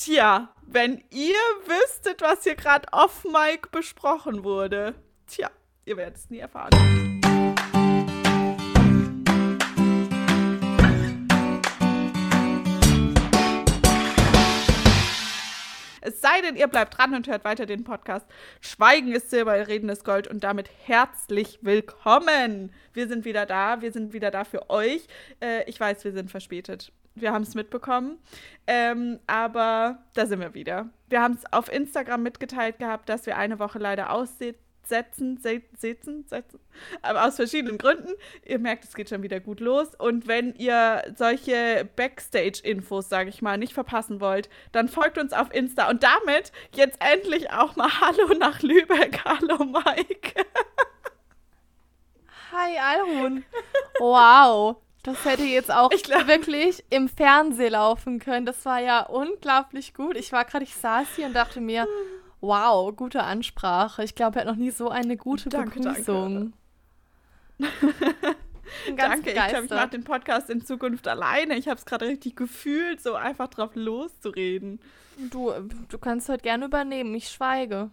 Tja, 0.00 0.54
wenn 0.62 1.02
ihr 1.10 1.34
wüsstet, 1.66 2.22
was 2.22 2.44
hier 2.44 2.54
gerade 2.54 2.86
off 2.92 3.24
Mic 3.24 3.68
besprochen 3.72 4.44
wurde. 4.44 4.94
Tja, 5.26 5.50
ihr 5.86 5.96
werdet 5.96 6.18
es 6.18 6.30
nie 6.30 6.38
erfahren. 6.38 6.70
Es 16.00 16.20
sei 16.20 16.42
denn, 16.42 16.54
ihr 16.54 16.68
bleibt 16.68 16.96
dran 16.96 17.14
und 17.14 17.26
hört 17.26 17.44
weiter 17.44 17.66
den 17.66 17.82
Podcast. 17.82 18.24
Schweigen 18.60 19.10
ist 19.10 19.30
Silber, 19.30 19.66
Reden 19.66 19.88
ist 19.88 20.04
Gold 20.04 20.28
und 20.28 20.44
damit 20.44 20.70
herzlich 20.86 21.58
willkommen. 21.62 22.72
Wir 22.92 23.08
sind 23.08 23.24
wieder 23.24 23.46
da, 23.46 23.80
wir 23.80 23.90
sind 23.90 24.12
wieder 24.12 24.30
da 24.30 24.44
für 24.44 24.70
euch. 24.70 25.08
Äh, 25.40 25.68
ich 25.68 25.80
weiß, 25.80 26.04
wir 26.04 26.12
sind 26.12 26.30
verspätet. 26.30 26.92
Wir 27.20 27.32
haben 27.32 27.42
es 27.42 27.54
mitbekommen. 27.54 28.18
Ähm, 28.66 29.18
aber 29.26 29.98
da 30.14 30.26
sind 30.26 30.40
wir 30.40 30.54
wieder. 30.54 30.88
Wir 31.08 31.22
haben 31.22 31.34
es 31.34 31.52
auf 31.52 31.72
Instagram 31.72 32.22
mitgeteilt 32.22 32.78
gehabt, 32.78 33.08
dass 33.08 33.26
wir 33.26 33.36
eine 33.36 33.58
Woche 33.58 33.78
leider 33.78 34.10
aussehen 34.10 34.56
setzen, 34.88 35.36
setzen, 35.38 36.24
setzen, 36.26 36.60
aber 37.02 37.26
aus 37.26 37.36
verschiedenen 37.36 37.78
Gründen. 37.78 38.12
Ihr 38.44 38.58
merkt, 38.58 38.84
es 38.84 38.94
geht 38.94 39.08
schon 39.10 39.22
wieder 39.22 39.38
gut 39.40 39.60
los. 39.60 39.94
Und 39.94 40.26
wenn 40.26 40.54
ihr 40.54 41.02
solche 41.14 41.88
Backstage-Infos, 41.96 43.08
sage 43.08 43.28
ich 43.28 43.42
mal, 43.42 43.58
nicht 43.58 43.74
verpassen 43.74 44.20
wollt, 44.20 44.48
dann 44.72 44.88
folgt 44.88 45.18
uns 45.18 45.32
auf 45.32 45.52
Insta. 45.52 45.90
Und 45.90 46.02
damit 46.02 46.52
jetzt 46.74 46.98
endlich 47.00 47.50
auch 47.50 47.76
mal 47.76 48.00
Hallo 48.00 48.34
nach 48.38 48.62
Lübeck. 48.62 49.20
Hallo 49.24 49.64
Mike. 49.64 50.44
Hi 52.52 52.78
Alrun. 52.78 53.44
Wow. 53.98 54.87
Das 55.08 55.24
hätte 55.24 55.44
jetzt 55.44 55.70
auch 55.70 55.90
glaub, 55.90 56.26
wirklich 56.26 56.84
im 56.90 57.08
Fernsehen 57.08 57.72
laufen 57.72 58.18
können. 58.18 58.44
Das 58.44 58.64
war 58.64 58.80
ja 58.80 59.00
unglaublich 59.00 59.94
gut. 59.94 60.16
Ich 60.16 60.32
war 60.32 60.44
gerade, 60.44 60.64
ich 60.64 60.74
saß 60.74 61.06
hier 61.16 61.26
und 61.26 61.34
dachte 61.34 61.60
mir, 61.60 61.86
Wow, 62.40 62.94
gute 62.94 63.22
Ansprache. 63.24 64.04
Ich 64.04 64.14
glaube, 64.14 64.36
er 64.36 64.40
hat 64.42 64.48
noch 64.48 64.56
nie 64.56 64.70
so 64.70 64.90
eine 64.90 65.16
gute 65.16 65.48
danke, 65.48 65.80
Begrüßung. 65.80 66.52
Danke. 68.86 68.96
danke, 68.96 69.30
ich 69.30 69.34
glaube, 69.34 69.64
ich 69.64 69.70
mache 69.70 69.88
den 69.88 70.04
Podcast 70.04 70.50
in 70.50 70.62
Zukunft 70.62 71.08
alleine. 71.08 71.56
Ich 71.56 71.68
habe 71.68 71.78
es 71.78 71.86
gerade 71.86 72.06
richtig 72.06 72.36
gefühlt, 72.36 73.00
so 73.00 73.14
einfach 73.14 73.48
drauf 73.48 73.70
loszureden. 73.74 74.78
Du, 75.30 75.52
du 75.88 75.98
kannst 75.98 76.28
heute 76.28 76.42
gerne 76.42 76.66
übernehmen, 76.66 77.14
ich 77.14 77.30
schweige. 77.30 77.90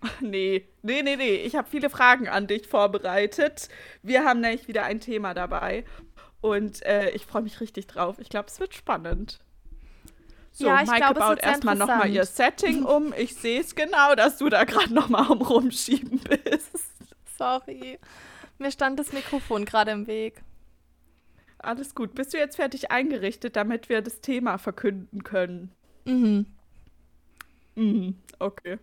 Nee, 0.20 0.66
nee, 0.82 1.02
nee, 1.02 1.16
nee. 1.16 1.36
Ich 1.36 1.56
habe 1.56 1.68
viele 1.68 1.90
Fragen 1.90 2.28
an 2.28 2.46
dich 2.46 2.68
vorbereitet. 2.68 3.68
Wir 4.02 4.24
haben 4.24 4.40
nämlich 4.40 4.68
wieder 4.68 4.84
ein 4.84 5.00
Thema 5.00 5.34
dabei. 5.34 5.84
Und 6.40 6.82
äh, 6.84 7.10
ich 7.10 7.26
freue 7.26 7.42
mich 7.42 7.60
richtig 7.60 7.86
drauf. 7.86 8.18
Ich 8.18 8.28
glaube, 8.28 8.48
es 8.48 8.60
wird 8.60 8.74
spannend. 8.74 9.40
So, 10.52 10.66
ja, 10.66 10.82
Maike 10.84 11.14
glaub, 11.14 11.18
baut 11.18 11.42
erstmal 11.42 11.76
nochmal 11.76 12.10
ihr 12.10 12.24
Setting 12.24 12.84
um. 12.84 13.12
Ich 13.16 13.34
sehe 13.36 13.60
es 13.60 13.74
genau, 13.74 14.14
dass 14.14 14.38
du 14.38 14.48
da 14.48 14.64
gerade 14.64 14.92
nochmal 14.92 15.30
am 15.30 15.42
Rumschieben 15.42 16.18
bist. 16.20 16.70
Sorry. 17.36 17.98
Mir 18.58 18.72
stand 18.72 18.98
das 18.98 19.12
Mikrofon 19.12 19.64
gerade 19.64 19.92
im 19.92 20.06
Weg. 20.06 20.42
Alles 21.58 21.94
gut. 21.94 22.14
Bist 22.14 22.34
du 22.34 22.38
jetzt 22.38 22.56
fertig 22.56 22.90
eingerichtet, 22.90 23.56
damit 23.56 23.88
wir 23.88 24.02
das 24.02 24.20
Thema 24.20 24.58
verkünden 24.58 25.22
können? 25.22 25.72
Mhm. 26.04 26.46
Mhm, 27.76 28.16
okay. 28.40 28.78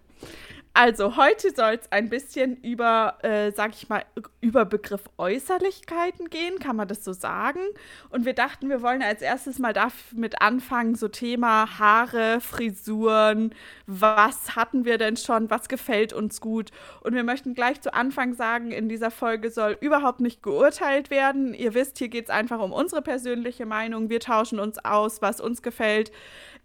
Also, 0.78 1.16
heute 1.16 1.56
soll 1.56 1.76
es 1.76 1.90
ein 1.94 2.10
bisschen 2.10 2.58
über, 2.58 3.18
äh, 3.22 3.54
sag 3.54 3.74
ich 3.76 3.88
mal, 3.88 4.04
über 4.42 4.66
Begriff 4.66 5.04
Äußerlichkeiten 5.18 6.30
gehen, 6.30 6.60
kann 6.60 6.76
man 6.76 6.90
das 6.90 7.06
so 7.06 7.14
sagen? 7.14 7.62
Und 8.10 8.26
wir 8.26 8.34
dachten, 8.34 8.68
wir 8.68 8.82
wollen 8.82 9.02
als 9.02 9.22
erstes 9.22 9.58
mal 9.58 9.72
damit 9.72 10.42
anfangen, 10.42 10.96
so 10.96 11.08
Thema 11.08 11.80
Haare, 11.80 12.42
Frisuren, 12.42 13.56
was 13.88 14.58
hatten 14.58 14.84
wir 14.84 14.98
denn 14.98 15.16
schon, 15.16 15.50
was 15.50 15.70
gefällt 15.70 16.12
uns 16.12 16.42
gut? 16.42 16.72
Und 17.00 17.16
wir 17.16 17.24
möchten 17.24 17.54
gleich 17.54 17.80
zu 17.80 17.94
Anfang 17.94 18.34
sagen, 18.34 18.74
in 18.74 18.90
dieser 18.90 19.12
Folge 19.12 19.52
soll 19.52 19.78
überhaupt 19.80 20.20
nicht 20.20 20.44
geurteilt 20.44 21.10
werden. 21.10 21.54
Ihr 21.54 21.74
wisst, 21.74 22.00
hier 22.00 22.10
geht 22.10 22.26
es 22.26 22.30
einfach 22.30 22.60
um 22.60 22.74
unsere 22.74 23.02
persönliche 23.02 23.66
Meinung. 23.66 24.10
Wir 24.10 24.20
tauschen 24.20 24.60
uns 24.60 24.84
aus, 24.84 25.22
was 25.22 25.40
uns 25.40 25.62
gefällt. 25.62 26.12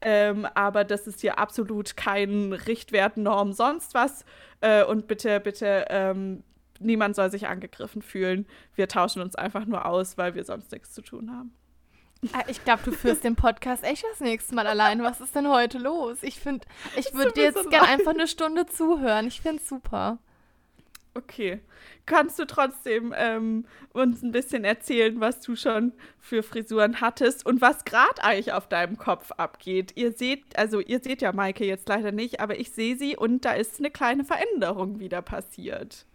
Ähm, 0.02 0.46
aber 0.54 0.84
das 0.84 1.06
ist 1.06 1.20
hier 1.20 1.38
absolut 1.38 1.96
kein 1.96 2.52
Richtwert, 2.52 3.16
Norm, 3.16 3.52
sonst 3.52 3.94
was. 3.94 4.24
Äh, 4.60 4.84
und 4.84 5.06
bitte, 5.06 5.40
bitte, 5.40 5.86
ähm, 5.90 6.42
niemand 6.78 7.16
soll 7.16 7.30
sich 7.30 7.46
angegriffen 7.46 8.02
fühlen. 8.02 8.46
Wir 8.74 8.88
tauschen 8.88 9.20
uns 9.22 9.34
einfach 9.36 9.66
nur 9.66 9.84
aus, 9.86 10.16
weil 10.18 10.34
wir 10.34 10.44
sonst 10.44 10.72
nichts 10.72 10.92
zu 10.92 11.02
tun 11.02 11.30
haben. 11.30 11.54
Ah, 12.32 12.42
ich 12.48 12.62
glaube, 12.64 12.82
du 12.84 12.92
führst 12.92 13.24
den 13.24 13.34
Podcast 13.34 13.82
echt 13.82 14.04
das 14.10 14.20
nächste 14.20 14.54
Mal 14.54 14.66
allein. 14.66 15.02
Was 15.02 15.20
ist 15.20 15.34
denn 15.34 15.48
heute 15.48 15.78
los? 15.78 16.18
Ich 16.22 16.38
finde, 16.38 16.66
ich 16.96 17.14
würde 17.14 17.32
dir 17.32 17.44
jetzt 17.44 17.70
gerne 17.70 17.88
einfach 17.88 18.12
eine 18.12 18.26
Stunde 18.26 18.66
zuhören. 18.66 19.26
Ich 19.26 19.40
finde 19.40 19.62
es 19.62 19.68
super. 19.68 20.18
Okay. 21.24 21.60
Kannst 22.06 22.38
du 22.38 22.46
trotzdem 22.46 23.14
ähm, 23.16 23.66
uns 23.92 24.22
ein 24.22 24.32
bisschen 24.32 24.64
erzählen, 24.64 25.20
was 25.20 25.40
du 25.40 25.54
schon 25.54 25.92
für 26.18 26.42
Frisuren 26.42 27.00
hattest 27.00 27.44
und 27.46 27.60
was 27.60 27.84
gerade 27.84 28.22
eigentlich 28.22 28.52
auf 28.52 28.68
deinem 28.68 28.96
Kopf 28.96 29.30
abgeht? 29.32 29.92
Ihr 29.96 30.12
seht, 30.12 30.58
also 30.58 30.80
ihr 30.80 31.00
seht 31.00 31.22
ja 31.22 31.32
Maike 31.32 31.64
jetzt 31.64 31.88
leider 31.88 32.10
nicht, 32.10 32.40
aber 32.40 32.58
ich 32.58 32.72
sehe 32.72 32.96
sie 32.96 33.16
und 33.16 33.44
da 33.44 33.52
ist 33.52 33.78
eine 33.78 33.90
kleine 33.90 34.24
Veränderung 34.24 34.98
wieder 34.98 35.22
passiert. 35.22 36.06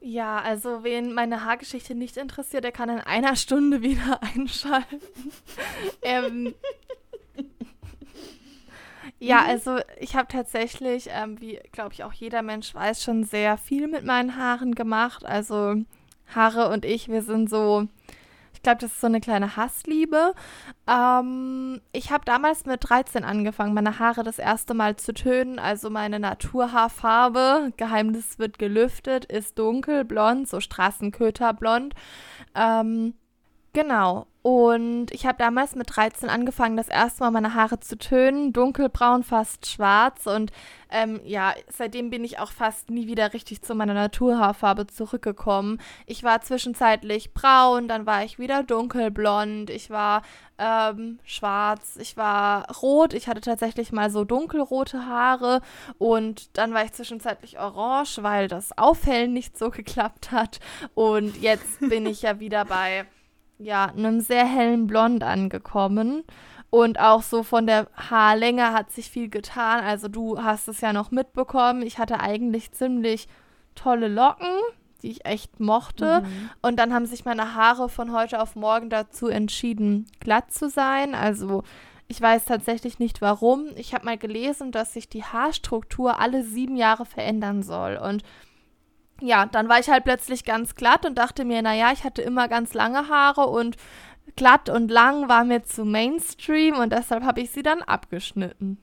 Ja, 0.00 0.40
also 0.40 0.84
wen 0.84 1.12
meine 1.12 1.44
Haargeschichte 1.44 1.94
nicht 1.94 2.16
interessiert, 2.16 2.62
der 2.62 2.72
kann 2.72 2.88
in 2.88 3.00
einer 3.00 3.34
Stunde 3.34 3.82
wieder 3.82 4.22
einschalten. 4.22 5.00
ähm, 6.02 6.54
ja, 9.26 9.42
mhm. 9.42 9.48
also 9.48 9.78
ich 9.98 10.16
habe 10.16 10.28
tatsächlich, 10.28 11.08
ähm, 11.10 11.40
wie 11.40 11.58
glaube 11.72 11.92
ich 11.92 12.04
auch 12.04 12.12
jeder 12.12 12.42
Mensch 12.42 12.74
weiß, 12.74 13.02
schon 13.02 13.24
sehr 13.24 13.56
viel 13.56 13.88
mit 13.88 14.04
meinen 14.04 14.36
Haaren 14.36 14.74
gemacht. 14.74 15.24
Also 15.24 15.76
Haare 16.34 16.68
und 16.70 16.84
ich, 16.84 17.08
wir 17.08 17.22
sind 17.22 17.50
so, 17.50 17.88
ich 18.52 18.62
glaube, 18.62 18.78
das 18.80 18.92
ist 18.92 19.00
so 19.00 19.06
eine 19.06 19.20
kleine 19.20 19.56
Hassliebe. 19.56 20.34
Ähm, 20.86 21.80
ich 21.92 22.10
habe 22.10 22.24
damals 22.24 22.66
mit 22.66 22.88
13 22.88 23.24
angefangen, 23.24 23.74
meine 23.74 23.98
Haare 23.98 24.22
das 24.22 24.38
erste 24.38 24.74
Mal 24.74 24.96
zu 24.96 25.12
tönen. 25.12 25.58
Also 25.58 25.90
meine 25.90 26.20
Naturhaarfarbe, 26.20 27.72
Geheimnis 27.76 28.38
wird 28.38 28.58
gelüftet, 28.58 29.24
ist 29.24 29.58
dunkelblond, 29.58 30.48
so 30.48 30.60
Straßenköterblond. 30.60 31.94
Ähm, 32.54 33.14
Genau. 33.76 34.26
Und 34.40 35.10
ich 35.10 35.26
habe 35.26 35.36
damals 35.36 35.74
mit 35.74 35.94
13 35.94 36.30
angefangen, 36.30 36.78
das 36.78 36.88
erste 36.88 37.22
Mal 37.22 37.30
meine 37.30 37.52
Haare 37.52 37.78
zu 37.78 37.98
tönen, 37.98 38.54
dunkelbraun, 38.54 39.22
fast 39.22 39.66
schwarz. 39.66 40.24
Und 40.24 40.50
ähm, 40.88 41.20
ja, 41.26 41.52
seitdem 41.68 42.08
bin 42.08 42.24
ich 42.24 42.38
auch 42.38 42.52
fast 42.52 42.88
nie 42.88 43.06
wieder 43.06 43.34
richtig 43.34 43.60
zu 43.60 43.74
meiner 43.74 43.92
Naturhaarfarbe 43.92 44.86
zurückgekommen. 44.86 45.78
Ich 46.06 46.24
war 46.24 46.40
zwischenzeitlich 46.40 47.34
braun, 47.34 47.86
dann 47.86 48.06
war 48.06 48.24
ich 48.24 48.38
wieder 48.38 48.62
dunkelblond, 48.62 49.68
ich 49.68 49.90
war 49.90 50.22
ähm, 50.56 51.18
schwarz, 51.24 51.98
ich 52.00 52.16
war 52.16 52.74
rot. 52.80 53.12
Ich 53.12 53.28
hatte 53.28 53.42
tatsächlich 53.42 53.92
mal 53.92 54.10
so 54.10 54.24
dunkelrote 54.24 55.04
Haare 55.04 55.60
und 55.98 56.56
dann 56.56 56.72
war 56.72 56.82
ich 56.82 56.94
zwischenzeitlich 56.94 57.58
orange, 57.58 58.22
weil 58.22 58.48
das 58.48 58.78
Aufhellen 58.78 59.34
nicht 59.34 59.58
so 59.58 59.68
geklappt 59.68 60.32
hat. 60.32 60.60
Und 60.94 61.42
jetzt 61.42 61.80
bin 61.80 62.06
ich 62.06 62.22
ja 62.22 62.40
wieder 62.40 62.64
bei 62.64 63.04
ja, 63.58 63.86
einem 63.86 64.20
sehr 64.20 64.46
hellen 64.46 64.86
Blond 64.86 65.22
angekommen. 65.22 66.24
Und 66.70 67.00
auch 67.00 67.22
so 67.22 67.42
von 67.42 67.66
der 67.66 67.86
Haarlänge 67.94 68.72
hat 68.72 68.90
sich 68.90 69.10
viel 69.10 69.28
getan. 69.28 69.82
Also 69.84 70.08
du 70.08 70.42
hast 70.42 70.68
es 70.68 70.80
ja 70.80 70.92
noch 70.92 71.10
mitbekommen. 71.10 71.82
Ich 71.82 71.98
hatte 71.98 72.20
eigentlich 72.20 72.72
ziemlich 72.72 73.28
tolle 73.74 74.08
Locken, 74.08 74.48
die 75.02 75.10
ich 75.10 75.24
echt 75.24 75.60
mochte. 75.60 76.22
Mhm. 76.22 76.50
Und 76.62 76.76
dann 76.78 76.92
haben 76.92 77.06
sich 77.06 77.24
meine 77.24 77.54
Haare 77.54 77.88
von 77.88 78.12
heute 78.12 78.42
auf 78.42 78.56
morgen 78.56 78.90
dazu 78.90 79.28
entschieden, 79.28 80.06
glatt 80.20 80.52
zu 80.52 80.68
sein. 80.68 81.14
Also 81.14 81.62
ich 82.08 82.20
weiß 82.20 82.44
tatsächlich 82.44 82.98
nicht 82.98 83.20
warum. 83.20 83.68
Ich 83.76 83.94
habe 83.94 84.04
mal 84.04 84.18
gelesen, 84.18 84.70
dass 84.70 84.92
sich 84.92 85.08
die 85.08 85.24
Haarstruktur 85.24 86.20
alle 86.20 86.42
sieben 86.44 86.76
Jahre 86.76 87.04
verändern 87.04 87.62
soll. 87.62 87.96
Und 87.96 88.22
ja, 89.20 89.46
dann 89.46 89.68
war 89.68 89.78
ich 89.78 89.88
halt 89.88 90.04
plötzlich 90.04 90.44
ganz 90.44 90.74
glatt 90.74 91.06
und 91.06 91.16
dachte 91.16 91.44
mir, 91.44 91.62
naja, 91.62 91.90
ich 91.92 92.04
hatte 92.04 92.22
immer 92.22 92.48
ganz 92.48 92.74
lange 92.74 93.08
Haare 93.08 93.46
und 93.46 93.76
glatt 94.36 94.68
und 94.68 94.90
lang 94.90 95.28
war 95.28 95.44
mir 95.44 95.62
zu 95.62 95.84
Mainstream 95.84 96.76
und 96.76 96.92
deshalb 96.92 97.24
habe 97.24 97.40
ich 97.40 97.50
sie 97.50 97.62
dann 97.62 97.82
abgeschnitten. 97.82 98.78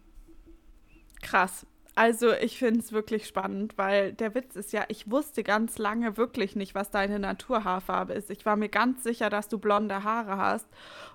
Krass. 1.21 1.65
Also 1.95 2.33
ich 2.33 2.57
finde 2.57 2.79
es 2.79 2.91
wirklich 2.91 3.27
spannend, 3.27 3.77
weil 3.77 4.13
der 4.13 4.33
Witz 4.33 4.55
ist 4.55 4.73
ja, 4.73 4.83
ich 4.87 5.11
wusste 5.11 5.43
ganz 5.43 5.77
lange 5.77 6.17
wirklich 6.17 6.55
nicht, 6.55 6.73
was 6.73 6.89
deine 6.89 7.19
Naturhaarfarbe 7.19 8.13
ist. 8.13 8.31
Ich 8.31 8.47
war 8.47 8.55
mir 8.55 8.69
ganz 8.69 9.03
sicher, 9.03 9.29
dass 9.29 9.47
du 9.47 9.59
blonde 9.59 10.03
Haare 10.03 10.37
hast. 10.37 10.67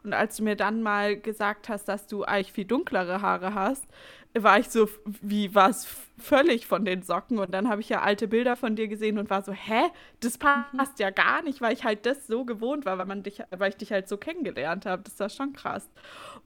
Und 0.05 0.13
als 0.13 0.37
du 0.37 0.45
mir 0.45 0.55
dann 0.55 0.81
mal 0.81 1.19
gesagt 1.19 1.69
hast, 1.69 1.89
dass 1.89 2.07
du 2.07 2.23
eigentlich 2.23 2.53
viel 2.53 2.65
dunklere 2.65 3.23
Haare 3.23 3.55
hast, 3.55 3.87
war 4.35 4.59
ich 4.59 4.69
so, 4.69 4.89
wie 5.23 5.55
war 5.55 5.71
es 5.71 5.87
völlig 6.19 6.67
von 6.67 6.85
den 6.85 7.03
Socken. 7.03 7.39
Und 7.39 7.53
dann 7.53 7.69
habe 7.69 7.81
ich 7.81 7.89
ja 7.89 8.03
alte 8.03 8.29
Bilder 8.29 8.57
von 8.57 8.77
dir 8.77 8.89
gesehen 8.89 9.19
und 9.19 9.31
war 9.31 9.43
so, 9.43 9.53
hä, 9.53 9.89
das 10.21 10.39
passt 10.39 10.99
ja 10.99 11.11
gar 11.11 11.43
nicht, 11.43 11.61
weil 11.61 11.73
ich 11.73 11.85
halt 11.85 12.07
das 12.07 12.27
so 12.27 12.45
gewohnt 12.45 12.85
war, 12.85 12.99
weil 12.99 13.07
man 13.07 13.23
dich, 13.23 13.43
weil 13.51 13.71
ich 13.71 13.77
dich 13.77 13.93
halt 13.93 14.09
so 14.09 14.17
kennengelernt 14.17 14.87
habe. 14.87 15.03
Das 15.03 15.19
war 15.21 15.31
schon 15.31 15.53
krass. 15.53 15.89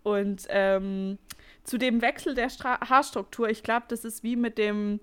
Und 0.02 0.46
ähm, 0.48 1.18
zu 1.64 1.78
dem 1.78 2.02
Wechsel 2.02 2.34
der 2.34 2.50
Stra 2.50 2.80
Haarstruktur, 2.88 3.48
ich 3.48 3.62
glaube, 3.62 3.86
das 3.88 4.04
ist 4.04 4.22
wie 4.22 4.36
mit 4.36 4.58
dem 4.58 5.00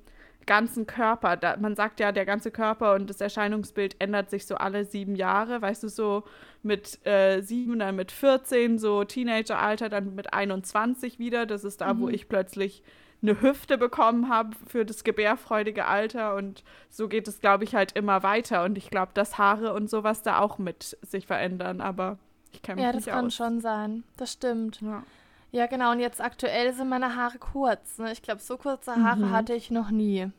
ganzen 0.49 0.87
Körper. 0.87 1.37
Da, 1.37 1.57
man 1.57 1.75
sagt 1.75 1.99
ja, 1.99 2.11
der 2.11 2.25
ganze 2.25 2.49
Körper 2.49 2.95
und 2.95 3.07
das 3.07 3.21
Erscheinungsbild 3.21 3.95
ändert 3.99 4.31
sich 4.31 4.47
so 4.47 4.55
alle 4.55 4.83
sieben 4.83 5.15
Jahre. 5.15 5.61
Weißt 5.61 5.83
du, 5.83 5.89
so 5.89 6.23
mit 6.63 7.05
äh, 7.05 7.41
sieben, 7.41 7.77
dann 7.77 7.95
mit 7.95 8.11
14, 8.11 8.79
so 8.79 9.03
Teenageralter, 9.03 9.89
dann 9.89 10.15
mit 10.15 10.33
21 10.33 11.19
wieder. 11.19 11.45
Das 11.45 11.63
ist 11.63 11.81
da, 11.81 11.93
mhm. 11.93 11.99
wo 12.01 12.09
ich 12.09 12.27
plötzlich 12.27 12.81
eine 13.21 13.39
Hüfte 13.41 13.77
bekommen 13.77 14.27
habe 14.29 14.55
für 14.65 14.85
das 14.85 15.03
gebärfreudige 15.03 15.85
Alter. 15.85 16.33
Und 16.33 16.63
so 16.89 17.07
geht 17.07 17.27
es, 17.27 17.41
glaube 17.41 17.63
ich, 17.63 17.75
halt 17.75 17.91
immer 17.91 18.23
weiter. 18.23 18.63
Und 18.63 18.75
ich 18.75 18.89
glaube, 18.89 19.11
dass 19.13 19.37
Haare 19.37 19.73
und 19.73 19.87
sowas 19.87 20.23
da 20.23 20.39
auch 20.39 20.57
mit 20.57 20.97
sich 21.03 21.27
verändern. 21.27 21.79
Aber 21.79 22.17
ich 22.51 22.63
kenne 22.63 22.77
mich 22.77 22.85
ja, 22.85 22.91
nicht 22.93 23.01
aus. 23.01 23.05
Ja, 23.05 23.11
das 23.11 23.21
kann 23.21 23.31
schon 23.31 23.61
sein. 23.61 24.03
Das 24.17 24.33
stimmt. 24.33 24.81
Ja. 24.81 25.03
Ja, 25.51 25.65
genau. 25.65 25.91
Und 25.91 25.99
jetzt 25.99 26.21
aktuell 26.21 26.73
sind 26.73 26.89
meine 26.89 27.15
Haare 27.15 27.39
kurz. 27.39 27.97
Ne? 27.97 28.11
Ich 28.11 28.21
glaube, 28.21 28.41
so 28.41 28.57
kurze 28.57 28.95
Haare 28.95 29.25
mhm. 29.25 29.31
hatte 29.31 29.53
ich 29.53 29.71
noch 29.71 29.89
nie. 29.89 30.31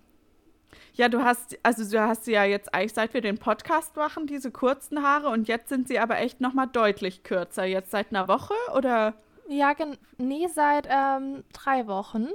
Ja, 0.94 1.08
du 1.08 1.24
hast, 1.24 1.58
also 1.62 1.88
du 1.88 2.00
hast 2.00 2.24
sie 2.24 2.32
ja 2.32 2.44
jetzt 2.44 2.72
eigentlich, 2.74 2.94
seit 2.94 3.12
wir 3.12 3.20
den 3.20 3.38
Podcast 3.38 3.96
machen, 3.96 4.26
diese 4.26 4.52
kurzen 4.52 5.02
Haare 5.02 5.28
und 5.28 5.48
jetzt 5.48 5.68
sind 5.68 5.88
sie 5.88 5.98
aber 5.98 6.18
echt 6.18 6.40
nochmal 6.40 6.68
deutlich 6.68 7.24
kürzer. 7.24 7.64
Jetzt 7.64 7.90
seit 7.90 8.10
einer 8.10 8.28
Woche 8.28 8.54
oder? 8.76 9.14
Ja, 9.48 9.74
nee, 10.18 10.46
seit 10.46 10.86
ähm, 10.88 11.42
drei 11.52 11.88
Wochen. 11.88 12.28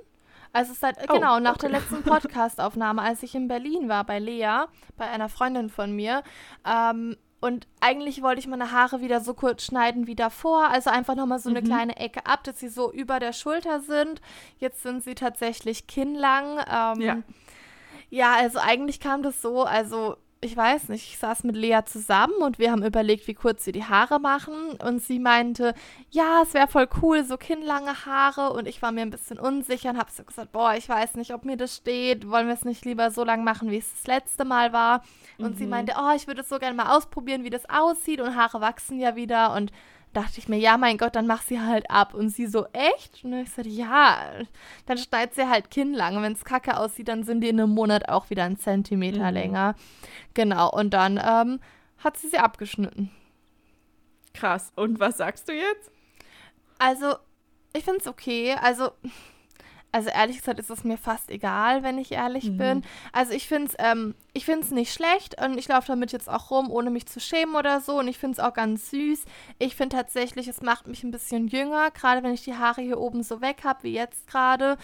Also 0.52 0.74
seit, 0.74 0.98
oh, 1.10 1.14
genau, 1.14 1.40
nach 1.40 1.56
okay. 1.56 1.68
der 1.68 1.70
letzten 1.80 2.04
Podcastaufnahme, 2.04 3.02
als 3.02 3.24
ich 3.24 3.36
in 3.36 3.48
Berlin 3.48 3.90
war 3.90 4.04
bei 4.04 4.20
Lea, 4.20 4.66
bei 4.98 5.06
einer 5.06 5.30
Freundin 5.30 5.70
von 5.70 5.94
mir. 5.94 6.24
Ähm, 6.66 7.18
und 7.46 7.68
eigentlich 7.80 8.24
wollte 8.24 8.40
ich 8.40 8.48
meine 8.48 8.72
Haare 8.72 9.02
wieder 9.02 9.22
so 9.22 9.36
kurz 9.36 9.66
schneiden 9.66 10.08
wie 10.08 10.16
davor. 10.16 10.70
Also 10.70 10.90
einfach 10.90 11.14
nochmal 11.14 11.38
so 11.38 11.52
eine 11.52 11.62
mhm. 11.62 11.66
kleine 11.66 11.96
Ecke 11.98 12.26
ab, 12.26 12.44
dass 12.44 12.60
sie 12.60 12.70
so 12.70 12.92
über 12.92 13.20
der 13.20 13.34
Schulter 13.34 13.82
sind. 13.82 14.20
Jetzt 14.58 14.82
sind 14.82 15.04
sie 15.04 15.14
tatsächlich 15.14 15.86
kinnlang. 15.86 16.58
Ähm, 16.68 17.02
ja. 17.02 17.18
Ja, 18.10 18.34
also 18.34 18.58
eigentlich 18.58 19.00
kam 19.00 19.22
das 19.22 19.44
so, 19.44 19.64
also 19.64 20.18
ich 20.46 20.56
weiß 20.56 20.90
nicht, 20.90 21.10
ich 21.10 21.18
saß 21.18 21.44
mit 21.44 21.56
Lea 21.56 21.80
zusammen 21.86 22.36
und 22.42 22.60
wir 22.60 22.72
haben 22.72 22.84
überlegt, 22.84 23.28
wie 23.28 23.34
kurz 23.34 23.66
sie 23.66 23.72
die 23.72 23.84
Haare 23.84 24.20
machen. 24.20 24.54
Und 24.84 25.02
sie 25.02 25.20
meinte, 25.20 25.74
ja, 26.12 26.44
es 26.44 26.54
wäre 26.54 26.68
voll 26.68 26.88
cool, 27.02 27.24
so 27.24 27.36
kinnlange 27.36 28.06
Haare. 28.06 28.54
Und 28.54 28.68
ich 28.68 28.82
war 28.82 28.92
mir 28.92 29.02
ein 29.02 29.10
bisschen 29.10 29.40
unsicher 29.40 29.90
und 29.90 29.98
habe 29.98 30.12
so 30.12 30.24
gesagt, 30.24 30.52
boah, 30.52 30.76
ich 30.76 30.88
weiß 30.88 31.16
nicht, 31.16 31.34
ob 31.34 31.44
mir 31.46 31.58
das 31.58 31.76
steht. 31.76 32.30
Wollen 32.30 32.48
wir 32.48 32.54
es 32.54 32.64
nicht 32.64 32.86
lieber 32.86 33.10
so 33.12 33.24
lang 33.24 33.44
machen, 33.44 33.72
wie 33.72 33.78
es 33.78 33.92
das 33.92 34.08
letzte 34.08 34.46
Mal 34.46 34.72
war? 34.72 35.04
Und 35.38 35.56
mhm. 35.56 35.58
sie 35.58 35.66
meinte, 35.66 35.94
oh, 35.98 36.14
ich 36.16 36.28
würde 36.28 36.42
es 36.42 36.50
so 36.50 36.60
gerne 36.60 36.76
mal 36.76 36.96
ausprobieren, 36.96 37.44
wie 37.44 37.50
das 37.50 37.68
aussieht. 37.68 38.22
Und 38.22 38.36
Haare 38.36 38.62
wachsen 38.62 39.00
ja 39.00 39.16
wieder. 39.16 39.54
Und 39.54 39.72
dachte 40.16 40.40
ich 40.40 40.48
mir, 40.48 40.58
ja, 40.58 40.78
mein 40.78 40.98
Gott, 40.98 41.16
dann 41.16 41.28
mach 41.28 41.42
sie 41.42 41.60
halt 41.60 41.90
ab. 41.90 42.14
Und 42.14 42.30
sie 42.30 42.48
so, 42.48 42.66
echt? 42.74 43.24
Und 43.24 43.34
ich 43.34 43.50
sagte, 43.50 43.70
ja, 43.70 44.32
dann 44.86 44.98
schneidet 44.98 45.36
sie 45.36 45.50
halt 45.50 45.70
kinnlang. 45.70 46.22
Wenn 46.22 46.34
es 46.34 46.46
kacke 46.46 46.78
aussieht, 46.78 47.08
dann 47.08 47.24
sind 47.24 47.42
die 47.42 47.50
in 47.50 47.60
einem 47.60 47.72
Monat 47.72 48.10
auch 48.10 48.30
wieder 48.30 48.44
einen 48.44 48.58
Zentimeter 48.58 49.28
mhm. 49.28 49.34
länger. 49.34 49.76
Genau, 50.34 50.72
und 50.72 50.94
dann 50.94 51.22
ähm, 51.24 51.60
hat 51.98 52.18
sie 52.18 52.30
sie 52.30 52.38
abgeschnitten. 52.38 53.12
Krass. 54.34 54.72
Und 54.76 55.00
was 55.00 55.18
sagst 55.18 55.50
du 55.50 55.54
jetzt? 55.54 55.92
Also, 56.80 57.16
ich 57.74 57.84
finde 57.84 58.00
es 58.00 58.08
okay. 58.08 58.56
Also, 58.62 58.92
also 59.96 60.10
ehrlich 60.10 60.40
gesagt 60.40 60.60
ist 60.60 60.70
es 60.70 60.84
mir 60.84 60.98
fast 60.98 61.30
egal, 61.30 61.82
wenn 61.82 61.98
ich 61.98 62.12
ehrlich 62.12 62.52
mhm. 62.52 62.58
bin. 62.58 62.84
Also 63.14 63.32
ich 63.32 63.48
finde 63.48 63.72
es 63.72 63.76
ähm, 63.80 64.14
nicht 64.72 64.94
schlecht 64.94 65.42
und 65.42 65.58
ich 65.58 65.70
laufe 65.70 65.88
damit 65.88 66.12
jetzt 66.12 66.30
auch 66.30 66.52
rum, 66.52 66.70
ohne 66.70 66.90
mich 66.90 67.06
zu 67.06 67.22
schämen 67.22 67.56
oder 67.56 67.80
so. 67.80 68.00
Und 68.00 68.10
ich 68.10 68.18
finde 68.18 68.34
es 68.34 68.40
auch 68.40 68.54
ganz 68.54 68.90
süß. 68.90 69.24
Ich 69.58 69.78
finde 69.78 69.96
tatsächlich, 69.96 70.50
es 70.50 70.62
macht 70.62 70.88
mich 70.88 71.06
ein 71.06 71.12
bisschen 71.12 71.48
jünger, 71.48 71.92
gerade 71.92 72.24
wenn 72.24 72.34
ich 72.34 72.44
die 72.44 72.56
Haare 72.56 72.82
hier 72.82 73.00
oben 73.00 73.24
so 73.24 73.40
weg 73.40 73.62
habe, 73.64 73.84
wie 73.84 73.94
jetzt 73.94 74.28
gerade. 74.28 74.78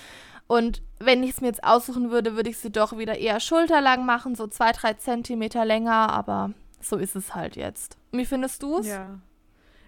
Und 0.47 0.81
wenn 0.99 1.23
ich 1.23 1.31
es 1.31 1.41
mir 1.41 1.47
jetzt 1.47 1.65
aussuchen 1.65 2.09
würde, 2.09 2.37
würde 2.37 2.49
ich 2.49 2.59
sie 2.59 2.71
doch 2.71 2.97
wieder 2.97 3.17
eher 3.17 3.41
schulterlang 3.41 4.05
machen, 4.05 4.35
so 4.35 4.47
zwei, 4.47 4.71
drei 4.71 4.93
Zentimeter 4.93 5.65
länger. 5.65 6.09
Aber 6.13 6.51
so 6.79 6.95
ist 6.95 7.17
es 7.17 7.35
halt 7.35 7.57
jetzt. 7.57 7.97
Wie 8.13 8.25
findest 8.25 8.63
du 8.63 8.77
es? 8.77 8.87
Ja. 8.87 9.19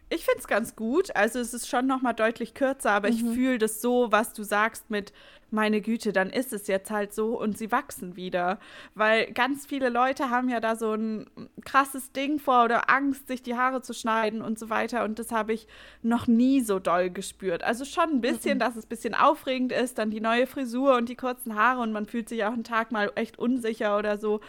Ich 0.09 0.25
finde 0.25 0.39
es 0.39 0.47
ganz 0.47 0.75
gut. 0.75 1.15
Also 1.15 1.39
es 1.39 1.53
ist 1.53 1.67
schon 1.67 1.87
noch 1.87 2.01
mal 2.01 2.13
deutlich 2.13 2.53
kürzer, 2.53 2.91
aber 2.91 3.09
mhm. 3.09 3.15
ich 3.15 3.21
fühle 3.21 3.57
das 3.57 3.81
so, 3.81 4.11
was 4.11 4.33
du 4.33 4.43
sagst 4.43 4.89
mit 4.89 5.13
meine 5.53 5.81
Güte, 5.81 6.11
dann 6.11 6.31
ist 6.31 6.51
es 6.51 6.67
jetzt 6.67 6.89
halt 6.89 7.13
so 7.13 7.39
und 7.39 7.57
sie 7.57 7.71
wachsen 7.71 8.15
wieder. 8.15 8.59
Weil 8.95 9.31
ganz 9.31 9.67
viele 9.67 9.89
Leute 9.89 10.31
haben 10.31 10.49
ja 10.49 10.59
da 10.59 10.75
so 10.75 10.93
ein 10.93 11.27
krasses 11.63 12.11
Ding 12.11 12.39
vor 12.39 12.65
oder 12.65 12.89
Angst, 12.89 13.27
sich 13.27 13.43
die 13.43 13.55
Haare 13.55 13.83
zu 13.83 13.93
schneiden 13.93 14.41
und 14.41 14.57
so 14.57 14.69
weiter. 14.69 15.03
Und 15.03 15.19
das 15.19 15.31
habe 15.31 15.53
ich 15.53 15.67
noch 16.01 16.27
nie 16.27 16.61
so 16.61 16.79
doll 16.79 17.11
gespürt. 17.11 17.63
Also 17.63 17.85
schon 17.85 18.09
ein 18.09 18.21
bisschen, 18.21 18.55
mhm. 18.55 18.59
dass 18.59 18.75
es 18.75 18.85
ein 18.85 18.89
bisschen 18.89 19.13
aufregend 19.13 19.71
ist, 19.71 19.99
dann 19.99 20.09
die 20.09 20.21
neue 20.21 20.47
Frisur 20.47 20.95
und 20.95 21.07
die 21.07 21.15
kurzen 21.15 21.55
Haare 21.55 21.81
und 21.81 21.93
man 21.93 22.07
fühlt 22.07 22.29
sich 22.29 22.43
auch 22.45 22.53
einen 22.53 22.63
Tag 22.63 22.91
mal 22.91 23.11
echt 23.15 23.37
unsicher 23.37 23.97
oder 23.97 24.17
so 24.17 24.41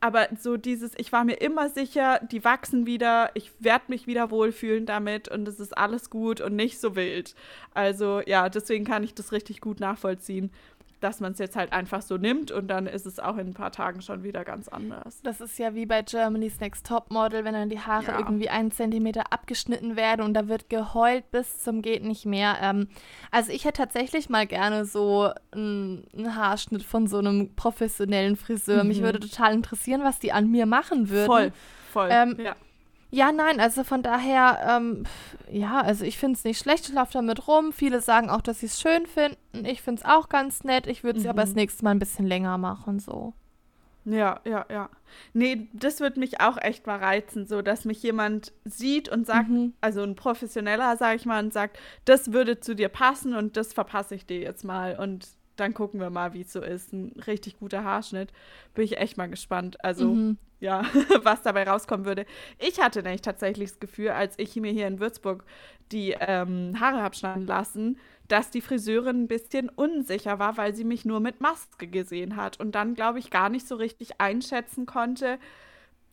aber 0.00 0.28
so 0.38 0.56
dieses, 0.56 0.92
ich 0.96 1.12
war 1.12 1.24
mir 1.24 1.40
immer 1.40 1.70
sicher, 1.70 2.20
die 2.30 2.44
wachsen 2.44 2.86
wieder, 2.86 3.30
ich 3.34 3.52
werde 3.58 3.86
mich 3.88 4.06
wieder 4.06 4.30
wohlfühlen 4.30 4.86
damit 4.86 5.28
und 5.28 5.48
es 5.48 5.60
ist 5.60 5.76
alles 5.76 6.10
gut 6.10 6.40
und 6.40 6.54
nicht 6.56 6.78
so 6.78 6.94
wild. 6.94 7.34
Also 7.72 8.20
ja, 8.26 8.48
deswegen 8.48 8.84
kann 8.84 9.02
ich 9.02 9.14
das 9.14 9.32
richtig 9.32 9.60
gut 9.60 9.80
nachvollziehen 9.80 10.50
dass 11.04 11.20
man 11.20 11.32
es 11.32 11.38
jetzt 11.38 11.54
halt 11.54 11.72
einfach 11.74 12.00
so 12.00 12.16
nimmt 12.16 12.50
und 12.50 12.66
dann 12.68 12.86
ist 12.86 13.04
es 13.04 13.20
auch 13.20 13.36
in 13.36 13.48
ein 13.48 13.54
paar 13.54 13.70
Tagen 13.70 14.00
schon 14.00 14.22
wieder 14.22 14.42
ganz 14.42 14.68
anders. 14.68 15.20
Das 15.22 15.42
ist 15.42 15.58
ja 15.58 15.74
wie 15.74 15.84
bei 15.84 16.00
Germany's 16.00 16.58
Next 16.60 16.86
Top 16.86 17.10
Model, 17.10 17.44
wenn 17.44 17.52
dann 17.52 17.68
die 17.68 17.78
Haare 17.78 18.12
ja. 18.12 18.18
irgendwie 18.18 18.48
einen 18.48 18.70
Zentimeter 18.70 19.30
abgeschnitten 19.30 19.96
werden 19.96 20.22
und 20.22 20.32
da 20.32 20.48
wird 20.48 20.70
geheult 20.70 21.30
bis 21.30 21.62
zum 21.62 21.82
geht 21.82 22.02
nicht 22.02 22.24
mehr. 22.24 22.56
Ähm, 22.62 22.88
also 23.30 23.52
ich 23.52 23.66
hätte 23.66 23.82
tatsächlich 23.82 24.30
mal 24.30 24.46
gerne 24.46 24.86
so 24.86 25.30
einen, 25.52 26.06
Haarschnitt 26.34 26.82
von 26.82 27.06
so 27.06 27.18
einem 27.18 27.54
professionellen 27.54 28.36
Friseur. 28.36 28.82
Mhm. 28.82 28.88
Mich 28.88 29.02
würde 29.02 29.20
total 29.20 29.52
interessieren, 29.52 30.02
was 30.04 30.18
die 30.18 30.32
an 30.32 30.50
mir 30.50 30.64
machen 30.64 31.10
würden. 31.10 31.26
Voll, 31.26 31.52
voll. 31.92 32.08
Ähm, 32.10 32.36
ja. 32.42 32.56
Ja, 33.14 33.30
nein, 33.30 33.60
also 33.60 33.84
von 33.84 34.02
daher, 34.02 34.58
ähm, 34.68 35.04
ja, 35.48 35.80
also 35.80 36.04
ich 36.04 36.18
finde 36.18 36.36
es 36.36 36.42
nicht 36.42 36.58
schlecht, 36.58 36.88
ich 36.88 36.94
laufe 36.96 37.12
damit 37.12 37.46
rum. 37.46 37.72
Viele 37.72 38.00
sagen 38.00 38.28
auch, 38.28 38.40
dass 38.40 38.58
sie 38.58 38.66
es 38.66 38.80
schön 38.80 39.06
finden. 39.06 39.64
Ich 39.64 39.82
finde 39.82 40.02
es 40.02 40.04
auch 40.04 40.28
ganz 40.28 40.64
nett. 40.64 40.88
Ich 40.88 41.04
würde 41.04 41.20
sie 41.20 41.26
mhm. 41.26 41.30
aber 41.30 41.42
das 41.42 41.50
mhm. 41.50 41.56
nächste 41.56 41.84
Mal 41.84 41.92
ein 41.92 42.00
bisschen 42.00 42.26
länger 42.26 42.58
machen, 42.58 42.98
so. 42.98 43.32
Ja, 44.04 44.40
ja, 44.44 44.66
ja. 44.68 44.90
Nee, 45.32 45.68
das 45.72 46.00
würde 46.00 46.18
mich 46.18 46.40
auch 46.40 46.56
echt 46.60 46.88
mal 46.88 46.98
reizen, 46.98 47.46
so 47.46 47.62
dass 47.62 47.84
mich 47.84 48.02
jemand 48.02 48.52
sieht 48.64 49.08
und 49.08 49.26
sagt, 49.26 49.48
mhm. 49.48 49.74
also 49.80 50.02
ein 50.02 50.16
Professioneller, 50.16 50.96
sage 50.96 51.14
ich 51.14 51.24
mal, 51.24 51.44
und 51.44 51.52
sagt, 51.52 51.78
das 52.04 52.32
würde 52.32 52.58
zu 52.58 52.74
dir 52.74 52.88
passen 52.88 53.34
und 53.34 53.56
das 53.56 53.72
verpasse 53.72 54.16
ich 54.16 54.26
dir 54.26 54.40
jetzt 54.40 54.64
mal. 54.64 54.98
Und 54.98 55.28
dann 55.56 55.74
gucken 55.74 56.00
wir 56.00 56.10
mal, 56.10 56.32
wie 56.32 56.42
es 56.42 56.52
so 56.52 56.60
ist. 56.60 56.92
Ein 56.92 57.12
richtig 57.26 57.58
guter 57.58 57.84
Haarschnitt. 57.84 58.32
Bin 58.74 58.84
ich 58.84 58.98
echt 58.98 59.16
mal 59.16 59.28
gespannt. 59.28 59.82
Also, 59.84 60.14
mhm. 60.14 60.38
ja, 60.60 60.84
was 61.22 61.42
dabei 61.42 61.68
rauskommen 61.68 62.06
würde. 62.06 62.26
Ich 62.58 62.80
hatte 62.80 63.02
nämlich 63.02 63.22
tatsächlich 63.22 63.70
das 63.70 63.80
Gefühl, 63.80 64.10
als 64.10 64.38
ich 64.38 64.56
mir 64.56 64.72
hier 64.72 64.86
in 64.86 65.00
Würzburg 65.00 65.44
die 65.92 66.16
ähm, 66.18 66.78
Haare 66.80 67.02
habe 67.02 67.14
schneiden 67.14 67.46
lassen, 67.46 67.98
dass 68.28 68.50
die 68.50 68.62
Friseurin 68.62 69.24
ein 69.24 69.28
bisschen 69.28 69.68
unsicher 69.68 70.38
war, 70.38 70.56
weil 70.56 70.74
sie 70.74 70.84
mich 70.84 71.04
nur 71.04 71.20
mit 71.20 71.40
Maske 71.40 71.86
gesehen 71.86 72.36
hat 72.36 72.58
und 72.58 72.74
dann, 72.74 72.94
glaube 72.94 73.18
ich, 73.18 73.30
gar 73.30 73.50
nicht 73.50 73.68
so 73.68 73.76
richtig 73.76 74.20
einschätzen 74.20 74.86
konnte, 74.86 75.38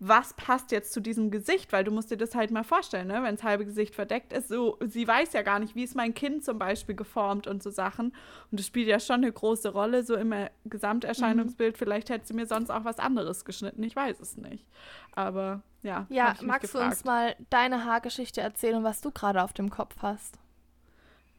was 0.04 0.34
passt 0.34 0.72
jetzt 0.72 0.94
zu 0.94 1.00
diesem 1.00 1.30
Gesicht, 1.30 1.72
weil 1.72 1.84
du 1.84 1.92
musst 1.92 2.10
dir 2.10 2.18
das 2.18 2.34
halt 2.34 2.50
mal 2.50 2.64
vorstellen, 2.64 3.08
ne? 3.08 3.22
wenn 3.22 3.36
das 3.36 3.44
halbe 3.44 3.66
Gesicht 3.66 3.94
verdeckt 3.94 4.34
ist. 4.34 4.48
So, 4.48 4.80
sie 4.82 5.08
weiß 5.08 5.34
ja 5.34 5.44
gar 5.44 5.60
nicht, 5.60 5.76
wie 5.76 5.84
ist 5.84 5.96
mein 5.96 6.16
Kind 6.16 6.44
zum 6.44 6.58
Beispiel 6.58 6.96
geformt 6.96 7.46
und 7.46 7.62
so 7.62 7.70
Sachen. 7.70 8.08
Und 8.50 8.60
das 8.60 8.66
spielt 8.66 8.88
ja 8.88 9.00
schon 9.00 9.18
eine 9.18 9.32
große 9.32 9.70
Rolle, 9.70 10.04
so 10.04 10.16
im 10.16 10.34
Gesamterscheinungsbild. 10.66 11.76
Mhm. 11.76 11.78
Vielleicht 11.78 12.10
hätte 12.10 12.26
sie 12.26 12.34
mir 12.34 12.48
sonst 12.48 12.72
auch 12.72 12.84
was 12.84 12.98
anderes 12.98 13.46
geschnitten, 13.46 13.84
ich 13.84 13.96
weiß 13.96 14.20
es 14.20 14.38
nicht. 14.38 14.66
Aber 15.12 15.62
ja. 15.84 16.08
Ja, 16.10 16.34
magst 16.42 16.74
du 16.74 16.80
uns 16.80 17.04
mal 17.04 17.36
deine 17.52 17.86
Haargeschichte 17.86 18.42
erzählen 18.42 18.78
und 18.78 18.84
was 18.84 19.02
du 19.02 19.12
gerade 19.12 19.44
auf 19.44 19.54
dem 19.54 19.70
Kopf 19.70 19.98
hast? 20.02 20.41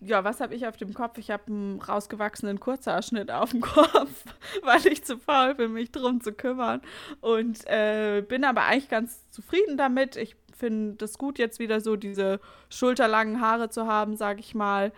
Ja, 0.04 0.24
was 0.24 0.40
habe 0.40 0.54
ich 0.54 0.66
auf 0.66 0.76
dem 0.76 0.94
Kopf? 0.94 1.18
Ich 1.18 1.30
habe 1.30 1.44
einen 1.46 1.80
rausgewachsenen 1.80 2.58
Kurzhaarschnitt 2.60 3.30
auf 3.30 3.50
dem 3.50 3.60
Kopf, 3.60 4.24
weil 4.62 4.86
ich 4.86 5.04
zu 5.04 5.18
faul 5.18 5.54
bin, 5.54 5.72
mich 5.72 5.92
drum 5.92 6.20
zu 6.20 6.32
kümmern. 6.32 6.82
Und 7.20 7.66
äh, 7.66 8.22
bin 8.26 8.44
aber 8.44 8.64
eigentlich 8.64 8.88
ganz 8.88 9.28
zufrieden 9.30 9.76
damit. 9.76 10.16
Ich 10.16 10.36
finde 10.56 10.94
das 10.96 11.18
gut, 11.18 11.38
jetzt 11.38 11.58
wieder 11.58 11.80
so 11.80 11.96
diese 11.96 12.40
schulterlangen 12.68 13.40
Haare 13.40 13.70
zu 13.70 13.86
haben, 13.86 14.16
sage 14.16 14.40
ich 14.40 14.54
mal. 14.54 14.92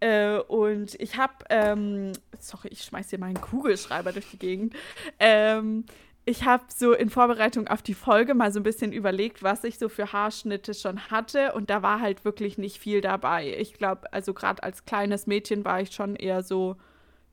Äh, 0.00 0.38
und 0.38 0.94
ich 1.00 1.16
habe, 1.16 1.32
ähm, 1.50 2.12
sorry, 2.38 2.68
ich 2.68 2.82
schmeiß 2.82 3.10
hier 3.10 3.18
meinen 3.18 3.40
Kugelschreiber 3.40 4.12
durch 4.12 4.30
die 4.30 4.38
Gegend. 4.38 4.74
Ähm, 5.18 5.84
ich 6.26 6.44
habe 6.44 6.64
so 6.74 6.92
in 6.92 7.10
Vorbereitung 7.10 7.68
auf 7.68 7.82
die 7.82 7.94
Folge 7.94 8.34
mal 8.34 8.50
so 8.50 8.60
ein 8.60 8.62
bisschen 8.62 8.92
überlegt, 8.92 9.42
was 9.42 9.62
ich 9.64 9.78
so 9.78 9.88
für 9.88 10.12
Haarschnitte 10.12 10.72
schon 10.72 11.10
hatte 11.10 11.52
und 11.52 11.68
da 11.68 11.82
war 11.82 12.00
halt 12.00 12.24
wirklich 12.24 12.56
nicht 12.56 12.78
viel 12.78 13.00
dabei. 13.02 13.54
Ich 13.58 13.74
glaube, 13.74 14.10
also 14.12 14.32
gerade 14.32 14.62
als 14.62 14.86
kleines 14.86 15.26
Mädchen 15.26 15.64
war 15.64 15.80
ich 15.80 15.92
schon 15.92 16.16
eher 16.16 16.42
so 16.42 16.76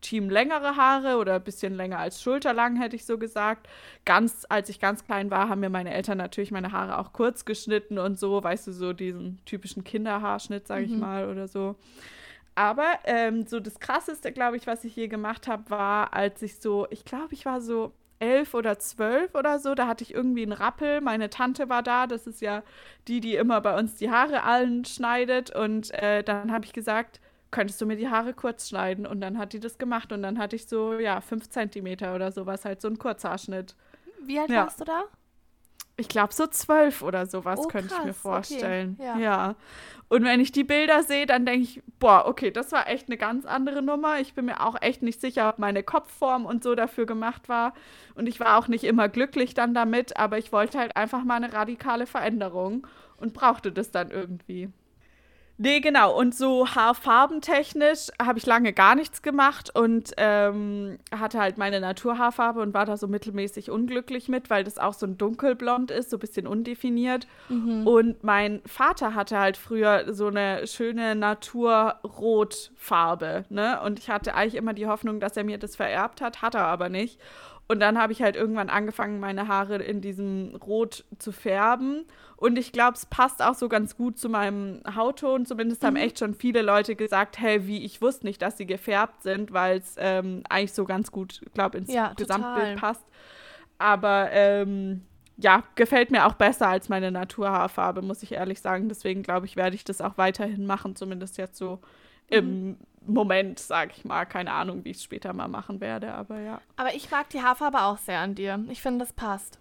Team 0.01 0.29
längere 0.29 0.75
Haare 0.75 1.17
oder 1.17 1.35
ein 1.35 1.43
bisschen 1.43 1.75
länger 1.75 1.99
als 1.99 2.21
schulterlang, 2.21 2.75
hätte 2.75 2.95
ich 2.95 3.05
so 3.05 3.17
gesagt. 3.17 3.67
Ganz, 4.03 4.45
als 4.49 4.67
ich 4.67 4.79
ganz 4.79 5.05
klein 5.05 5.31
war, 5.31 5.47
haben 5.47 5.61
mir 5.61 5.69
meine 5.69 5.93
Eltern 5.93 6.17
natürlich 6.17 6.51
meine 6.51 6.71
Haare 6.71 6.97
auch 6.97 7.13
kurz 7.13 7.45
geschnitten 7.45 7.97
und 7.97 8.19
so, 8.19 8.43
weißt 8.43 8.67
du, 8.67 8.73
so 8.73 8.93
diesen 8.93 9.39
typischen 9.45 9.83
Kinderhaarschnitt, 9.83 10.67
sage 10.67 10.85
ich 10.85 10.91
mhm. 10.91 10.99
mal, 10.99 11.29
oder 11.29 11.47
so. 11.47 11.75
Aber 12.55 12.99
ähm, 13.05 13.45
so 13.47 13.59
das 13.61 13.79
Krasseste, 13.79 14.33
glaube 14.33 14.57
ich, 14.57 14.67
was 14.67 14.83
ich 14.83 14.95
je 14.95 15.07
gemacht 15.07 15.47
habe, 15.47 15.69
war, 15.69 16.13
als 16.13 16.41
ich 16.41 16.57
so, 16.57 16.87
ich 16.89 17.05
glaube, 17.05 17.33
ich 17.33 17.45
war 17.45 17.61
so 17.61 17.93
elf 18.21 18.53
oder 18.53 18.79
zwölf 18.79 19.33
oder 19.35 19.59
so, 19.59 19.75
da 19.75 19.87
hatte 19.87 20.03
ich 20.03 20.13
irgendwie 20.13 20.43
einen 20.43 20.51
Rappel. 20.51 21.01
Meine 21.01 21.29
Tante 21.29 21.69
war 21.69 21.83
da, 21.83 22.07
das 22.07 22.27
ist 22.27 22.41
ja 22.41 22.63
die, 23.07 23.19
die 23.19 23.35
immer 23.35 23.61
bei 23.61 23.77
uns 23.77 23.95
die 23.95 24.11
Haare 24.11 24.43
allen 24.43 24.85
schneidet. 24.85 25.53
Und 25.55 25.91
äh, 25.91 26.23
dann 26.23 26.51
habe 26.51 26.65
ich 26.65 26.73
gesagt, 26.73 27.19
könntest 27.49 27.81
du 27.81 27.85
mir 27.85 27.97
die 27.97 28.09
Haare 28.09 28.33
kurz 28.33 28.69
schneiden? 28.69 29.05
Und 29.05 29.21
dann 29.21 29.37
hat 29.37 29.53
die 29.53 29.59
das 29.59 29.77
gemacht 29.77 30.11
und 30.11 30.21
dann 30.23 30.37
hatte 30.37 30.55
ich 30.55 30.67
so, 30.67 30.99
ja, 30.99 31.19
fünf 31.21 31.49
Zentimeter 31.49 32.15
oder 32.15 32.31
sowas, 32.31 32.63
halt 32.63 32.81
so 32.81 32.87
ein 32.87 32.97
Kurzhaarschnitt. 32.97 33.75
Wie 34.21 34.39
alt 34.39 34.49
ja. 34.49 34.65
warst 34.65 34.79
du 34.79 34.85
da? 34.85 35.03
Ich 35.97 36.07
glaube 36.07 36.33
so 36.33 36.47
zwölf 36.47 37.01
oder 37.01 37.25
sowas 37.25 37.59
oh, 37.63 37.67
könnte 37.67 37.93
ich 37.97 38.05
mir 38.05 38.13
vorstellen. 38.13 38.97
Okay. 38.97 39.07
Ja. 39.07 39.17
ja. 39.19 39.55
Und 40.07 40.25
wenn 40.25 40.39
ich 40.41 40.51
die 40.51 40.63
Bilder 40.63 41.03
sehe, 41.03 41.25
dann 41.25 41.45
denke 41.45 41.63
ich, 41.63 41.81
boah, 41.99 42.25
okay, 42.27 42.51
das 42.51 42.71
war 42.73 42.89
echt 42.89 43.07
eine 43.07 43.17
ganz 43.17 43.45
andere 43.45 43.81
Nummer. 43.81 44.19
Ich 44.19 44.33
bin 44.33 44.45
mir 44.45 44.59
auch 44.59 44.75
echt 44.81 45.03
nicht 45.03 45.21
sicher, 45.21 45.47
ob 45.47 45.57
meine 45.57 45.83
Kopfform 45.83 46.45
und 46.45 46.63
so 46.63 46.75
dafür 46.75 47.05
gemacht 47.05 47.47
war. 47.47 47.73
Und 48.15 48.27
ich 48.27 48.39
war 48.39 48.57
auch 48.57 48.67
nicht 48.67 48.83
immer 48.83 49.07
glücklich 49.07 49.53
dann 49.53 49.73
damit, 49.73 50.17
aber 50.17 50.37
ich 50.37 50.51
wollte 50.51 50.79
halt 50.79 50.97
einfach 50.97 51.23
mal 51.23 51.35
eine 51.35 51.53
radikale 51.53 52.07
Veränderung 52.07 52.87
und 53.15 53.33
brauchte 53.33 53.71
das 53.71 53.91
dann 53.91 54.11
irgendwie. 54.11 54.69
Nee, 55.63 55.79
genau. 55.79 56.17
Und 56.17 56.33
so 56.33 56.69
haarfarbentechnisch 56.69 58.07
habe 58.19 58.39
ich 58.39 58.47
lange 58.47 58.73
gar 58.73 58.95
nichts 58.95 59.21
gemacht 59.21 59.69
und 59.75 60.11
ähm, 60.17 60.97
hatte 61.15 61.39
halt 61.39 61.59
meine 61.59 61.79
Naturhaarfarbe 61.79 62.61
und 62.61 62.73
war 62.73 62.87
da 62.87 62.97
so 62.97 63.07
mittelmäßig 63.07 63.69
unglücklich 63.69 64.27
mit, 64.27 64.49
weil 64.49 64.63
das 64.63 64.79
auch 64.79 64.95
so 64.95 65.05
ein 65.05 65.19
dunkelblond 65.19 65.91
ist, 65.91 66.09
so 66.09 66.17
ein 66.17 66.19
bisschen 66.19 66.47
undefiniert. 66.47 67.27
Mhm. 67.47 67.85
Und 67.85 68.23
mein 68.23 68.63
Vater 68.65 69.13
hatte 69.13 69.37
halt 69.37 69.55
früher 69.55 70.11
so 70.11 70.29
eine 70.29 70.65
schöne 70.65 71.13
Naturrotfarbe, 71.13 73.45
ne? 73.49 73.79
Und 73.85 73.99
ich 73.99 74.09
hatte 74.09 74.33
eigentlich 74.33 74.55
immer 74.55 74.73
die 74.73 74.87
Hoffnung, 74.87 75.19
dass 75.19 75.37
er 75.37 75.43
mir 75.43 75.59
das 75.59 75.75
vererbt 75.75 76.21
hat, 76.21 76.41
hat 76.41 76.55
er 76.55 76.65
aber 76.65 76.89
nicht. 76.89 77.19
Und 77.71 77.79
dann 77.79 77.97
habe 77.97 78.11
ich 78.11 78.21
halt 78.21 78.35
irgendwann 78.35 78.69
angefangen, 78.69 79.21
meine 79.21 79.47
Haare 79.47 79.77
in 79.77 80.01
diesem 80.01 80.55
Rot 80.55 81.05
zu 81.19 81.31
färben. 81.31 82.03
Und 82.35 82.59
ich 82.59 82.73
glaube, 82.73 82.97
es 82.97 83.05
passt 83.05 83.41
auch 83.41 83.55
so 83.55 83.69
ganz 83.69 83.95
gut 83.95 84.19
zu 84.19 84.27
meinem 84.27 84.81
Hautton. 84.93 85.45
Zumindest 85.45 85.81
mhm. 85.81 85.87
haben 85.87 85.95
echt 85.95 86.19
schon 86.19 86.33
viele 86.33 86.63
Leute 86.63 86.97
gesagt, 86.97 87.39
hey, 87.39 87.67
wie, 87.67 87.85
ich 87.85 88.01
wusste 88.01 88.25
nicht, 88.25 88.41
dass 88.41 88.57
sie 88.57 88.65
gefärbt 88.65 89.23
sind, 89.23 89.53
weil 89.53 89.77
es 89.77 89.95
ähm, 89.97 90.43
eigentlich 90.49 90.73
so 90.73 90.83
ganz 90.83 91.13
gut, 91.13 91.39
glaube 91.53 91.77
ins 91.77 91.93
ja, 91.93 92.11
Gesamtbild 92.17 92.77
passt. 92.77 93.05
Aber 93.77 94.27
ähm, 94.33 95.03
ja, 95.37 95.63
gefällt 95.75 96.11
mir 96.11 96.25
auch 96.25 96.33
besser 96.33 96.67
als 96.67 96.89
meine 96.89 97.09
Naturhaarfarbe, 97.09 98.01
muss 98.01 98.21
ich 98.21 98.33
ehrlich 98.33 98.59
sagen. 98.59 98.89
Deswegen 98.89 99.23
glaube 99.23 99.45
ich, 99.45 99.55
werde 99.55 99.77
ich 99.77 99.85
das 99.85 100.01
auch 100.01 100.17
weiterhin 100.17 100.65
machen, 100.65 100.97
zumindest 100.97 101.37
jetzt 101.37 101.55
so 101.55 101.79
im 102.27 102.67
mhm. 102.67 102.77
Moment, 103.05 103.59
sag 103.59 103.97
ich 103.97 104.05
mal. 104.05 104.25
Keine 104.25 104.51
Ahnung, 104.51 104.85
wie 104.85 104.91
ich 104.91 104.97
es 104.97 105.03
später 105.03 105.33
mal 105.33 105.47
machen 105.47 105.81
werde, 105.81 106.13
aber 106.13 106.39
ja. 106.39 106.61
Aber 106.75 106.93
ich 106.93 107.09
mag 107.11 107.29
die 107.29 107.41
Haarfarbe 107.41 107.81
auch 107.81 107.97
sehr 107.97 108.19
an 108.19 108.35
dir. 108.35 108.63
Ich 108.69 108.81
finde, 108.81 109.05
das 109.05 109.13
passt. 109.13 109.59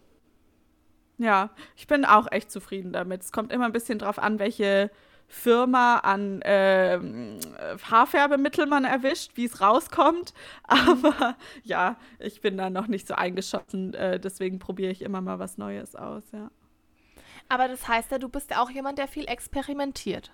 Ja, 1.19 1.51
ich 1.77 1.87
bin 1.87 2.05
auch 2.05 2.31
echt 2.31 2.51
zufrieden 2.51 2.93
damit. 2.93 3.23
Es 3.23 3.33
kommt 3.33 3.53
immer 3.53 3.67
ein 3.67 3.73
bisschen 3.73 3.99
drauf 3.99 4.19
an, 4.19 4.39
welche 4.39 4.91
Firma 5.29 5.99
an 5.99 6.43
äh, 6.43 6.99
Haarfärbemittel 7.91 8.67
man 8.67 8.85
erwischt, 8.85 9.33
wie 9.37 9.45
es 9.45 9.61
rauskommt. 9.61 10.35
Aber 10.65 11.37
ja, 11.63 11.97
ich 12.19 12.41
bin 12.41 12.57
da 12.57 12.69
noch 12.69 12.89
nicht 12.89 13.07
so 13.07 13.15
eingeschossen. 13.15 13.95
Äh, 13.95 14.19
deswegen 14.19 14.59
probiere 14.59 14.91
ich 14.91 15.03
immer 15.03 15.21
mal 15.21 15.39
was 15.39 15.57
Neues 15.57 15.95
aus, 15.95 16.25
ja. 16.33 16.51
Aber 17.49 17.69
das 17.69 17.87
heißt 17.87 18.11
ja, 18.13 18.19
du 18.19 18.29
bist 18.29 18.51
ja 18.51 18.63
auch 18.63 18.71
jemand, 18.71 18.99
der 18.99 19.09
viel 19.09 19.27
experimentiert. 19.27 20.33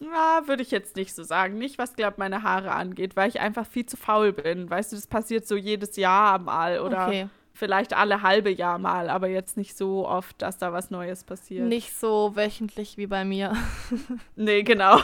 Ja, 0.00 0.42
würde 0.46 0.62
ich 0.62 0.70
jetzt 0.70 0.96
nicht 0.96 1.14
so 1.14 1.22
sagen. 1.22 1.58
Nicht, 1.58 1.78
was, 1.78 1.94
glaube 1.94 2.14
meine 2.18 2.42
Haare 2.42 2.72
angeht, 2.72 3.16
weil 3.16 3.28
ich 3.28 3.40
einfach 3.40 3.66
viel 3.66 3.86
zu 3.86 3.96
faul 3.96 4.32
bin. 4.32 4.68
Weißt 4.68 4.92
du, 4.92 4.96
das 4.96 5.06
passiert 5.06 5.46
so 5.46 5.56
jedes 5.56 5.96
Jahr 5.96 6.38
mal 6.38 6.80
oder 6.80 7.06
okay. 7.06 7.28
vielleicht 7.52 7.94
alle 7.94 8.22
halbe 8.22 8.50
Jahr 8.50 8.78
mal, 8.78 9.08
aber 9.08 9.28
jetzt 9.28 9.56
nicht 9.56 9.76
so 9.76 10.06
oft, 10.06 10.40
dass 10.42 10.58
da 10.58 10.72
was 10.72 10.90
Neues 10.90 11.24
passiert. 11.24 11.66
Nicht 11.66 11.98
so 11.98 12.34
wöchentlich 12.34 12.96
wie 12.96 13.06
bei 13.06 13.24
mir. 13.24 13.56
nee, 14.36 14.62
genau. 14.62 14.98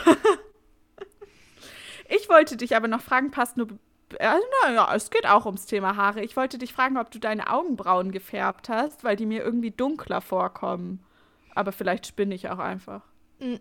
ich 2.08 2.28
wollte 2.28 2.56
dich 2.56 2.74
aber 2.74 2.88
noch 2.88 3.02
fragen, 3.02 3.30
passt 3.30 3.56
nur. 3.56 3.68
Äh, 4.18 4.34
naja, 4.64 4.92
es 4.94 5.10
geht 5.10 5.26
auch 5.26 5.46
ums 5.46 5.66
Thema 5.66 5.94
Haare. 5.94 6.22
Ich 6.22 6.36
wollte 6.36 6.58
dich 6.58 6.72
fragen, 6.72 6.98
ob 6.98 7.12
du 7.12 7.20
deine 7.20 7.52
Augenbrauen 7.52 8.10
gefärbt 8.10 8.68
hast, 8.68 9.04
weil 9.04 9.14
die 9.14 9.26
mir 9.26 9.44
irgendwie 9.44 9.70
dunkler 9.70 10.20
vorkommen. 10.20 11.04
Aber 11.54 11.70
vielleicht 11.70 12.06
spinne 12.06 12.34
ich 12.34 12.48
auch 12.48 12.58
einfach. 12.58 13.02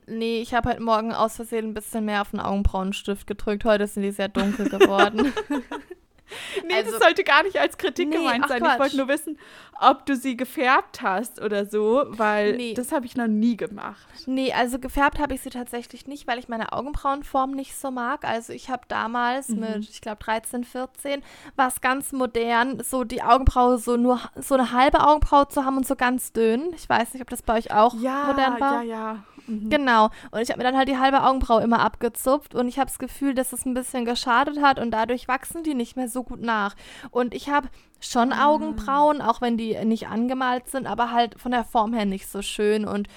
Nee, 0.08 0.42
ich 0.42 0.54
habe 0.54 0.70
heute 0.70 0.82
Morgen 0.82 1.14
aus 1.14 1.38
Versehen 1.38 1.68
ein 1.68 1.74
bisschen 1.74 2.06
mehr 2.06 2.22
auf 2.22 2.32
den 2.32 2.42
Augenbrauenstift 2.42 3.26
gedrückt. 3.28 3.64
Heute 3.64 3.88
sind 3.88 4.04
die 4.04 4.12
sehr 4.12 4.28
dunkel 4.28 4.70
geworden. 4.70 5.34
nee, 6.68 6.76
also, 6.76 6.92
das 6.92 7.02
sollte 7.02 7.24
gar 7.24 7.44
nicht 7.44 7.58
als 7.58 7.78
Kritik 7.78 8.10
nee, 8.10 8.18
gemeint 8.18 8.48
sein. 8.48 8.62
Quatsch. 8.62 8.74
Ich 8.74 8.80
wollte 8.80 8.98
nur 8.98 9.08
wissen, 9.08 9.40
ob 9.80 10.06
du 10.06 10.18
sie 10.18 10.36
gefärbt 10.36 11.02
hast 11.02 11.42
oder 11.42 11.66
so, 11.66 12.04
weil 12.10 12.58
nee. 12.58 12.74
das 12.74 12.92
habe 12.92 13.06
ich 13.06 13.16
noch 13.16 13.28
nie 13.28 13.56
gemacht. 13.56 14.06
Nee, 14.26 14.52
also 14.52 14.80
gefärbt 14.80 15.20
habe 15.20 15.34
ich 15.34 15.42
sie 15.42 15.50
tatsächlich 15.50 16.08
nicht, 16.08 16.28
weil 16.28 16.40
ich 16.40 16.50
meine 16.50 16.74
Augenbrauenform 16.74 17.52
nicht 17.52 17.78
so 17.78 17.90
mag. 17.90 18.26
Also 18.26 18.52
ich 18.52 18.70
habe 18.70 18.84
damals 18.90 19.48
mhm. 19.48 19.60
mit, 19.62 19.90
ich 19.90 20.02
glaube 20.02 20.22
13, 20.24 20.66
14, 20.66 21.24
war 21.56 21.70
es 21.70 21.80
ganz 21.80 22.12
modern, 22.12 22.84
so 22.84 23.06
die 23.06 23.24
Augenbraue 23.24 23.78
so 23.78 23.96
nur 23.96 24.20
so 24.36 24.56
eine 24.56 24.72
halbe 24.74 25.02
Augenbraue 25.08 25.48
zu 25.48 25.64
haben 25.64 25.78
und 25.78 25.88
so 25.88 25.96
ganz 25.96 26.34
dünn. 26.34 26.74
Ich 26.76 26.90
weiß 26.90 27.14
nicht, 27.14 27.22
ob 27.22 27.30
das 27.30 27.42
bei 27.42 27.58
euch 27.58 27.72
auch 27.72 27.94
ja, 27.96 28.26
modern 28.26 28.60
war. 28.60 28.84
Ja, 28.84 29.14
ja. 29.14 29.24
Mhm. 29.50 29.70
Genau. 29.70 30.10
Und 30.32 30.42
ich 30.42 30.50
habe 30.50 30.60
mir 30.60 30.64
dann 30.64 30.78
halt 30.78 30.88
die 30.88 30.98
halbe 30.98 31.24
Augenbraue 31.24 31.62
immer 31.62 31.80
abgezupft 31.80 32.54
und 32.56 32.68
ich 32.68 32.78
habe 32.78 32.88
das 32.88 33.00
Gefühl, 33.00 33.34
dass 33.34 33.52
es 33.52 33.66
ein 33.66 33.74
bisschen 33.74 34.06
geschadet 34.06 34.62
hat 34.62 34.80
und 34.80 34.92
dadurch 34.92 35.28
wachsen 35.28 35.64
die 35.64 35.74
nicht 35.74 35.96
mehr 35.96 36.08
so 36.08 36.24
gut 36.24 36.42
nach. 36.42 36.76
Und 37.12 37.34
ich 37.34 37.50
habe 37.50 37.68
schon 38.00 38.32
ah. 38.32 38.48
Augenbrauen, 38.48 39.22
auch 39.22 39.42
wenn 39.42 39.58
die 39.58 39.84
nicht 39.86 40.08
angemalt 40.08 40.70
sind, 40.70 40.88
aber 40.88 41.12
halt 41.12 41.40
von 41.40 41.52
der 41.52 41.64
Form 41.64 41.94
her 41.94 42.06
nicht 42.06 42.28
so 42.28 42.42
schön. 42.42 42.86
Und 42.86 43.08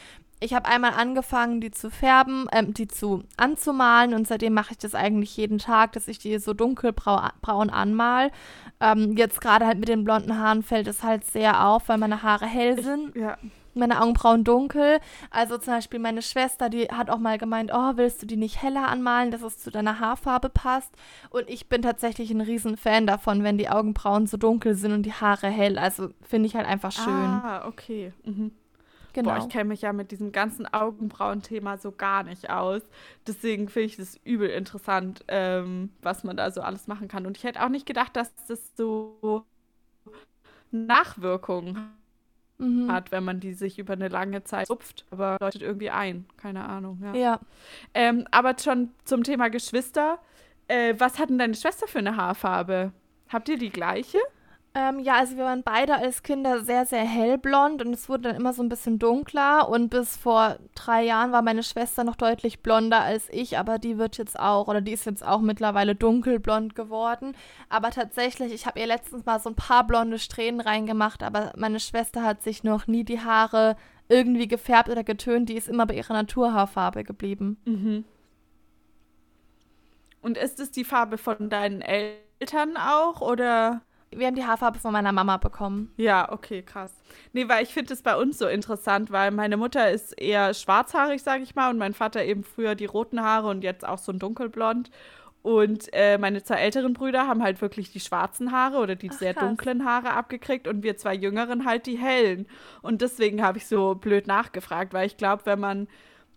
ich 0.41 0.55
habe 0.55 0.69
einmal 0.69 0.93
angefangen, 0.95 1.61
die 1.61 1.71
zu 1.71 1.89
färben, 1.89 2.49
ähm, 2.51 2.75
die 2.75 2.89
zu 2.89 3.23
anzumalen 3.37 4.13
und 4.13 4.27
seitdem 4.27 4.55
mache 4.55 4.73
ich 4.73 4.79
das 4.79 4.95
eigentlich 4.95 5.37
jeden 5.37 5.59
Tag, 5.59 5.93
dass 5.93 6.09
ich 6.09 6.19
die 6.19 6.37
so 6.39 6.53
dunkelbraun 6.53 7.71
anmal. 7.71 8.33
Ähm, 8.81 9.17
jetzt 9.17 9.41
gerade 9.41 9.67
halt 9.67 9.79
mit 9.79 9.89
den 9.89 10.03
blonden 10.03 10.39
Haaren 10.39 10.65
fällt 10.65 10.89
es 10.89 11.05
halt 11.05 11.25
sehr 11.25 11.65
auf, 11.65 11.89
weil 11.89 11.99
meine 11.99 12.25
Haare 12.25 12.47
hell 12.47 12.83
sind. 12.83 13.15
Ich, 13.15 13.23
ja 13.23 13.37
meine 13.75 14.01
Augenbrauen 14.01 14.45
dunkel. 14.45 15.01
Also 15.31 15.59
zum 15.59 15.75
Beispiel 15.75 15.99
meine 15.99 16.23
Schwester, 16.23 16.69
die 16.69 16.89
hat 16.89 17.11
auch 17.11 17.19
mal 17.19 17.39
gemeint, 17.39 17.71
oh, 17.73 17.93
willst 17.97 18.23
du 18.23 18.27
die 18.27 18.37
nicht 18.37 18.63
heller 18.63 18.89
anmalen, 18.89 19.31
dass 19.31 19.43
es 19.43 19.59
zu 19.59 19.71
deiner 19.71 20.01
Haarfarbe 20.01 20.49
passt? 20.49 20.95
Und 21.31 21.49
ich 21.49 21.69
bin 21.69 21.83
tatsächlich 21.83 22.31
ein 22.31 22.41
Riesenfan 22.41 23.07
davon, 23.07 23.43
wenn 23.45 23.59
die 23.59 23.69
Augenbrauen 23.69 24.27
so 24.27 24.37
dunkel 24.37 24.75
sind 24.75 24.93
und 24.93 25.03
die 25.05 25.13
Haare 25.13 25.49
hell. 25.49 25.79
Also 25.79 26.11
finde 26.23 26.47
ich 26.47 26.57
halt 26.57 26.67
einfach 26.67 26.93
schön. 26.93 27.07
Ah, 27.07 27.67
okay. 27.67 28.13
Mhm. 28.25 28.53
Genau. 29.15 29.31
Boah, 29.31 29.39
ich 29.39 29.49
kenne 29.51 29.65
mich 29.65 29.83
ja 29.83 29.93
mit 29.93 30.11
diesem 30.11 30.33
ganzen 30.33 30.67
Augenbrauen-Thema 30.73 31.77
so 31.77 31.93
gar 31.93 32.23
nicht 32.23 32.49
aus. 32.49 32.81
Deswegen 33.27 33.69
finde 33.69 33.87
ich 33.87 33.97
das 33.97 34.19
übel 34.25 34.49
interessant, 34.49 35.23
ähm, 35.29 35.91
was 36.01 36.25
man 36.25 36.37
da 36.37 36.51
so 36.51 36.63
alles 36.63 36.87
machen 36.87 37.09
kann. 37.09 37.27
Und 37.27 37.37
ich 37.37 37.45
hätte 37.45 37.63
auch 37.63 37.69
nicht 37.69 37.85
gedacht, 37.85 38.17
dass 38.17 38.33
das 38.47 38.75
so 38.75 39.45
Nachwirkungen 40.71 41.77
hat 41.77 42.02
mhm. 42.63 42.91
hat, 42.91 43.13
wenn 43.13 43.25
man 43.25 43.41
die 43.41 43.53
sich 43.53 43.79
über 43.79 43.93
eine 43.93 44.09
lange 44.09 44.45
Zeit 44.45 44.67
zupft. 44.67 45.05
Aber 45.11 45.37
läutet 45.41 45.63
irgendwie 45.63 45.91
ein. 45.91 46.27
Keine 46.37 46.65
Ahnung. 46.65 46.99
Ja. 47.03 47.15
ja. 47.15 47.41
Ähm, 47.95 48.27
aber 48.31 48.57
schon 48.59 48.91
zum 49.05 49.23
Thema 49.23 49.49
Geschwister. 49.51 50.19
Äh, 50.69 50.95
was 50.99 51.19
hat 51.19 51.31
denn 51.31 51.39
deine 51.39 51.55
Schwester 51.55 51.87
für 51.87 51.99
eine 51.99 52.17
Haarfarbe? 52.17 52.93
Habt 53.29 53.49
ihr 53.49 53.59
die 53.59 53.71
gleiche? 53.71 54.19
Ähm, 54.75 55.01
ja, 55.01 55.17
also 55.17 55.37
wir 55.37 55.45
waren 55.45 55.63
beide 55.63 55.97
als 55.97 56.23
Kinder 56.23 56.65
sehr, 56.65 56.87
sehr 56.87 57.05
hellblond 57.05 57.85
und 57.85 57.93
es 57.93 58.09
wurde 58.09 58.31
dann 58.31 58.37
immer 58.37 58.55
so 58.55 58.63
ein 58.63 58.71
bisschen 58.71 58.99
dunkler. 58.99 59.69
Und 59.69 59.91
bis 59.91 60.17
vor 60.17 60.57
drei 60.75 61.05
Jahren 61.05 61.31
war 61.31 61.43
meine 61.43 61.63
Schwester 61.63 62.05
noch 62.05 62.17
deutlich 62.17 62.61
blonder 62.63 63.01
als 63.03 63.29
ich, 63.31 63.59
aber 63.59 63.79
die 63.79 63.99
wird 63.99 64.17
jetzt 64.17 64.39
auch, 64.39 64.69
oder 64.69 64.81
die 64.81 64.93
ist 64.93 65.05
jetzt 65.05 65.27
auch 65.27 65.43
mittlerweile 65.43 65.95
dunkelblond 65.95 66.75
geworden. 66.75 67.37
Aber 67.69 67.91
tatsächlich, 67.91 68.51
ich 68.55 68.65
habe 68.67 68.81
ihr 68.81 68.87
letztens 68.87 69.27
mal 69.27 69.41
so 69.41 69.51
ein 69.51 69.57
paar 69.57 69.87
blonde 69.87 70.19
Strähnen 70.19 70.61
reingemacht, 70.61 71.23
aber 71.23 71.53
meine 71.57 71.79
Schwester 71.79 72.23
hat 72.23 72.43
sich 72.43 72.65
noch 72.65 72.87
nie 72.87 73.05
die 73.05 73.21
Haare 73.21 73.77
irgendwie 74.09 74.49
gefärbt 74.49 74.89
oder 74.89 75.05
getönt. 75.05 75.51
Die 75.51 75.57
ist 75.57 75.69
immer 75.69 75.85
bei 75.85 75.97
ihrer 75.97 76.15
Naturhaarfarbe 76.15 77.05
geblieben. 77.05 77.59
Mhm. 77.67 78.05
Und 80.23 80.39
ist 80.39 80.61
es 80.61 80.71
die 80.71 80.85
Farbe 80.85 81.19
von 81.19 81.51
deinen 81.51 81.83
Eltern 81.83 82.79
auch, 82.79 83.21
oder? 83.21 83.83
Wir 84.17 84.27
haben 84.27 84.35
die 84.35 84.45
Haarfarbe 84.45 84.79
von 84.79 84.93
meiner 84.93 85.13
Mama 85.13 85.37
bekommen. 85.37 85.93
Ja, 85.97 86.31
okay, 86.33 86.63
krass. 86.63 86.93
Nee, 87.33 87.49
weil 87.49 87.63
ich 87.63 87.71
finde 87.73 87.95
es 87.95 88.03
bei 88.03 88.17
uns 88.17 88.39
so 88.39 88.47
interessant, 88.47 89.11
weil 89.11 89.31
meine 89.31 89.57
Mutter 89.57 89.91
ist 89.91 90.13
eher 90.21 90.55
schwarzhaarig, 90.55 91.23
sage 91.23 91.43
ich 91.43 91.55
mal, 91.55 91.71
und 91.71 91.79
mein 91.79 91.95
Vater 91.95 92.25
eben 92.25 92.45
früher 92.45 92.75
die 92.75 92.87
roten 92.87 93.23
Haare 93.23 93.49
und 93.49 93.63
jetzt 93.65 93.87
auch 93.87 93.99
so 93.99 94.13
ein 94.13 94.19
dunkelblond. 94.19 94.91
Und 95.43 95.89
äh, 95.93 96.19
meine 96.19 96.45
zwei 96.45 96.57
älteren 96.57 96.93
Brüder 96.93 97.27
haben 97.27 97.43
halt 97.43 97.61
wirklich 97.61 97.91
die 97.91 97.99
schwarzen 97.99 98.53
Haare 98.53 98.79
oder 98.79 98.95
die 98.95 99.11
Ach, 99.11 99.19
sehr 99.19 99.35
krass. 99.35 99.45
dunklen 99.45 99.85
Haare 99.85 100.13
abgekriegt 100.13 100.69
und 100.69 100.85
wir 100.85 100.97
zwei 100.97 101.15
Jüngeren 101.15 101.65
halt 101.65 101.87
die 101.87 101.99
hellen. 101.99 102.47
Und 102.81 103.03
deswegen 103.03 103.43
habe 103.43 103.59
ich 103.59 103.67
so 103.67 103.97
blöd 103.97 104.29
nachgefragt, 104.29 104.95
weil 104.95 105.07
ich 105.07 105.17
glaube, 105.17 105.43
wenn 105.47 105.59
man 105.59 105.89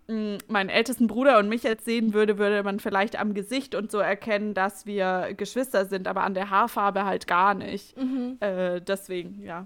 meinen 0.07 0.69
ältesten 0.69 1.07
Bruder 1.07 1.39
und 1.39 1.49
mich 1.49 1.63
jetzt 1.63 1.85
sehen 1.85 2.13
würde, 2.13 2.37
würde 2.37 2.61
man 2.63 2.79
vielleicht 2.79 3.17
am 3.17 3.33
Gesicht 3.33 3.73
und 3.73 3.89
so 3.89 3.97
erkennen, 3.97 4.53
dass 4.53 4.85
wir 4.85 5.33
Geschwister 5.35 5.85
sind, 5.85 6.07
aber 6.07 6.23
an 6.23 6.35
der 6.35 6.51
Haarfarbe 6.51 7.05
halt 7.05 7.25
gar 7.25 7.55
nicht. 7.55 7.97
Mhm. 7.97 8.37
Äh, 8.39 8.81
deswegen, 8.81 9.41
ja. 9.41 9.65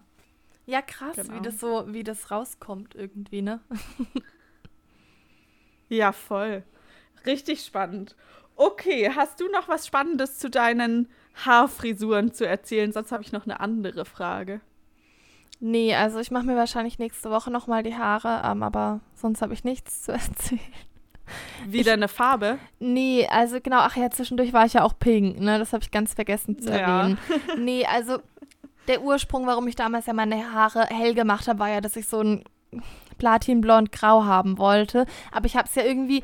Ja, 0.65 0.81
krass, 0.81 1.15
genau. 1.15 1.33
wie 1.33 1.41
das 1.41 1.59
so, 1.59 1.85
wie 1.87 2.03
das 2.03 2.31
rauskommt 2.31 2.95
irgendwie, 2.95 3.41
ne? 3.41 3.59
ja, 5.89 6.11
voll. 6.11 6.63
Richtig 7.25 7.61
spannend. 7.65 8.15
Okay, 8.55 9.11
hast 9.15 9.41
du 9.41 9.49
noch 9.49 9.67
was 9.67 9.87
Spannendes 9.87 10.37
zu 10.37 10.49
deinen 10.49 11.09
Haarfrisuren 11.45 12.33
zu 12.33 12.45
erzählen? 12.45 12.91
Sonst 12.93 13.11
habe 13.11 13.23
ich 13.23 13.31
noch 13.31 13.45
eine 13.45 13.59
andere 13.59 14.05
Frage. 14.05 14.61
Nee, 15.59 15.93
also 15.93 16.19
ich 16.19 16.31
mache 16.31 16.45
mir 16.45 16.55
wahrscheinlich 16.55 16.99
nächste 16.99 17.29
Woche 17.29 17.51
nochmal 17.51 17.83
die 17.83 17.95
Haare, 17.95 18.41
ähm, 18.45 18.63
aber 18.63 19.01
sonst 19.15 19.41
habe 19.41 19.53
ich 19.53 19.63
nichts 19.63 20.03
zu 20.03 20.11
erzählen. 20.13 20.61
Wieder 21.67 21.93
eine 21.93 22.07
Farbe? 22.07 22.57
Nee, 22.79 23.27
also 23.29 23.59
genau, 23.61 23.79
ach 23.79 23.95
ja, 23.95 24.09
zwischendurch 24.09 24.53
war 24.53 24.65
ich 24.65 24.73
ja 24.73 24.83
auch 24.83 24.97
pink, 24.97 25.39
ne? 25.39 25.59
Das 25.59 25.73
habe 25.73 25.83
ich 25.83 25.91
ganz 25.91 26.13
vergessen 26.13 26.59
zu 26.59 26.71
erwähnen. 26.71 27.17
Ja. 27.29 27.55
nee, 27.57 27.85
also 27.85 28.19
der 28.87 29.03
Ursprung, 29.03 29.45
warum 29.45 29.67
ich 29.67 29.75
damals 29.75 30.07
ja 30.07 30.13
meine 30.13 30.51
Haare 30.53 30.87
hell 30.87 31.13
gemacht 31.13 31.47
habe, 31.47 31.59
war 31.59 31.69
ja, 31.69 31.81
dass 31.81 31.95
ich 31.95 32.07
so 32.07 32.21
ein 32.21 32.43
Platinblond-Grau 33.19 34.25
haben 34.25 34.57
wollte. 34.57 35.05
Aber 35.31 35.45
ich 35.45 35.55
habe 35.55 35.67
es 35.67 35.75
ja 35.75 35.83
irgendwie 35.83 36.23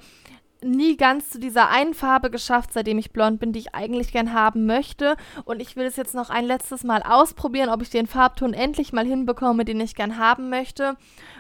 nie 0.62 0.98
ganz 0.98 1.30
zu 1.30 1.40
dieser 1.40 1.70
einen 1.70 1.94
Farbe 1.94 2.30
geschafft, 2.30 2.74
seitdem 2.74 2.98
ich 2.98 3.12
blond 3.12 3.40
bin, 3.40 3.54
die 3.54 3.60
ich 3.60 3.76
eigentlich 3.76 4.12
gern 4.12 4.34
haben 4.34 4.66
möchte. 4.66 5.16
Und 5.44 5.62
ich 5.62 5.76
will 5.76 5.86
es 5.86 5.96
jetzt 5.96 6.16
noch 6.16 6.30
ein 6.30 6.46
letztes 6.46 6.84
Mal 6.84 7.04
ausprobieren, 7.04 7.70
ob 7.70 7.82
ich 7.82 7.90
den 7.90 8.08
Farbton 8.08 8.54
endlich 8.54 8.94
mal 8.94 9.06
hinbekomme, 9.06 9.66
den 9.66 9.80
ich 9.80 9.96
gern 9.96 10.18
haben 10.18 10.50
möchte. 10.50 10.96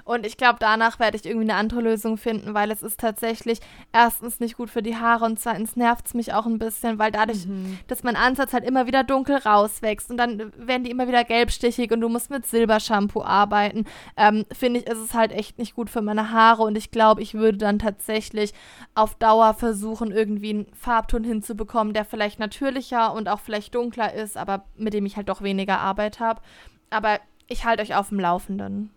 Und 0.05 0.24
ich 0.24 0.38
glaube, 0.38 0.57
danach 0.59 1.00
werde 1.00 1.17
ich 1.17 1.25
irgendwie 1.25 1.50
eine 1.50 1.59
andere 1.59 1.81
Lösung 1.81 2.17
finden, 2.17 2.53
weil 2.53 2.69
es 2.69 2.83
ist 2.83 3.00
tatsächlich 3.00 3.59
erstens 3.91 4.39
nicht 4.39 4.55
gut 4.55 4.69
für 4.69 4.83
die 4.83 4.95
Haare 4.95 5.25
und 5.25 5.39
zweitens 5.39 5.75
nervt 5.75 6.05
es 6.05 6.13
mich 6.13 6.31
auch 6.31 6.45
ein 6.45 6.59
bisschen, 6.59 7.00
weil 7.00 7.12
dadurch, 7.12 7.47
mhm. 7.47 7.79
dass 7.88 8.03
mein 8.03 8.15
Ansatz 8.15 8.53
halt 8.53 8.65
immer 8.65 8.85
wieder 8.85 9.03
dunkel 9.03 9.38
rauswächst 9.38 10.12
und 10.12 10.17
dann 10.17 10.53
werden 10.57 10.83
die 10.83 10.91
immer 10.91 11.07
wieder 11.07 11.24
gelbstichig 11.24 11.91
und 11.91 12.01
du 12.01 12.09
musst 12.09 12.29
mit 12.29 12.45
Silbershampoo 12.45 13.24
arbeiten, 13.24 13.85
ähm, 14.15 14.45
finde 14.51 14.81
ich, 14.81 14.88
ist 14.88 15.00
es 15.00 15.15
halt 15.15 15.31
echt 15.31 15.57
nicht 15.57 15.74
gut 15.74 15.89
für 15.89 16.03
meine 16.03 16.31
Haare 16.31 16.62
und 16.62 16.77
ich 16.77 16.91
glaube, 16.91 17.24
ich 17.24 17.33
würde 17.33 17.57
dann 17.57 17.79
tatsächlich 17.79 18.53
auf 18.93 19.15
Dauer 19.15 19.55
versuchen, 19.55 20.12
irgendwie 20.12 20.51
einen 20.51 20.67
Farbton 20.75 21.24
hinzubekommen, 21.24 21.95
der 21.95 22.05
vielleicht 22.05 22.38
natürlicher 22.38 23.12
und 23.12 23.27
auch 23.27 23.39
vielleicht 23.39 23.74
dunkler 23.74 24.13
ist, 24.13 24.38
aber 24.38 24.65
mit 24.75 24.93
dem 24.93 25.07
ich 25.07 25.17
halt 25.17 25.29
doch 25.29 25.41
weniger 25.41 25.79
Arbeit 25.79 26.19
habe. 26.19 26.41
Aber 26.91 27.19
ich 27.47 27.65
halte 27.65 27.81
euch 27.81 27.95
auf 27.95 28.09
dem 28.09 28.19
Laufenden. 28.19 28.91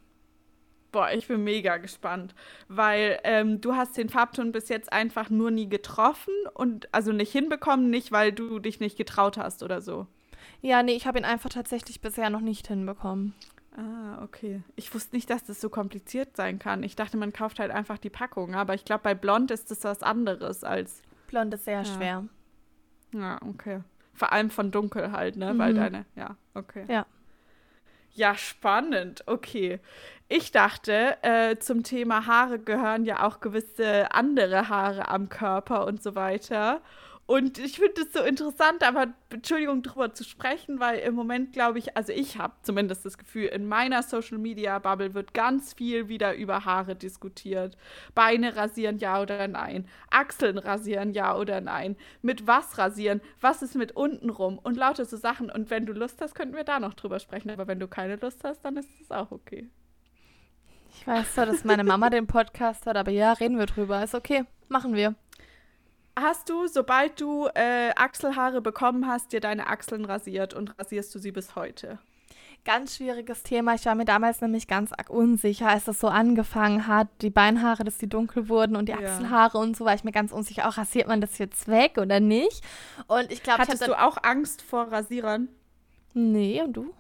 Boah, 0.99 1.12
ich 1.12 1.28
bin 1.28 1.45
mega 1.45 1.76
gespannt, 1.76 2.35
weil 2.67 3.21
ähm, 3.23 3.61
du 3.61 3.76
hast 3.76 3.97
den 3.97 4.09
Farbton 4.09 4.50
bis 4.50 4.69
jetzt 4.69 4.93
einfach 4.93 5.31
nur 5.31 5.52
nie 5.52 5.69
getroffen 5.69 6.35
und 6.55 6.93
also 6.93 7.12
nicht 7.12 7.31
hinbekommen, 7.31 7.88
nicht 7.88 8.11
weil 8.11 8.33
du 8.33 8.59
dich 8.59 8.81
nicht 8.81 8.99
getraut 8.99 9.38
hast 9.38 9.62
oder 9.62 9.81
so. 9.81 10.09
Ja, 10.61 10.83
nee, 10.83 10.97
ich 10.97 11.07
habe 11.07 11.17
ihn 11.17 11.25
einfach 11.25 11.50
tatsächlich 11.50 12.00
bisher 12.00 12.31
noch 12.31 12.40
nicht 12.40 12.67
hinbekommen. 12.67 13.33
Ah, 13.76 14.25
okay. 14.25 14.64
Ich 14.75 14.93
wusste 14.93 15.14
nicht, 15.14 15.31
dass 15.31 15.45
das 15.45 15.61
so 15.61 15.71
kompliziert 15.71 16.37
sein 16.37 16.59
kann. 16.59 16.83
Ich 16.83 16.97
dachte, 16.97 17.17
man 17.17 17.33
kauft 17.33 17.61
halt 17.61 17.71
einfach 17.71 17.99
die 17.99 18.11
Packung, 18.11 18.57
aber 18.57 18.75
ich 18.75 18.85
glaube, 18.85 19.05
bei 19.05 19.14
Blond 19.14 19.52
ist 19.52 19.71
das 19.71 19.85
was 19.85 20.02
anderes 20.02 20.64
als. 20.64 21.02
Blond 21.28 21.55
ist 21.55 21.64
sehr 21.64 21.83
ja. 21.83 21.85
schwer. 21.85 22.25
Ja, 23.14 23.38
okay. 23.49 23.83
Vor 24.14 24.33
allem 24.33 24.50
von 24.50 24.73
Dunkel 24.73 25.12
halt, 25.12 25.37
ne? 25.37 25.55
Mhm. 25.55 25.59
Weil 25.61 25.75
deine, 25.75 26.07
ja, 26.17 26.37
okay. 26.55 26.87
Ja. 26.88 27.07
Ja, 28.15 28.35
spannend. 28.37 29.23
Okay. 29.27 29.81
Ich 30.29 30.53
dachte, 30.53 31.17
äh, 31.23 31.57
zum 31.57 31.83
Thema 31.85 32.27
Haare 32.27 32.59
gehören 32.59 33.07
ja 33.07 33.27
auch 33.27 33.41
gewisse 33.41 34.12
andere 34.12 34.69
Haare 34.69 35.09
am 35.09 35.29
Körper 35.31 35.87
und 35.87 36.03
so 36.03 36.15
weiter. 36.15 36.83
Und 37.29 37.59
ich 37.59 37.79
finde 37.79 38.01
es 38.01 38.15
so 38.15 38.23
interessant, 38.23 38.83
aber 38.83 39.09
Entschuldigung, 39.29 39.83
darüber 39.83 40.15
zu 40.15 40.25
sprechen, 40.25 40.81
weil 40.81 41.01
im 41.01 41.15
Moment 41.15 41.53
glaube 41.53 41.79
ich, 41.79 41.95
also 41.95 42.11
ich 42.11 42.38
habe 42.38 42.55
zumindest 42.62 43.05
das 43.05 43.19
Gefühl, 43.19 43.49
in 43.49 43.69
meiner 43.69 44.03
Social 44.03 44.38
Media 44.38 44.79
Bubble 44.79 45.12
wird 45.12 45.35
ganz 45.35 45.75
viel 45.75 46.09
wieder 46.09 46.35
über 46.35 46.64
Haare 46.64 46.97
diskutiert. 46.97 47.77
Beine 48.14 48.57
rasieren, 48.57 48.97
ja 48.97 49.21
oder 49.21 49.47
nein. 49.47 49.87
Achseln 50.11 50.57
rasieren, 50.57 51.12
ja 51.12 51.37
oder 51.37 51.61
nein. 51.61 51.97
Mit 52.23 52.47
was 52.47 52.79
rasieren? 52.79 53.21
Was 53.43 53.61
ist 53.61 53.75
mit 53.75 53.93
unten 53.93 54.31
rum? 54.31 54.59
Und 54.59 54.79
lauter 54.79 55.05
so 55.05 55.19
Sachen. 55.19 55.51
Und 55.51 55.69
wenn 55.69 55.85
du 55.85 55.93
Lust 55.93 56.23
hast, 56.23 56.35
könnten 56.35 56.57
wir 56.57 56.64
da 56.64 56.81
noch 56.81 56.95
drüber 56.95 57.19
sprechen. 57.19 57.51
Aber 57.51 57.67
wenn 57.67 57.79
du 57.79 57.88
keine 57.88 58.17
Lust 58.17 58.43
hast, 58.43 58.64
dann 58.64 58.79
ist 58.79 58.88
es 59.03 59.11
auch 59.11 59.33
okay. 59.33 59.69
Ich 60.95 61.07
weiß 61.07 61.35
zwar, 61.35 61.45
dass 61.45 61.62
meine 61.62 61.85
Mama 61.85 62.09
den 62.09 62.27
Podcast 62.27 62.87
hat, 62.87 62.97
aber 62.97 63.11
ja, 63.11 63.35
reden 63.35 63.59
wir 63.59 63.67
drüber. 63.67 64.03
Ist 64.03 64.14
okay. 64.14 64.47
Machen 64.71 64.95
wir 64.95 65.14
hast 66.20 66.48
du, 66.48 66.66
sobald 66.66 67.20
du 67.20 67.48
äh, 67.54 67.90
Achselhaare 67.96 68.61
bekommen 68.61 69.07
hast, 69.07 69.33
dir 69.33 69.40
deine 69.40 69.66
Achseln 69.66 70.04
rasiert 70.04 70.54
und 70.54 70.78
rasierst 70.78 71.14
du 71.14 71.18
sie 71.18 71.33
bis 71.33 71.57
heute? 71.57 71.98
Ganz 72.64 72.96
schwieriges 72.96 73.44
Thema. 73.44 73.74
Ich 73.74 73.87
war 73.87 73.94
mir 73.94 74.04
damals 74.04 74.40
nämlich 74.40 74.66
ganz 74.66 74.90
unsicher, 75.09 75.68
als 75.68 75.85
das 75.85 76.00
so 76.00 76.09
angefangen 76.09 76.87
hat. 76.87 77.09
Die 77.22 77.31
Beinhaare, 77.31 77.85
dass 77.85 77.98
die 77.98 78.09
dunkel 78.09 78.48
wurden 78.48 78.76
und 78.76 78.88
die 78.88 78.92
ja. 78.92 78.98
Achselhaare 78.98 79.59
und 79.59 79.76
so, 79.76 79.85
war 79.85 79.94
ich 79.94 80.04
mir 80.04 80.12
ganz 80.12 80.33
unsicher. 80.33 80.68
Auch 80.68 80.76
rasiert 80.76 81.09
man 81.09 81.20
das 81.20 81.38
jetzt 81.38 81.68
weg 81.68 81.96
oder 81.98 82.20
nicht? 82.20 82.62
Und 83.07 83.33
ich 83.33 83.42
glaube, 83.42 83.62
hattest 83.62 83.83
ich 83.83 83.88
du 83.88 83.98
auch 83.98 84.18
Angst 84.22 84.61
vor 84.61 84.92
Rasierern? 84.92 85.48
Nee, 86.14 86.61
und 86.62 86.72
du? 86.74 86.94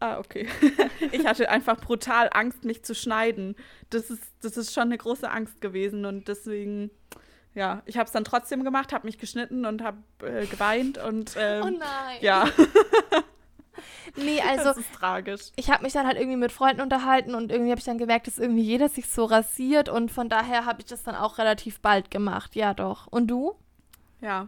Ah, 0.00 0.18
okay. 0.18 0.48
ich 1.12 1.26
hatte 1.26 1.48
einfach 1.48 1.80
brutal 1.80 2.30
Angst, 2.32 2.64
mich 2.64 2.84
zu 2.84 2.94
schneiden. 2.94 3.56
Das 3.90 4.10
ist, 4.10 4.22
das 4.42 4.56
ist 4.56 4.72
schon 4.72 4.84
eine 4.84 4.98
große 4.98 5.30
Angst 5.30 5.60
gewesen 5.60 6.06
und 6.06 6.28
deswegen 6.28 6.90
ja, 7.58 7.82
ich 7.86 7.96
habe 7.96 8.06
es 8.06 8.12
dann 8.12 8.22
trotzdem 8.22 8.62
gemacht, 8.62 8.92
habe 8.92 9.04
mich 9.04 9.18
geschnitten 9.18 9.66
und 9.66 9.82
habe 9.82 9.98
äh, 10.22 10.46
geweint 10.46 10.96
und 10.96 11.34
ähm, 11.36 11.62
oh 11.66 11.70
nein. 11.70 12.18
Ja. 12.20 12.48
nee, 14.16 14.40
also 14.40 14.64
das 14.64 14.76
ist 14.76 14.94
tragisch. 14.94 15.50
Ich 15.56 15.68
habe 15.68 15.82
mich 15.82 15.92
dann 15.92 16.06
halt 16.06 16.16
irgendwie 16.16 16.36
mit 16.36 16.52
Freunden 16.52 16.80
unterhalten 16.80 17.34
und 17.34 17.50
irgendwie 17.50 17.72
habe 17.72 17.80
ich 17.80 17.84
dann 17.84 17.98
gemerkt, 17.98 18.28
dass 18.28 18.38
irgendwie 18.38 18.62
jeder 18.62 18.88
sich 18.88 19.10
so 19.10 19.24
rasiert 19.24 19.88
und 19.88 20.12
von 20.12 20.28
daher 20.28 20.66
habe 20.66 20.82
ich 20.82 20.86
das 20.86 21.02
dann 21.02 21.16
auch 21.16 21.38
relativ 21.38 21.80
bald 21.80 22.12
gemacht. 22.12 22.54
Ja, 22.54 22.74
doch. 22.74 23.08
Und 23.08 23.26
du? 23.26 23.56
Ja. 24.20 24.46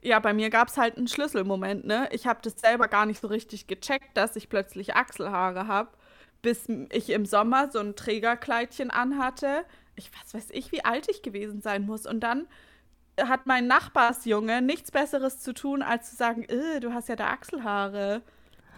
Ja, 0.00 0.20
bei 0.20 0.32
mir 0.32 0.48
gab 0.48 0.68
es 0.68 0.78
halt 0.78 0.96
einen 0.96 1.08
Schlüsselmoment, 1.08 1.84
ne? 1.84 2.08
Ich 2.12 2.28
habe 2.28 2.38
das 2.42 2.60
selber 2.60 2.86
gar 2.86 3.06
nicht 3.06 3.20
so 3.20 3.26
richtig 3.26 3.66
gecheckt, 3.66 4.16
dass 4.16 4.36
ich 4.36 4.48
plötzlich 4.48 4.94
Achselhaare 4.94 5.66
habe, 5.66 5.90
bis 6.42 6.68
ich 6.92 7.10
im 7.10 7.26
Sommer 7.26 7.72
so 7.72 7.80
ein 7.80 7.96
Trägerkleidchen 7.96 8.92
anhatte 8.92 9.64
ich 9.96 10.10
was 10.20 10.34
weiß 10.34 10.48
ich, 10.52 10.72
wie 10.72 10.84
alt 10.84 11.08
ich 11.08 11.22
gewesen 11.22 11.60
sein 11.60 11.86
muss. 11.86 12.06
Und 12.06 12.20
dann 12.20 12.46
hat 13.20 13.46
mein 13.46 13.66
Nachbarsjunge 13.66 14.62
nichts 14.62 14.90
Besseres 14.90 15.40
zu 15.40 15.52
tun, 15.52 15.82
als 15.82 16.10
zu 16.10 16.16
sagen, 16.16 16.44
äh, 16.44 16.80
du 16.80 16.94
hast 16.94 17.08
ja 17.08 17.16
da 17.16 17.28
Achselhaare. 17.28 18.22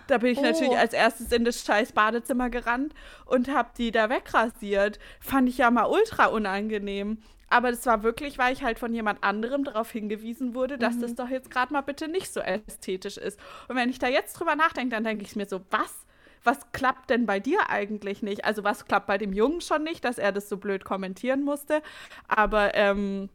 Da 0.07 0.19
bin 0.19 0.33
ich 0.33 0.39
oh. 0.39 0.43
natürlich 0.43 0.77
als 0.77 0.93
erstes 0.93 1.33
in 1.33 1.45
das 1.45 1.65
scheiß 1.65 1.93
Badezimmer 1.93 2.51
gerannt 2.51 2.95
und 3.25 3.49
hab 3.49 3.75
die 3.75 3.91
da 3.91 4.11
wegrasiert. 4.11 4.99
Fand 5.21 5.49
ich 5.49 5.59
ja 5.59 5.71
mal 5.71 5.87
ultra 5.87 6.27
unangenehm. 6.27 7.19
Aber 7.49 7.71
das 7.71 7.87
war 7.87 8.03
wirklich, 8.03 8.37
weil 8.39 8.53
ich 8.53 8.65
halt 8.65 8.79
von 8.79 8.93
jemand 8.93 9.23
anderem 9.23 9.65
darauf 9.65 9.91
hingewiesen 9.91 10.55
wurde, 10.55 10.77
dass 10.77 10.97
mhm. 10.97 11.03
das 11.03 11.15
doch 11.15 11.29
jetzt 11.29 11.51
gerade 11.51 11.73
mal 11.73 11.83
bitte 11.83 12.09
nicht 12.09 12.33
so 12.33 12.41
ästhetisch 12.41 13.17
ist. 13.17 13.39
Und 13.69 13.77
wenn 13.77 13.91
ich 13.91 13.99
da 13.99 14.09
jetzt 14.09 14.35
drüber 14.35 14.57
nachdenke, 14.57 14.91
dann 14.91 15.05
denke 15.05 15.25
ich 15.25 15.37
mir 15.37 15.47
so, 15.47 15.61
was? 15.71 16.05
Was 16.45 16.73
klappt 16.73 17.11
denn 17.11 17.27
bei 17.27 17.41
dir 17.41 17.71
eigentlich 17.71 18.23
nicht? 18.23 18.45
Also 18.45 18.65
was 18.65 18.85
klappt 18.87 19.07
bei 19.07 19.19
dem 19.19 19.33
Jungen 19.33 19.61
schon 19.61 19.83
nicht, 19.83 20.05
dass 20.05 20.19
er 20.19 20.33
das 20.33 20.49
so 20.49 20.57
blöd 20.57 20.85
kommentieren 20.85 21.43
musste. 21.43 21.83
Aber 22.29 22.75
ähm, 22.75 23.29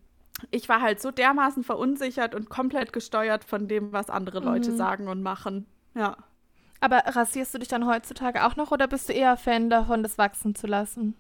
ich 0.52 0.70
war 0.70 0.82
halt 0.82 1.02
so 1.02 1.12
dermaßen 1.12 1.64
verunsichert 1.64 2.36
und 2.36 2.50
komplett 2.50 2.94
gesteuert 2.94 3.44
von 3.44 3.68
dem, 3.68 3.92
was 3.92 4.10
andere 4.10 4.40
Leute 4.40 4.72
mhm. 4.72 4.78
sagen 4.78 5.08
und 5.08 5.22
machen. 5.22 5.66
Ja. 5.96 6.18
Aber 6.82 7.00
rasierst 7.06 7.54
du 7.54 7.60
dich 7.60 7.68
dann 7.68 7.88
heutzutage 7.88 8.46
auch 8.46 8.56
noch 8.56 8.72
oder 8.72 8.88
bist 8.88 9.10
du 9.10 9.14
eher 9.14 9.36
Fan 9.36 9.70
davon, 9.70 10.02
das 10.02 10.18
wachsen 10.18 10.56
zu 10.56 10.68
lassen? 10.68 11.16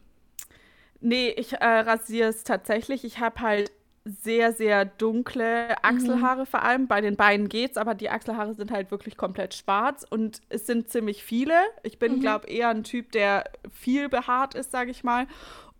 Nee, 1.01 1.29
ich 1.29 1.53
äh, 1.53 1.65
rasiere 1.65 2.29
es 2.29 2.43
tatsächlich. 2.43 3.03
Ich 3.03 3.19
habe 3.19 3.41
halt 3.41 3.71
sehr, 4.05 4.53
sehr 4.53 4.85
dunkle 4.85 5.83
Achselhaare 5.83 6.41
mhm. 6.41 6.45
vor 6.45 6.63
allem. 6.63 6.87
Bei 6.87 7.01
den 7.01 7.15
Beinen 7.15 7.49
geht's, 7.49 7.77
aber 7.77 7.95
die 7.95 8.09
Achselhaare 8.09 8.53
sind 8.53 8.71
halt 8.71 8.91
wirklich 8.91 9.17
komplett 9.17 9.53
schwarz 9.53 10.05
und 10.09 10.41
es 10.49 10.65
sind 10.65 10.89
ziemlich 10.89 11.23
viele. 11.23 11.53
Ich 11.83 11.99
bin, 11.99 12.17
mhm. 12.17 12.21
glaube 12.21 12.47
eher 12.47 12.69
ein 12.69 12.83
Typ, 12.83 13.11
der 13.11 13.45
viel 13.71 14.09
behaart 14.09 14.55
ist, 14.55 14.71
sage 14.71 14.91
ich 14.91 15.03
mal. 15.03 15.27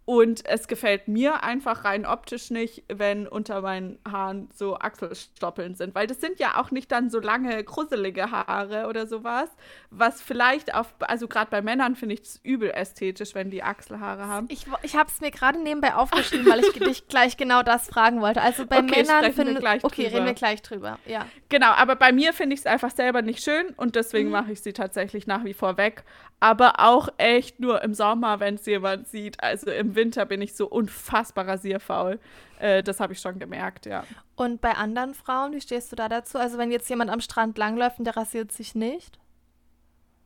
Und 0.10 0.44
es 0.48 0.68
gefällt 0.68 1.08
mir 1.08 1.44
einfach 1.44 1.86
rein 1.86 2.08
optisch 2.08 2.50
nicht, 2.50 2.82
wenn 2.88 3.28
unter 3.28 3.62
meinen 3.62 4.00
Haaren 4.12 4.50
so 4.56 4.76
Achselstoppeln 4.76 5.76
sind. 5.76 5.94
Weil 5.94 6.08
das 6.08 6.20
sind 6.20 6.40
ja 6.40 6.60
auch 6.60 6.72
nicht 6.72 6.92
dann 6.92 7.12
so 7.12 7.20
lange, 7.20 7.64
krusselige 7.64 8.32
Haare 8.32 8.88
oder 8.88 9.06
sowas. 9.06 9.50
Was 9.92 10.20
vielleicht 10.20 10.74
auf, 10.74 10.92
also 11.02 11.28
gerade 11.28 11.52
bei 11.52 11.62
Männern 11.62 11.96
finde 11.96 12.16
ich 12.16 12.22
es 12.22 12.40
übel 12.42 12.72
ästhetisch, 12.72 13.36
wenn 13.36 13.52
die 13.52 13.62
Achselhaare 13.62 14.26
haben. 14.26 14.48
Ich, 14.50 14.66
ich 14.82 14.96
habe 14.96 15.12
es 15.12 15.22
mir 15.22 15.30
gerade 15.30 15.62
nebenbei 15.62 15.94
aufgeschrieben, 15.94 16.50
weil 16.50 16.62
ich 16.62 16.72
dich 16.72 17.08
gleich 17.08 17.38
genau 17.38 17.62
das 17.62 17.88
fragen 17.88 18.20
wollte. 18.20 18.42
Also 18.42 18.66
bei 18.66 18.80
okay, 18.80 19.04
Männern 19.04 19.32
finde 19.32 19.60
ich. 19.60 19.84
Okay, 19.84 20.06
drüber. 20.06 20.16
reden 20.16 20.26
wir 20.26 20.34
gleich 20.34 20.64
drüber. 20.64 20.98
Ja. 21.06 21.28
Genau, 21.50 21.70
aber 21.70 21.96
bei 21.96 22.12
mir 22.12 22.34
finde 22.34 22.56
ich 22.56 22.62
es 22.62 22.66
einfach 22.66 22.90
selber 22.90 23.22
nicht 23.22 23.44
schön 23.44 23.76
und 23.78 23.96
deswegen 23.96 24.30
mhm. 24.30 24.34
mache 24.34 24.54
ich 24.54 24.62
sie 24.62 24.74
tatsächlich 24.74 25.28
nach 25.28 25.46
wie 25.46 25.54
vor 25.54 25.78
weg. 25.78 26.04
Aber 26.40 26.80
auch 26.80 27.10
echt 27.18 27.60
nur 27.60 27.84
im 27.84 27.94
Sommer, 27.94 28.40
wenn 28.40 28.56
es 28.56 28.66
jemand 28.66 29.08
sieht. 29.08 29.42
Also 29.44 29.72
im 29.72 29.96
Winter 29.96 30.26
bin 30.26 30.42
ich 30.42 30.56
so 30.56 30.68
unfassbar 30.68 31.48
rasierfaul. 31.48 32.20
Äh, 32.60 32.82
das 32.82 33.00
habe 33.00 33.14
ich 33.14 33.20
schon 33.20 33.40
gemerkt, 33.40 33.86
ja. 33.86 34.04
Und 34.36 34.62
bei 34.62 34.72
anderen 34.72 35.14
Frauen, 35.14 35.54
wie 35.54 35.62
stehst 35.62 35.92
du 35.92 35.96
da 35.96 36.08
dazu? 36.08 36.38
Also 36.38 36.58
wenn 36.58 36.72
jetzt 36.72 36.90
jemand 36.90 37.12
am 37.12 37.20
Strand 37.20 37.58
langläuft 37.58 38.00
und 38.00 38.06
der 38.06 38.16
rasiert 38.16 38.52
sich 38.52 38.74
nicht? 38.74 39.20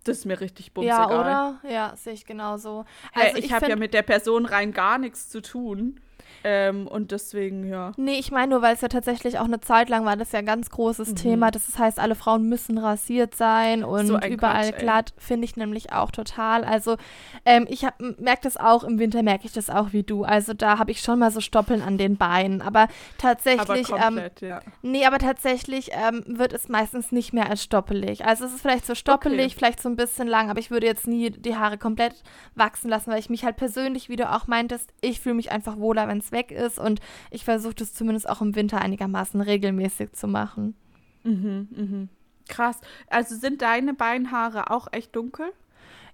Das 0.04 0.20
ist 0.20 0.26
mir 0.26 0.40
richtig 0.40 0.74
bumsegal. 0.74 1.10
Ja, 1.10 1.20
oder? 1.20 1.60
Ja, 1.70 1.96
sehe 1.96 2.14
ich 2.14 2.26
genauso. 2.26 2.86
Also 3.14 3.36
äh, 3.36 3.40
ich, 3.40 3.46
ich 3.46 3.54
habe 3.54 3.70
ja 3.70 3.76
mit 3.76 3.94
der 3.94 4.02
Person 4.02 4.46
rein 4.46 4.74
gar 4.74 4.98
nichts 4.98 5.30
zu 5.30 5.42
tun. 5.42 6.00
Ähm, 6.44 6.88
und 6.88 7.12
deswegen, 7.12 7.68
ja. 7.68 7.94
Nee, 7.96 8.20
ich 8.20 8.32
meine 8.32 8.52
nur, 8.52 8.62
weil 8.62 8.74
es 8.74 8.82
ja 8.82 8.90
tatsächlich 8.90 9.40
auch 9.40 9.46
eine 9.46 9.62
Zeit 9.62 9.90
lang 9.90 10.06
war, 10.06 10.18
das 10.18 10.30
ist 10.30 10.34
ja 10.34 10.40
ein 10.40 10.46
ganz 10.46 10.70
großes 10.70 11.10
mhm. 11.10 11.16
Thema. 11.16 11.52
Das 11.52 11.78
heißt, 11.78 12.00
alle 12.00 12.16
Frauen 12.16 12.50
müssen 12.50 12.78
rasiert 12.78 13.36
sein 13.36 13.84
und 13.84 14.08
so 14.08 14.20
überall 14.20 14.72
Quatsch, 14.72 14.80
glatt, 14.80 15.14
finde 15.18 15.46
ich 15.46 15.56
nämlich 15.56 15.94
auch 15.94 16.12
total. 16.12 16.66
Also 16.66 16.98
ähm, 17.46 17.66
ich 17.70 17.86
merke 18.20 18.42
das 18.44 18.58
auch, 18.58 18.84
im 18.84 19.00
Winter 19.00 19.24
merke 19.24 19.46
ich 19.46 19.54
das 19.54 19.70
auch 19.70 19.94
wie 19.94 20.04
du. 20.04 20.24
Also 20.24 20.54
da 20.54 20.80
habe 20.80 20.92
ich 20.92 21.02
schon 21.02 21.20
mal 21.20 21.32
so 21.32 21.40
Stoppeln 21.40 21.82
an 21.82 21.98
den 21.98 22.18
Beinen. 22.18 22.62
Aber 22.62 22.88
tatsächlich, 23.18 23.62
aber 23.62 23.78
ähm, 23.78 24.16
komplett, 24.16 24.42
ähm, 24.42 24.50
ja. 24.50 24.60
nee, 24.82 25.06
aber 25.06 25.20
tatsächlich 25.20 25.92
ähm, 25.94 26.24
wird 26.28 26.52
es 26.52 26.68
meistens 26.68 27.12
nicht 27.14 27.32
mehr 27.32 27.50
als 27.50 27.64
stoppelig. 27.64 28.26
Also 28.26 28.46
es 28.46 28.54
ist 28.54 28.62
vielleicht 28.62 28.86
so 28.86 28.96
stoppelig, 28.96 29.46
okay. 29.46 29.56
vielleicht 29.58 29.82
so 29.82 29.88
ein 29.88 29.96
bisschen 29.96 30.28
lang, 30.28 30.50
aber 30.50 30.60
ich 30.60 30.72
würde 30.72 30.88
jetzt 30.88 31.08
nie 31.08 31.30
die 31.30 31.56
Haare 31.56 31.78
komplett 31.78 32.16
wachsen 32.56 32.90
lassen, 32.90 33.12
weil 33.12 33.20
ich 33.20 33.30
mich 33.30 33.46
halt 33.46 33.56
persönlich, 33.56 34.10
wie 34.10 34.18
du 34.18 34.30
auch 34.30 34.48
meintest, 34.48 34.92
ich 35.00 35.22
fühle 35.22 35.36
mich 35.36 35.52
einfach 35.52 35.78
wohler, 35.78 36.08
wenn 36.10 36.18
es 36.18 36.33
weg 36.34 36.52
ist 36.52 36.78
und 36.78 37.00
ich 37.32 37.46
versuche 37.46 37.76
das 37.76 37.94
zumindest 37.94 38.28
auch 38.28 38.42
im 38.42 38.56
Winter 38.56 38.82
einigermaßen 38.82 39.40
regelmäßig 39.40 40.12
zu 40.12 40.28
machen. 40.28 40.76
Mhm, 41.24 41.70
mhm. 41.72 42.10
Krass. 42.50 42.82
Also 43.10 43.36
sind 43.36 43.62
deine 43.62 43.94
Beinhaare 43.94 44.70
auch 44.70 44.88
echt 44.92 45.16
dunkel? 45.16 45.54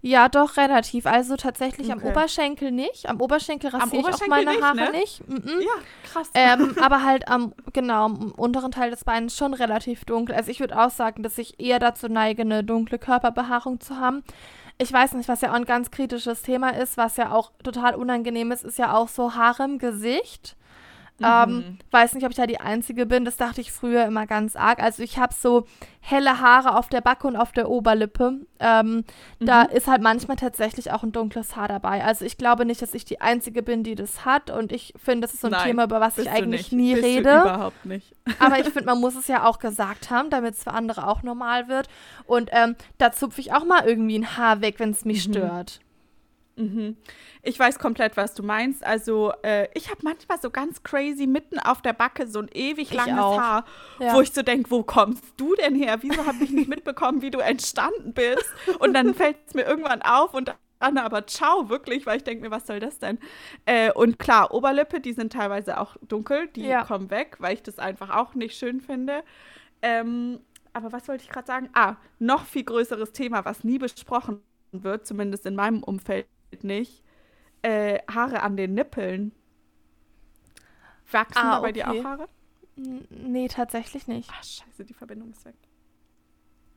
Ja, 0.02 0.30
doch, 0.30 0.56
relativ. 0.56 1.06
Also 1.06 1.36
tatsächlich 1.36 1.92
okay. 1.92 2.00
am 2.00 2.04
Oberschenkel 2.04 2.72
nicht. 2.72 3.10
Am 3.10 3.20
Oberschenkel 3.20 3.70
rasiere 3.72 4.10
ich 4.10 4.16
auch 4.16 4.28
meine 4.28 4.52
nicht, 4.52 4.64
Haare 4.64 4.76
ne? 4.76 4.92
nicht. 4.92 5.28
Mm 5.28 5.34
-mm. 5.34 5.62
Ja, 5.62 5.72
krass. 6.10 6.30
Ähm, 6.34 6.76
aber 6.82 7.04
halt 7.04 7.28
am, 7.28 7.54
genau, 7.74 8.06
am 8.06 8.32
unteren 8.32 8.72
Teil 8.72 8.92
des 8.92 9.04
Beines 9.04 9.36
schon 9.36 9.54
relativ 9.54 10.06
dunkel. 10.06 10.36
Also 10.36 10.52
ich 10.52 10.62
würde 10.62 10.80
auch 10.80 10.90
sagen, 10.90 11.22
dass 11.22 11.38
ich 11.38 11.60
eher 11.60 11.80
dazu 11.80 12.08
neige, 12.08 12.44
eine 12.44 12.64
dunkle 12.64 12.98
Körperbehaarung 12.98 13.82
zu 13.82 13.98
haben 13.98 14.24
ich 14.82 14.92
weiß 14.92 15.14
nicht, 15.14 15.28
was 15.28 15.42
ja 15.42 15.52
auch 15.52 15.56
ein 15.56 15.66
ganz 15.66 15.92
kritisches 15.92 16.42
Thema 16.42 16.70
ist, 16.70 16.98
was 16.98 17.18
ja 17.18 17.32
auch 17.32 17.52
total 17.64 17.96
unangenehm 17.96 18.52
ist, 18.52 18.64
ist 18.64 18.80
ja 18.80 18.96
auch 18.96 19.10
so 19.10 19.36
Haare 19.36 19.66
im 19.66 19.78
Gesicht. 19.78 20.56
Ähm, 20.56 20.58
mhm. 21.20 21.26
Ähm, 21.26 21.78
weiß 21.92 22.14
nicht, 22.14 22.24
ob 22.26 22.32
ich 22.32 22.38
da 22.38 22.48
die 22.48 22.60
Einzige 22.60 23.06
bin. 23.06 23.26
Das 23.26 23.38
dachte 23.38 23.62
ich 23.62 23.72
früher 23.72 24.06
immer 24.06 24.28
ganz 24.28 24.56
arg. 24.56 24.82
Also 24.82 25.04
ich 25.04 25.18
habe 25.18 25.34
so 25.34 25.66
helle 26.02 26.40
Haare 26.40 26.78
auf 26.78 26.88
der 26.88 27.02
Backe 27.02 27.28
und 27.28 27.36
auf 27.36 27.52
der 27.52 27.70
Oberlippe. 27.70 28.40
Ähm, 28.60 29.04
mhm. 29.40 29.46
Da 29.46 29.64
ist 29.64 29.88
halt 29.88 30.02
manchmal 30.02 30.38
tatsächlich 30.38 30.92
auch 30.92 31.04
ein 31.04 31.12
dunkles 31.12 31.56
Haar 31.56 31.68
dabei. 31.68 32.04
Also 32.04 32.26
ich 32.26 32.38
glaube 32.38 32.66
nicht, 32.66 32.82
dass 32.82 32.94
ich 32.94 33.06
die 33.06 33.22
Einzige 33.22 33.64
bin, 33.64 33.84
die 33.84 33.96
das 33.96 34.26
hat. 34.26 34.50
Und 34.50 34.72
ich 34.72 34.94
finde, 34.98 35.22
das 35.22 35.34
ist 35.34 35.42
so 35.42 35.48
ein 35.48 35.52
Nein, 35.52 35.68
Thema, 35.68 35.84
über 35.86 36.00
was 36.00 36.18
ich 36.18 36.30
eigentlich 36.30 36.72
nie 36.72 36.94
bist 36.94 37.06
rede. 37.06 37.34
Du 37.36 37.42
überhaupt 37.42 37.86
nicht. 37.86 38.16
Aber 38.40 38.60
ich 38.60 38.66
finde, 38.70 38.86
man 38.86 39.00
muss 39.00 39.16
es 39.16 39.28
ja 39.28 39.46
auch 39.46 39.60
gesagt 39.60 40.10
haben, 40.10 40.30
damit 40.30 40.56
es 40.56 40.64
für 40.64 40.72
andere 40.72 41.08
auch 41.08 41.24
normal 41.24 41.68
wird. 41.68 41.90
Und 42.26 42.50
ähm, 42.54 42.76
da 42.98 43.12
zupfe 43.12 43.42
ich 43.42 43.54
auch 43.54 43.66
mal 43.66 43.86
irgendwie 43.86 44.18
ein 44.18 44.38
Haar 44.38 44.62
weg, 44.62 44.76
wenn 44.80 44.92
es 44.92 45.06
mich 45.06 45.28
mhm. 45.28 45.34
stört. 45.34 45.80
Mhm. 46.60 46.98
Ich 47.42 47.58
weiß 47.58 47.80
komplett, 47.80 48.18
was 48.18 48.34
du 48.34 48.44
meinst. 48.44 48.86
Also, 48.86 49.32
äh, 49.44 49.70
ich 49.74 49.90
habe 49.90 50.02
manchmal 50.04 50.40
so 50.42 50.50
ganz 50.50 50.84
crazy 50.84 51.26
mitten 51.26 51.58
auf 51.58 51.82
der 51.82 51.94
Backe 51.94 52.28
so 52.28 52.40
ein 52.40 52.50
ewig 52.54 52.94
langes 52.94 53.16
Haar, 53.16 53.66
ja. 54.00 54.14
wo 54.14 54.22
ich 54.22 54.32
so 54.34 54.42
denke, 54.42 54.70
wo 54.70 54.84
kommst 54.84 55.24
du 55.38 55.56
denn 55.56 55.76
her? 55.76 56.00
Wieso 56.02 56.26
habe 56.26 56.44
ich 56.44 56.52
nicht 56.52 56.68
mitbekommen, 56.70 57.22
wie 57.22 57.32
du 57.32 57.40
entstanden 57.40 58.14
bist? 58.14 58.46
Und 58.80 58.94
dann 58.94 59.14
fällt 59.16 59.38
es 59.48 59.54
mir 59.54 59.64
irgendwann 59.64 60.02
auf 60.02 60.34
und 60.34 60.54
dann 60.80 60.98
aber 60.98 61.28
ciao, 61.28 61.70
wirklich, 61.70 62.06
weil 62.06 62.18
ich 62.18 62.24
denke 62.24 62.44
mir, 62.44 62.52
was 62.52 62.68
soll 62.68 62.80
das 62.80 63.00
denn? 63.00 63.20
Äh, 63.66 63.92
und 63.94 64.20
klar, 64.20 64.54
Oberlippe, 64.54 65.00
die 65.00 65.14
sind 65.14 65.34
teilweise 65.34 65.80
auch 65.80 65.96
dunkel, 66.02 66.48
die 66.48 66.66
ja. 66.66 66.84
kommen 66.84 67.10
weg, 67.10 67.38
weil 67.40 67.54
ich 67.54 67.64
das 67.64 67.80
einfach 67.80 68.16
auch 68.16 68.34
nicht 68.36 68.58
schön 68.58 68.82
finde. 68.82 69.24
Ähm, 69.82 70.40
aber 70.74 70.92
was 70.92 71.08
wollte 71.08 71.24
ich 71.24 71.30
gerade 71.30 71.48
sagen? 71.48 71.70
Ah, 71.74 71.96
noch 72.20 72.46
viel 72.46 72.64
größeres 72.64 73.12
Thema, 73.12 73.44
was 73.46 73.64
nie 73.64 73.78
besprochen 73.78 74.42
wird, 74.72 75.08
zumindest 75.08 75.46
in 75.46 75.56
meinem 75.56 75.84
Umfeld 75.84 76.28
nicht, 76.64 77.04
äh, 77.62 78.00
Haare 78.12 78.42
an 78.42 78.58
den 78.58 78.74
Nippeln. 78.74 79.32
Wachsen 81.12 81.38
ah, 81.38 81.56
da 81.56 81.60
bei 81.62 81.70
okay. 81.70 81.74
dir 81.74 81.90
auch 81.90 82.04
Haare? 82.04 82.30
Nee, 82.76 83.48
tatsächlich 83.48 84.08
nicht. 84.08 84.30
Ach, 84.32 84.44
scheiße, 84.44 84.86
die 84.86 84.94
Verbindung 84.94 85.32
ist 85.32 85.44
weg. 85.46 85.56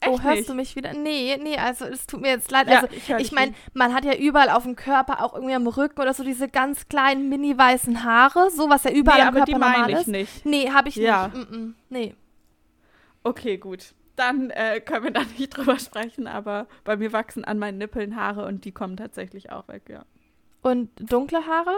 Oh, 0.05 0.11
Echt 0.11 0.15
oh, 0.15 0.23
hörst 0.23 0.37
nicht? 0.37 0.49
du 0.49 0.55
mich 0.55 0.77
wieder? 0.77 0.93
Nee, 0.95 1.39
nee, 1.41 1.57
also 1.57 1.85
es 1.85 2.07
tut 2.07 2.23
mir 2.23 2.31
jetzt 2.31 2.51
leid. 2.51 2.69
Ja, 2.69 2.81
also 2.81 2.89
ich, 2.95 3.09
ich 3.09 3.33
meine, 3.33 3.55
man 3.73 3.95
hat 3.95 4.05
ja 4.05 4.17
überall 4.17 4.51
auf 4.51 4.65
dem 4.65 4.75
Körper, 4.75 5.23
auch 5.23 5.35
irgendwie 5.35 5.55
am 5.55 5.67
Rücken 5.67 6.01
oder 6.01 6.13
so 6.13 6.25
diese 6.25 6.49
ganz 6.49 6.89
kleinen 6.89 7.29
mini-weißen 7.29 8.03
Haare, 8.03 8.51
so 8.51 8.69
was 8.69 8.83
ja 8.83 8.91
überall 8.91 9.21
nee, 9.21 9.27
am 9.27 9.35
Körper 9.35 9.53
normal 9.53 9.91
ist. 9.91 10.09
Nicht. 10.09 10.45
Nee, 10.45 10.71
habe 10.71 10.89
ich 10.89 10.97
ja. 10.97 11.29
nicht. 11.29 11.51
Mm 11.51 11.55
-mm, 11.55 11.75
nee. 11.91 12.15
Okay, 13.23 13.59
gut 13.59 13.95
dann 14.17 14.51
äh, 14.51 14.81
können 14.81 15.05
wir 15.05 15.11
da 15.11 15.23
nicht 15.39 15.57
drüber 15.57 15.79
sprechen, 15.79 16.27
aber 16.27 16.67
bei 16.85 16.97
mir 16.97 17.13
wachsen 17.13 17.45
an 17.45 17.59
meinen 17.59 17.79
Nippeln 17.79 18.17
Haare 18.17 18.45
und 18.45 18.65
die 18.65 18.73
kommen 18.73 18.97
tatsächlich 18.97 19.51
auch 19.51 19.69
weg, 19.69 19.89
ja. 19.89 20.05
Und 20.63 20.91
dunkle 20.99 21.47
Haare? 21.47 21.75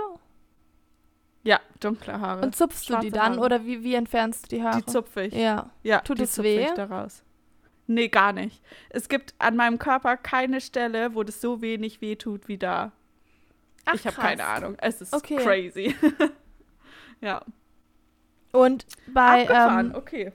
Ja, 1.43 1.61
dunkle 1.81 2.21
Haare. 2.21 2.43
Und 2.43 2.57
zupfst 2.57 2.87
Schwarze 2.87 3.07
du 3.07 3.13
die 3.13 3.17
dann 3.17 3.33
Haare. 3.33 3.41
oder 3.41 3.65
wie, 3.65 3.83
wie 3.83 3.95
entfernst 3.95 4.45
du 4.45 4.57
die 4.57 4.63
Haare? 4.63 4.79
Die 4.79 4.87
zupfe 4.87 5.23
ich. 5.23 5.35
Ja. 5.35 5.71
ja 5.83 6.01
Tut 6.01 6.21
es 6.21 6.43
weh? 6.43 6.67
Daraus. 6.75 7.23
Nee, 7.87 8.09
gar 8.09 8.33
nicht. 8.33 8.63
Es 8.89 9.09
gibt 9.09 9.35
an 9.39 9.57
meinem 9.57 9.79
Körper 9.79 10.17
keine 10.17 10.63
Stelle, 10.63 11.15
wo 11.15 11.23
das 11.23 11.41
so 11.41 11.61
wenig 11.61 12.01
weh 12.01 12.17
tut 12.17 12.49
wie 12.49 12.57
da. 12.57 12.93
Ach, 13.85 13.95
ich 13.95 14.07
habe 14.07 14.17
keine 14.17 14.47
Ahnung. 14.47 14.77
Es 14.81 15.03
ist 15.03 15.13
okay. 15.13 15.37
crazy. 15.37 15.95
ja. 17.21 17.43
Und 18.53 18.87
bei. 19.07 19.43
Abgefahren, 19.43 19.91
ähm, 19.91 19.97
okay. 19.97 20.33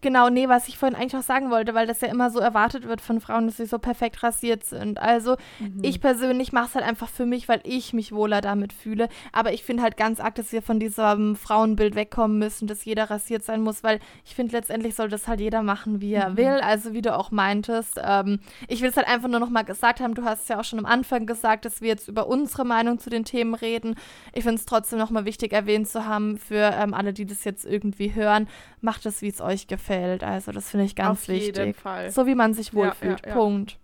Genau, 0.00 0.28
nee, 0.28 0.48
was 0.48 0.68
ich 0.68 0.78
vorhin 0.78 0.96
eigentlich 0.96 1.16
auch 1.16 1.26
sagen 1.26 1.50
wollte, 1.50 1.74
weil 1.74 1.88
das 1.88 2.00
ja 2.00 2.08
immer 2.08 2.30
so 2.30 2.38
erwartet 2.38 2.86
wird 2.86 3.00
von 3.00 3.20
Frauen, 3.20 3.46
dass 3.46 3.56
sie 3.56 3.66
so 3.66 3.80
perfekt 3.80 4.22
rasiert 4.22 4.64
sind. 4.64 5.00
Also 5.00 5.36
mhm. 5.58 5.80
ich 5.82 6.00
persönlich 6.00 6.52
mache 6.52 6.66
es 6.66 6.74
halt 6.76 6.84
einfach 6.84 7.08
für 7.08 7.26
mich, 7.26 7.48
weil 7.48 7.60
ich 7.64 7.92
mich 7.92 8.12
wohler 8.12 8.40
damit 8.40 8.72
fühle. 8.72 9.08
Aber 9.32 9.52
ich 9.52 9.64
finde 9.64 9.82
halt 9.82 9.96
ganz 9.96 10.20
arg, 10.20 10.36
dass 10.36 10.52
wir 10.52 10.62
von 10.62 10.78
diesem 10.78 11.34
Frauenbild 11.34 11.96
wegkommen 11.96 12.38
müssen, 12.38 12.68
dass 12.68 12.84
jeder 12.84 13.10
rasiert 13.10 13.42
sein 13.42 13.60
muss, 13.60 13.82
weil 13.82 13.98
ich 14.24 14.36
finde, 14.36 14.52
letztendlich 14.52 14.94
soll 14.94 15.08
das 15.08 15.26
halt 15.26 15.40
jeder 15.40 15.62
machen, 15.62 16.00
wie 16.00 16.12
er 16.12 16.30
mhm. 16.30 16.36
will. 16.36 16.60
Also 16.62 16.92
wie 16.92 17.02
du 17.02 17.16
auch 17.16 17.32
meintest. 17.32 18.00
Ähm, 18.00 18.38
ich 18.68 18.82
will 18.82 18.90
es 18.90 18.96
halt 18.96 19.08
einfach 19.08 19.28
nur 19.28 19.40
noch 19.40 19.50
mal 19.50 19.64
gesagt 19.64 19.98
haben, 19.98 20.14
du 20.14 20.22
hast 20.22 20.42
es 20.42 20.48
ja 20.48 20.60
auch 20.60 20.64
schon 20.64 20.78
am 20.78 20.86
Anfang 20.86 21.26
gesagt, 21.26 21.64
dass 21.64 21.80
wir 21.80 21.88
jetzt 21.88 22.06
über 22.06 22.28
unsere 22.28 22.64
Meinung 22.64 23.00
zu 23.00 23.10
den 23.10 23.24
Themen 23.24 23.54
reden. 23.54 23.96
Ich 24.32 24.44
finde 24.44 24.58
es 24.60 24.66
trotzdem 24.66 25.00
noch 25.00 25.10
mal 25.10 25.24
wichtig 25.24 25.52
erwähnt 25.52 25.88
zu 25.88 26.06
haben 26.06 26.38
für 26.38 26.72
ähm, 26.78 26.94
alle, 26.94 27.12
die 27.12 27.26
das 27.26 27.42
jetzt 27.42 27.64
irgendwie 27.64 28.14
hören. 28.14 28.46
Macht 28.80 29.06
es, 29.06 29.22
wie 29.22 29.28
es 29.28 29.40
euch 29.40 29.66
gefällt. 29.66 30.22
Also 30.22 30.52
das 30.52 30.70
finde 30.70 30.86
ich 30.86 30.94
ganz 30.94 31.22
Auf 31.22 31.28
wichtig. 31.28 31.56
Jeden 31.56 31.74
Fall. 31.74 32.10
So 32.10 32.26
wie 32.26 32.34
man 32.34 32.54
sich 32.54 32.74
wohlfühlt. 32.74 33.22
Ja, 33.22 33.28
ja, 33.28 33.34
Punkt. 33.34 33.78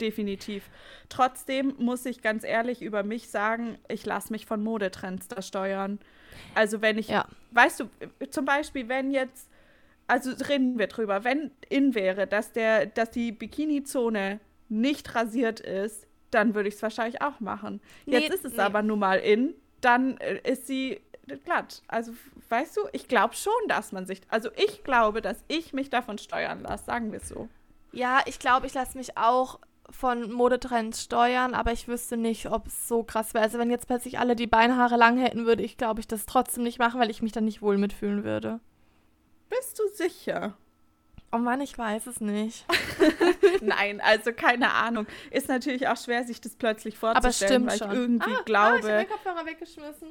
Definitiv. 0.00 0.68
Trotzdem 1.08 1.74
muss 1.78 2.04
ich 2.04 2.20
ganz 2.20 2.44
ehrlich 2.44 2.82
über 2.82 3.02
mich 3.02 3.28
sagen, 3.28 3.78
ich 3.88 4.04
lasse 4.04 4.32
mich 4.32 4.44
von 4.44 4.62
Modetrends 4.62 5.28
da 5.28 5.40
steuern. 5.40 5.98
Also 6.54 6.82
wenn 6.82 6.98
ich, 6.98 7.12
weißt 7.52 7.80
du, 7.80 7.90
zum 8.30 8.44
Beispiel, 8.44 8.88
wenn 8.88 9.10
jetzt, 9.10 9.48
also 10.06 10.32
reden 10.48 10.78
wir 10.78 10.88
drüber, 10.88 11.24
wenn 11.24 11.50
in 11.68 11.94
wäre, 11.94 12.26
dass 12.26 12.52
der, 12.52 12.86
dass 12.86 13.10
die 13.10 13.32
Bikini-Zone 13.32 14.40
nicht 14.68 15.14
rasiert 15.14 15.60
ist, 15.60 16.06
dann 16.30 16.54
würde 16.54 16.68
ich 16.68 16.74
es 16.74 16.82
wahrscheinlich 16.82 17.22
auch 17.22 17.40
machen. 17.40 17.80
Nee, 18.04 18.18
Jetzt 18.18 18.34
ist 18.34 18.44
es 18.44 18.52
nee. 18.54 18.58
aber 18.58 18.82
nun 18.82 18.98
mal 18.98 19.18
in, 19.18 19.54
dann 19.80 20.18
äh, 20.18 20.40
ist 20.50 20.66
sie 20.66 21.00
glatt. 21.44 21.82
Also, 21.88 22.12
weißt 22.48 22.76
du, 22.76 22.80
ich 22.92 23.08
glaube 23.08 23.34
schon, 23.34 23.52
dass 23.68 23.92
man 23.92 24.06
sich, 24.06 24.20
also 24.28 24.50
ich 24.56 24.84
glaube, 24.84 25.22
dass 25.22 25.44
ich 25.48 25.72
mich 25.72 25.90
davon 25.90 26.18
steuern 26.18 26.60
lasse, 26.60 26.84
sagen 26.84 27.12
wir 27.12 27.20
es 27.20 27.28
so. 27.28 27.48
Ja, 27.92 28.20
ich 28.26 28.38
glaube, 28.38 28.66
ich 28.66 28.74
lasse 28.74 28.96
mich 28.96 29.16
auch 29.16 29.58
von 29.90 30.32
Modetrends 30.32 31.02
steuern, 31.02 31.54
aber 31.54 31.72
ich 31.72 31.88
wüsste 31.88 32.16
nicht, 32.16 32.50
ob 32.50 32.66
es 32.66 32.88
so 32.88 33.02
krass 33.02 33.34
wäre. 33.34 33.44
Also 33.44 33.58
wenn 33.58 33.70
jetzt 33.70 33.86
plötzlich 33.86 34.18
alle 34.18 34.36
die 34.36 34.46
Beinhaare 34.46 34.96
lang 34.96 35.16
hätten, 35.18 35.46
würde 35.46 35.62
ich, 35.62 35.76
glaube 35.76 36.00
ich, 36.00 36.08
das 36.08 36.26
trotzdem 36.26 36.64
nicht 36.64 36.78
machen, 36.78 37.00
weil 37.00 37.10
ich 37.10 37.22
mich 37.22 37.32
dann 37.32 37.44
nicht 37.44 37.62
wohl 37.62 37.78
mitfühlen 37.78 38.24
würde. 38.24 38.60
Bist 39.48 39.78
du 39.78 39.88
sicher? 39.88 40.56
Oh 41.32 41.38
Mann, 41.38 41.60
ich 41.60 41.76
weiß 41.76 42.06
es 42.06 42.20
nicht. 42.20 42.66
Nein, 43.60 44.00
also 44.00 44.32
keine 44.32 44.72
Ahnung. 44.72 45.06
Ist 45.30 45.48
natürlich 45.48 45.88
auch 45.88 45.96
schwer, 45.96 46.24
sich 46.24 46.40
das 46.40 46.56
plötzlich 46.56 46.98
vorzustellen, 46.98 47.62
aber 47.62 47.72
weil 47.72 47.78
schon. 47.78 47.90
ich 47.90 47.96
irgendwie 47.96 48.34
ah, 48.34 48.42
glaube. 48.44 48.92
Ah, 48.92 49.00
ich 49.00 49.06
habe 49.06 49.06
Kopfhörer 49.06 49.46
weggeschmissen. 49.46 50.08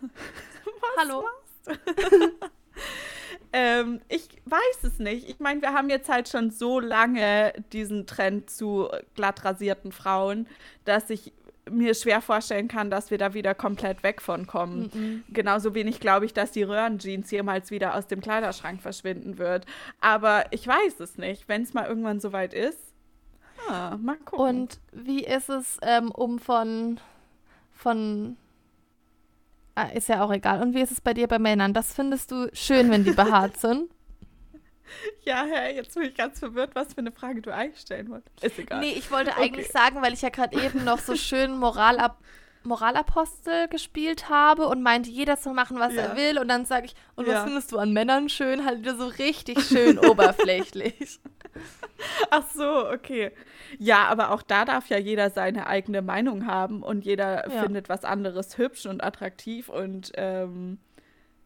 Was 0.00 0.98
Hallo. 0.98 1.24
ähm, 3.52 4.00
ich 4.08 4.28
weiß 4.44 4.84
es 4.84 4.98
nicht. 4.98 5.28
Ich 5.28 5.40
meine, 5.40 5.62
wir 5.62 5.72
haben 5.72 5.90
jetzt 5.90 6.08
halt 6.08 6.28
schon 6.28 6.50
so 6.50 6.80
lange 6.80 7.52
diesen 7.72 8.06
Trend 8.06 8.50
zu 8.50 8.88
glatt 9.14 9.44
rasierten 9.44 9.92
Frauen, 9.92 10.46
dass 10.84 11.10
ich 11.10 11.32
mir 11.70 11.94
schwer 11.94 12.20
vorstellen 12.20 12.68
kann, 12.68 12.90
dass 12.90 13.10
wir 13.10 13.18
da 13.18 13.34
wieder 13.34 13.54
komplett 13.54 14.02
weg 14.02 14.22
von 14.22 14.46
kommen. 14.46 14.84
Mm 14.84 14.98
-mm. 14.98 15.22
Genauso 15.28 15.74
wenig 15.74 16.00
glaube 16.00 16.24
ich, 16.24 16.32
dass 16.32 16.50
die 16.52 16.62
Röhrenjeans 16.62 17.30
jemals 17.30 17.70
wieder 17.70 17.94
aus 17.94 18.06
dem 18.06 18.20
Kleiderschrank 18.20 18.80
verschwinden 18.80 19.38
wird. 19.38 19.66
Aber 20.00 20.46
ich 20.50 20.66
weiß 20.66 21.00
es 21.00 21.18
nicht. 21.18 21.48
Wenn 21.48 21.62
es 21.62 21.74
mal 21.74 21.86
irgendwann 21.86 22.20
soweit 22.20 22.54
ist, 22.54 22.78
ah, 23.68 23.96
mal 24.00 24.16
gucken. 24.16 24.46
Und 24.46 24.80
wie 24.92 25.24
ist 25.24 25.48
es, 25.48 25.78
ähm, 25.82 26.10
um 26.10 26.38
von 26.38 27.00
von. 27.72 28.36
Ah, 29.78 29.90
ist 29.94 30.08
ja 30.08 30.24
auch 30.24 30.32
egal. 30.32 30.60
Und 30.60 30.74
wie 30.74 30.80
ist 30.80 30.90
es 30.90 31.00
bei 31.00 31.14
dir 31.14 31.28
bei 31.28 31.38
Männern? 31.38 31.72
Das 31.72 31.94
findest 31.94 32.32
du 32.32 32.48
schön, 32.52 32.90
wenn 32.90 33.04
die 33.04 33.12
behaart 33.12 33.58
sind? 33.58 33.88
Ja, 35.22 35.44
hey, 35.44 35.76
jetzt 35.76 35.94
bin 35.94 36.04
ich 36.04 36.14
ganz 36.14 36.38
verwirrt, 36.38 36.74
was 36.74 36.94
für 36.94 37.00
eine 37.00 37.12
Frage 37.12 37.42
du 37.42 37.52
eigentlich 37.52 37.82
stellen 37.82 38.08
wolltest. 38.08 38.42
Ist 38.42 38.58
egal. 38.58 38.80
Nee, 38.80 38.94
ich 38.96 39.10
wollte 39.10 39.32
okay. 39.32 39.42
eigentlich 39.42 39.68
sagen, 39.68 40.00
weil 40.00 40.14
ich 40.14 40.22
ja 40.22 40.30
gerade 40.30 40.58
eben 40.58 40.82
noch 40.82 40.98
so 40.98 41.14
schön 41.14 41.58
Moralab 41.58 42.16
Moralapostel 42.68 43.68
gespielt 43.68 44.28
habe 44.28 44.68
und 44.68 44.82
meinte, 44.82 45.10
jeder 45.10 45.36
soll 45.36 45.54
machen, 45.54 45.78
was 45.78 45.94
ja. 45.94 46.02
er 46.02 46.16
will. 46.16 46.38
Und 46.38 46.48
dann 46.48 46.64
sage 46.64 46.86
ich, 46.86 46.94
und 47.16 47.26
ja. 47.26 47.34
was 47.34 47.44
findest 47.44 47.72
du 47.72 47.78
an 47.78 47.92
Männern 47.92 48.28
schön? 48.28 48.64
Halt 48.64 48.78
wieder 48.78 48.96
so 48.96 49.06
richtig 49.06 49.60
schön 49.60 49.98
oberflächlich. 50.10 51.20
Ach 52.30 52.44
so, 52.54 52.88
okay. 52.88 53.32
Ja, 53.78 54.06
aber 54.06 54.30
auch 54.30 54.42
da 54.42 54.64
darf 54.64 54.88
ja 54.88 54.98
jeder 54.98 55.30
seine 55.30 55.66
eigene 55.66 56.02
Meinung 56.02 56.46
haben 56.46 56.82
und 56.82 57.04
jeder 57.04 57.50
ja. 57.50 57.62
findet 57.62 57.88
was 57.88 58.04
anderes 58.04 58.58
hübsch 58.58 58.86
und 58.86 59.02
attraktiv. 59.02 59.68
Und 59.68 60.12
ähm, 60.14 60.78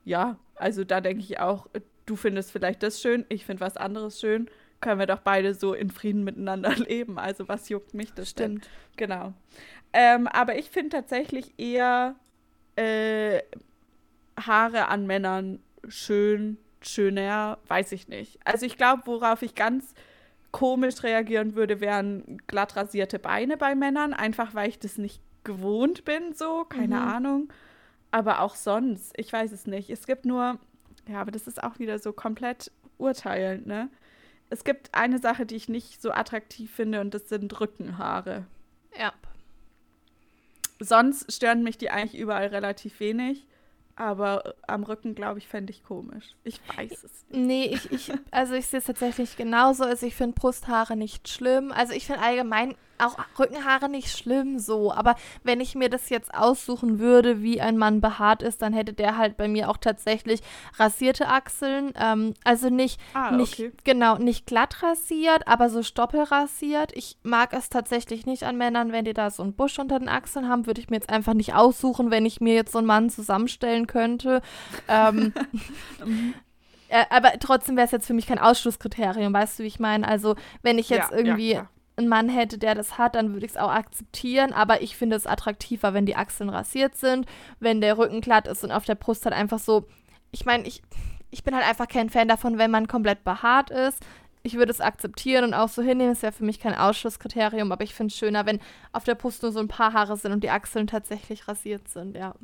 ja, 0.04 0.36
also 0.56 0.84
da 0.84 1.00
denke 1.00 1.22
ich 1.22 1.40
auch, 1.40 1.68
du 2.06 2.16
findest 2.16 2.52
vielleicht 2.52 2.82
das 2.82 3.00
schön, 3.00 3.24
ich 3.28 3.46
finde 3.46 3.60
was 3.60 3.76
anderes 3.76 4.20
schön. 4.20 4.48
Können 4.80 4.98
wir 4.98 5.06
doch 5.06 5.20
beide 5.20 5.54
so 5.54 5.74
in 5.74 5.90
Frieden 5.90 6.24
miteinander 6.24 6.74
leben. 6.76 7.18
Also 7.18 7.48
was 7.48 7.68
juckt 7.68 7.94
mich 7.94 8.12
das 8.12 8.30
Stimmt. 8.30 8.64
Denn? 8.64 9.08
Genau. 9.08 9.32
Ähm, 9.92 10.26
aber 10.26 10.56
ich 10.58 10.70
finde 10.70 10.90
tatsächlich 10.90 11.58
eher 11.58 12.14
äh, 12.76 13.42
Haare 14.38 14.88
an 14.88 15.06
Männern 15.06 15.60
schön, 15.88 16.58
schöner, 16.80 17.58
weiß 17.68 17.92
ich 17.92 18.08
nicht. 18.08 18.38
Also 18.44 18.66
ich 18.66 18.76
glaube, 18.76 19.02
worauf 19.06 19.42
ich 19.42 19.54
ganz 19.54 19.94
komisch 20.50 21.02
reagieren 21.02 21.54
würde, 21.54 21.80
wären 21.80 22.38
glatt 22.46 22.76
rasierte 22.76 23.18
Beine 23.18 23.56
bei 23.56 23.74
Männern, 23.74 24.12
einfach 24.12 24.54
weil 24.54 24.68
ich 24.68 24.78
das 24.78 24.98
nicht 24.98 25.20
gewohnt 25.44 26.04
bin, 26.04 26.34
so, 26.34 26.64
keine 26.64 26.96
mhm. 26.96 27.08
Ahnung. 27.08 27.52
Aber 28.10 28.40
auch 28.40 28.54
sonst, 28.54 29.12
ich 29.16 29.32
weiß 29.32 29.52
es 29.52 29.66
nicht. 29.66 29.90
Es 29.90 30.06
gibt 30.06 30.26
nur, 30.26 30.58
ja, 31.08 31.20
aber 31.20 31.30
das 31.30 31.46
ist 31.46 31.62
auch 31.62 31.78
wieder 31.78 31.98
so 31.98 32.12
komplett 32.12 32.70
urteilend, 32.98 33.66
ne? 33.66 33.88
Es 34.50 34.64
gibt 34.64 34.94
eine 34.94 35.18
Sache, 35.18 35.46
die 35.46 35.56
ich 35.56 35.70
nicht 35.70 36.02
so 36.02 36.12
attraktiv 36.12 36.70
finde, 36.70 37.00
und 37.00 37.14
das 37.14 37.30
sind 37.30 37.58
Rückenhaare. 37.58 38.44
Ja. 38.98 39.14
Sonst 40.82 41.32
stören 41.32 41.62
mich 41.62 41.78
die 41.78 41.90
eigentlich 41.90 42.20
überall 42.20 42.46
relativ 42.48 43.00
wenig. 43.00 43.46
Aber 43.94 44.54
am 44.66 44.84
Rücken, 44.84 45.14
glaube 45.14 45.38
ich, 45.38 45.48
fände 45.48 45.70
ich 45.70 45.84
komisch. 45.84 46.34
Ich 46.44 46.60
weiß 46.76 47.04
es 47.04 47.24
nicht. 47.28 47.46
Nee, 47.46 47.64
ich, 47.66 47.92
ich, 47.92 48.12
also 48.30 48.54
ich 48.54 48.66
sehe 48.66 48.78
es 48.78 48.86
tatsächlich 48.86 49.36
genauso. 49.36 49.84
Also 49.84 50.06
ich 50.06 50.14
finde 50.14 50.34
Brusthaare 50.34 50.96
nicht 50.96 51.28
schlimm. 51.28 51.72
Also 51.72 51.92
ich 51.92 52.06
finde 52.06 52.22
allgemein 52.22 52.74
auch 52.98 53.16
Rückenhaare 53.38 53.88
nicht 53.88 54.16
schlimm 54.16 54.58
so. 54.58 54.92
Aber 54.92 55.16
wenn 55.42 55.60
ich 55.60 55.74
mir 55.74 55.88
das 55.88 56.08
jetzt 56.08 56.34
aussuchen 56.34 56.98
würde, 56.98 57.42
wie 57.42 57.60
ein 57.60 57.76
Mann 57.76 58.00
behaart 58.00 58.42
ist, 58.42 58.62
dann 58.62 58.72
hätte 58.72 58.92
der 58.92 59.16
halt 59.16 59.36
bei 59.36 59.48
mir 59.48 59.68
auch 59.68 59.76
tatsächlich 59.76 60.40
rasierte 60.78 61.28
Achseln. 61.28 61.92
Ähm, 61.96 62.34
also 62.44 62.70
nicht, 62.70 63.00
ah, 63.14 63.32
nicht 63.32 63.54
okay. 63.54 63.72
genau, 63.84 64.16
nicht 64.18 64.46
glatt 64.46 64.82
rasiert, 64.82 65.46
aber 65.46 65.70
so 65.70 65.82
stoppelrasiert. 65.82 66.92
Ich 66.94 67.16
mag 67.22 67.52
es 67.52 67.68
tatsächlich 67.68 68.26
nicht 68.26 68.44
an 68.44 68.56
Männern, 68.56 68.92
wenn 68.92 69.04
die 69.04 69.14
da 69.14 69.30
so 69.30 69.42
einen 69.42 69.54
Busch 69.54 69.78
unter 69.78 69.98
den 69.98 70.08
Achseln 70.08 70.48
haben, 70.48 70.66
würde 70.66 70.80
ich 70.80 70.90
mir 70.90 70.96
jetzt 70.96 71.10
einfach 71.10 71.34
nicht 71.34 71.54
aussuchen, 71.54 72.10
wenn 72.10 72.26
ich 72.26 72.40
mir 72.40 72.54
jetzt 72.54 72.72
so 72.72 72.78
einen 72.78 72.86
Mann 72.86 73.10
zusammenstellen 73.10 73.86
könnte. 73.86 74.42
Ähm, 74.88 75.32
äh, 76.88 77.04
aber 77.10 77.32
trotzdem 77.40 77.76
wäre 77.76 77.86
es 77.86 77.92
jetzt 77.92 78.06
für 78.06 78.14
mich 78.14 78.26
kein 78.26 78.38
Ausschlusskriterium, 78.38 79.32
weißt 79.32 79.58
du, 79.58 79.62
wie 79.64 79.68
ich 79.68 79.80
meine? 79.80 80.06
Also, 80.06 80.36
wenn 80.62 80.78
ich 80.78 80.88
jetzt 80.88 81.10
ja, 81.10 81.16
irgendwie 81.16 81.52
ja, 81.52 81.68
einen 81.96 82.08
Mann 82.08 82.28
hätte, 82.28 82.58
der 82.58 82.74
das 82.74 82.98
hat, 82.98 83.14
dann 83.14 83.32
würde 83.32 83.46
ich 83.46 83.52
es 83.52 83.58
auch 83.58 83.70
akzeptieren. 83.70 84.52
Aber 84.52 84.82
ich 84.82 84.96
finde 84.96 85.16
es 85.16 85.26
attraktiver, 85.26 85.94
wenn 85.94 86.06
die 86.06 86.16
Achseln 86.16 86.50
rasiert 86.50 86.96
sind, 86.96 87.26
wenn 87.60 87.80
der 87.80 87.98
Rücken 87.98 88.20
glatt 88.20 88.48
ist 88.48 88.64
und 88.64 88.72
auf 88.72 88.84
der 88.84 88.94
Brust 88.94 89.24
halt 89.24 89.34
einfach 89.34 89.58
so. 89.58 89.86
Ich 90.30 90.44
meine, 90.44 90.66
ich, 90.66 90.82
ich 91.30 91.44
bin 91.44 91.54
halt 91.54 91.66
einfach 91.66 91.88
kein 91.88 92.10
Fan 92.10 92.28
davon, 92.28 92.58
wenn 92.58 92.70
man 92.70 92.88
komplett 92.88 93.24
behaart 93.24 93.70
ist. 93.70 94.02
Ich 94.42 94.54
würde 94.54 94.72
es 94.72 94.80
akzeptieren 94.80 95.44
und 95.44 95.54
auch 95.54 95.68
so 95.68 95.82
hinnehmen. 95.82 96.12
Es 96.12 96.22
wäre 96.22 96.32
für 96.32 96.44
mich 96.44 96.58
kein 96.58 96.74
Ausschlusskriterium, 96.74 97.70
aber 97.70 97.84
ich 97.84 97.94
finde 97.94 98.12
es 98.12 98.18
schöner, 98.18 98.46
wenn 98.46 98.60
auf 98.92 99.04
der 99.04 99.14
Brust 99.14 99.42
nur 99.42 99.52
so 99.52 99.60
ein 99.60 99.68
paar 99.68 99.92
Haare 99.92 100.16
sind 100.16 100.32
und 100.32 100.42
die 100.42 100.50
Achseln 100.50 100.86
tatsächlich 100.86 101.46
rasiert 101.46 101.88
sind, 101.88 102.16
ja 102.16 102.34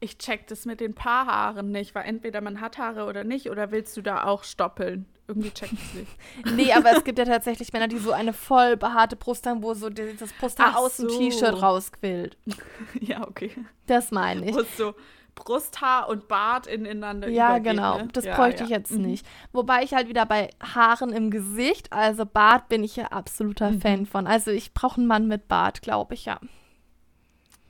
ich 0.00 0.18
check 0.18 0.46
das 0.46 0.64
mit 0.64 0.80
den 0.80 0.94
Paarhaaren 0.94 1.70
nicht, 1.70 1.94
weil 1.94 2.06
entweder 2.06 2.40
man 2.40 2.60
hat 2.60 2.78
Haare 2.78 3.04
oder 3.04 3.22
nicht, 3.22 3.50
oder 3.50 3.70
willst 3.70 3.96
du 3.96 4.02
da 4.02 4.24
auch 4.24 4.44
stoppeln? 4.44 5.06
Irgendwie 5.30 5.52
check 5.52 5.72
ich 5.72 5.94
nicht. 5.94 6.16
nee, 6.56 6.72
aber 6.72 6.96
es 6.96 7.04
gibt 7.04 7.16
ja 7.16 7.24
tatsächlich 7.24 7.72
Männer, 7.72 7.86
die 7.86 7.98
so 7.98 8.10
eine 8.10 8.32
voll 8.32 8.76
behaarte 8.76 9.14
Brust 9.14 9.46
haben, 9.46 9.62
wo 9.62 9.74
so 9.74 9.88
das 9.88 10.32
Brusthaar 10.32 10.76
aus 10.76 10.96
dem 10.96 11.06
T-Shirt 11.06 11.62
rausquillt. 11.62 12.36
ja, 13.00 13.26
okay. 13.28 13.52
Das 13.86 14.10
meine 14.10 14.50
ich. 14.50 14.56
Wo 14.56 14.62
so 14.76 14.94
Brusthaar 15.36 16.08
und 16.08 16.26
Bart 16.26 16.66
ineinander 16.66 17.28
Ja, 17.28 17.58
genau. 17.58 17.98
Ne? 17.98 18.08
Das 18.12 18.24
ja, 18.24 18.34
bräuchte 18.34 18.60
ja. 18.60 18.64
ich 18.64 18.70
jetzt 18.70 18.90
mhm. 18.90 19.02
nicht. 19.02 19.26
Wobei 19.52 19.84
ich 19.84 19.94
halt 19.94 20.08
wieder 20.08 20.26
bei 20.26 20.50
Haaren 20.60 21.12
im 21.12 21.30
Gesicht, 21.30 21.92
also 21.92 22.26
Bart 22.26 22.68
bin 22.68 22.82
ich 22.82 22.96
ja 22.96 23.06
absoluter 23.06 23.70
mhm. 23.70 23.80
Fan 23.80 24.06
von. 24.06 24.26
Also 24.26 24.50
ich 24.50 24.74
brauche 24.74 24.96
einen 24.96 25.06
Mann 25.06 25.28
mit 25.28 25.46
Bart, 25.46 25.80
glaube 25.80 26.14
ich 26.14 26.24
ja. 26.24 26.40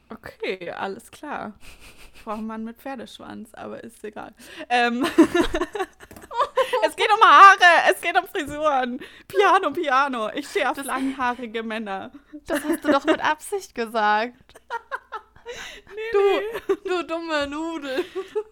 Okay, 0.08 0.70
alles 0.70 1.10
klar 1.10 1.52
braucht 2.24 2.42
man 2.42 2.64
mit 2.64 2.78
Pferdeschwanz, 2.78 3.54
aber 3.54 3.84
ist 3.84 4.02
egal. 4.04 4.32
Ähm 4.68 5.06
es 6.86 6.96
geht 6.96 7.08
um 7.12 7.22
Haare, 7.22 7.92
es 7.92 8.00
geht 8.00 8.18
um 8.18 8.26
Frisuren. 8.26 9.00
Piano, 9.28 9.70
Piano. 9.70 10.30
Ich 10.34 10.48
stehe 10.48 10.68
auf 10.70 10.76
das, 10.76 10.86
langhaarige 10.86 11.62
Männer. 11.62 12.10
Das 12.46 12.62
hast 12.64 12.84
du 12.84 12.92
doch 12.92 13.04
mit 13.04 13.22
Absicht 13.22 13.74
gesagt. 13.74 14.34
Nee, 15.94 16.12
du, 16.12 16.18
nee. 16.18 16.76
du 16.84 17.06
dumme 17.06 17.46
Nudel. 17.48 18.04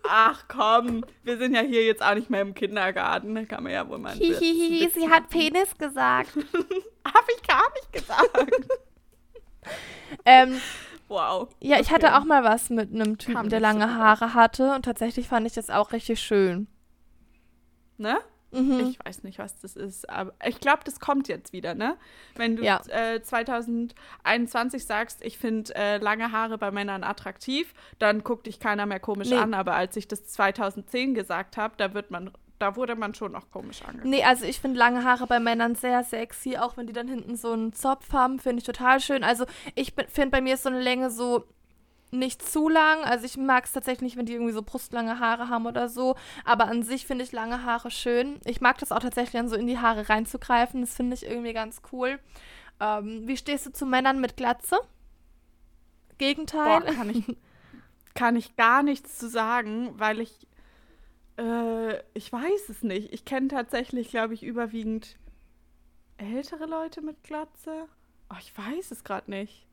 Ach 0.08 0.44
komm, 0.48 1.04
wir 1.22 1.38
sind 1.38 1.54
ja 1.54 1.60
hier 1.60 1.84
jetzt 1.84 2.02
auch 2.02 2.14
nicht 2.14 2.28
mehr 2.28 2.42
im 2.42 2.54
Kindergarten. 2.54 3.34
Da 3.34 3.44
kann 3.44 3.62
man 3.62 3.72
ja 3.72 3.88
wohl 3.88 3.98
mal. 3.98 4.14
Hihihi, 4.14 4.90
sie 4.92 5.08
hat 5.08 5.28
Penis 5.28 5.76
gesagt. 5.78 6.30
Hab 7.04 7.24
ich 7.36 7.46
gar 7.46 7.64
nicht 7.74 7.92
gesagt. 7.92 8.66
ähm, 10.24 10.60
Wow. 11.08 11.48
Ja, 11.60 11.76
okay. 11.76 11.82
ich 11.82 11.90
hatte 11.90 12.16
auch 12.16 12.24
mal 12.24 12.44
was 12.44 12.68
mit 12.68 12.92
einem 12.92 13.16
Typen, 13.16 13.48
der 13.48 13.60
lange 13.60 13.94
Haare 13.94 14.34
hatte 14.34 14.74
und 14.74 14.84
tatsächlich 14.84 15.26
fand 15.28 15.46
ich 15.46 15.54
das 15.54 15.70
auch 15.70 15.92
richtig 15.92 16.20
schön. 16.20 16.68
Ne? 17.98 18.18
Mhm. 18.50 18.80
Ich 18.80 18.98
weiß 19.04 19.24
nicht, 19.24 19.38
was 19.38 19.60
das 19.60 19.76
ist, 19.76 20.08
aber 20.08 20.32
ich 20.46 20.58
glaube, 20.60 20.80
das 20.84 21.00
kommt 21.00 21.28
jetzt 21.28 21.52
wieder, 21.52 21.74
ne? 21.74 21.96
Wenn 22.34 22.56
du 22.56 22.64
ja. 22.64 22.80
äh, 22.88 23.20
2021 23.22 24.86
sagst, 24.86 25.22
ich 25.22 25.36
finde 25.36 25.74
äh, 25.74 25.98
lange 25.98 26.32
Haare 26.32 26.56
bei 26.56 26.70
Männern 26.70 27.04
attraktiv, 27.04 27.74
dann 27.98 28.24
guckt 28.24 28.46
dich 28.46 28.58
keiner 28.58 28.86
mehr 28.86 29.00
komisch 29.00 29.28
nee. 29.28 29.36
an. 29.36 29.52
Aber 29.52 29.74
als 29.74 29.96
ich 29.96 30.08
das 30.08 30.26
2010 30.28 31.14
gesagt 31.14 31.56
habe, 31.56 31.74
da 31.76 31.92
wird 31.92 32.10
man 32.10 32.30
da 32.58 32.74
wurde 32.74 32.96
man 32.96 33.14
schon 33.14 33.36
auch 33.36 33.50
komisch 33.50 33.82
angeguckt. 33.82 34.06
Nee, 34.06 34.24
also 34.24 34.44
ich 34.44 34.60
finde 34.60 34.78
lange 34.78 35.04
Haare 35.04 35.28
bei 35.28 35.38
Männern 35.38 35.76
sehr 35.76 36.02
sexy, 36.02 36.56
auch 36.56 36.76
wenn 36.76 36.88
die 36.88 36.92
dann 36.92 37.06
hinten 37.06 37.36
so 37.36 37.52
einen 37.52 37.72
Zopf 37.72 38.12
haben, 38.12 38.40
finde 38.40 38.58
ich 38.58 38.64
total 38.64 38.98
schön. 38.98 39.22
Also 39.22 39.44
ich 39.76 39.94
finde 40.08 40.30
bei 40.30 40.40
mir 40.40 40.54
ist 40.54 40.64
so 40.64 40.68
eine 40.68 40.80
Länge 40.80 41.10
so 41.10 41.44
nicht 42.10 42.42
zu 42.42 42.68
lang. 42.68 43.02
Also 43.04 43.24
ich 43.26 43.36
mag 43.36 43.64
es 43.64 43.72
tatsächlich 43.72 44.02
nicht, 44.02 44.16
wenn 44.16 44.26
die 44.26 44.32
irgendwie 44.32 44.52
so 44.52 44.62
brustlange 44.62 45.18
Haare 45.18 45.48
haben 45.48 45.66
oder 45.66 45.88
so. 45.88 46.16
Aber 46.44 46.66
an 46.66 46.82
sich 46.82 47.06
finde 47.06 47.24
ich 47.24 47.32
lange 47.32 47.64
Haare 47.64 47.90
schön. 47.90 48.40
Ich 48.44 48.60
mag 48.60 48.78
das 48.78 48.92
auch 48.92 49.00
tatsächlich 49.00 49.32
dann 49.32 49.48
so 49.48 49.56
in 49.56 49.66
die 49.66 49.78
Haare 49.78 50.08
reinzugreifen. 50.08 50.80
Das 50.80 50.94
finde 50.94 51.14
ich 51.14 51.26
irgendwie 51.26 51.52
ganz 51.52 51.82
cool. 51.92 52.18
Ähm, 52.80 53.26
wie 53.26 53.36
stehst 53.36 53.66
du 53.66 53.72
zu 53.72 53.86
Männern 53.86 54.20
mit 54.20 54.36
Glatze? 54.36 54.78
Gegenteil? 56.18 56.80
Boah, 56.80 56.92
kann 56.92 57.10
ich, 57.10 57.24
kann 58.14 58.36
ich 58.36 58.56
gar 58.56 58.82
nichts 58.82 59.18
zu 59.18 59.28
sagen, 59.28 59.92
weil 59.98 60.20
ich 60.20 60.48
äh, 61.38 62.02
ich 62.14 62.32
weiß 62.32 62.68
es 62.68 62.82
nicht. 62.82 63.12
Ich 63.12 63.24
kenne 63.24 63.48
tatsächlich, 63.48 64.10
glaube 64.10 64.34
ich, 64.34 64.42
überwiegend 64.42 65.16
ältere 66.18 66.66
Leute 66.66 67.00
mit 67.00 67.22
Glatze. 67.22 67.86
Oh, 68.30 68.36
ich 68.40 68.56
weiß 68.56 68.90
es 68.90 69.04
gerade 69.04 69.30
nicht. 69.30 69.66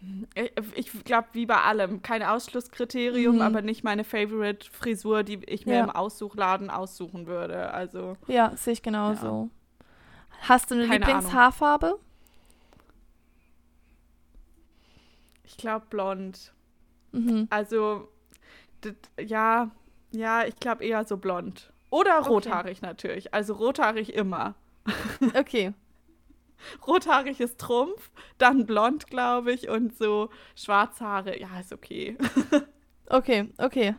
Hm, 0.00 0.26
äh, 0.34 0.48
ich, 0.74 0.94
ich 0.94 1.04
glaube, 1.04 1.28
wie 1.32 1.46
bei 1.46 1.60
allem, 1.60 2.02
kein 2.02 2.22
Ausschlusskriterium, 2.22 3.36
mhm. 3.36 3.42
aber 3.42 3.62
nicht 3.62 3.84
meine 3.84 4.04
Favorite-Frisur, 4.04 5.22
die 5.22 5.40
ich 5.46 5.66
mir 5.66 5.76
ja. 5.76 5.84
im 5.84 5.90
Aussuchladen 5.90 6.70
aussuchen 6.70 7.26
würde. 7.26 7.72
Also. 7.72 8.16
Ja, 8.26 8.52
sehe 8.56 8.74
ich 8.74 8.82
genauso. 8.82 9.50
Ja. 9.50 9.86
Hast 10.48 10.70
du 10.70 10.74
eine 10.74 10.86
Keine 10.86 11.04
Lieblingshaarfarbe? 11.04 11.86
Ahnung. 11.86 12.00
Ich 15.44 15.56
glaube 15.56 15.86
blond. 15.88 16.52
Mhm. 17.12 17.46
Also, 17.50 18.08
ja, 19.18 19.70
ja, 20.10 20.44
ich 20.44 20.56
glaube 20.56 20.84
eher 20.84 21.04
so 21.04 21.16
blond. 21.16 21.72
Oder 21.90 22.18
rothaarig 22.18 22.78
okay. 22.78 22.86
natürlich. 22.86 23.34
Also 23.34 23.54
rothaarig 23.54 24.14
immer. 24.14 24.54
Okay. 25.34 25.72
Rothaarig 26.86 27.40
ist 27.40 27.58
Trumpf, 27.60 28.10
dann 28.38 28.66
blond, 28.66 29.06
glaube 29.08 29.52
ich, 29.52 29.68
und 29.68 29.96
so 29.96 30.30
Schwarzhaare, 30.54 31.38
ja, 31.40 31.60
ist 31.60 31.72
okay. 31.72 32.16
okay, 33.08 33.48
okay. 33.58 33.94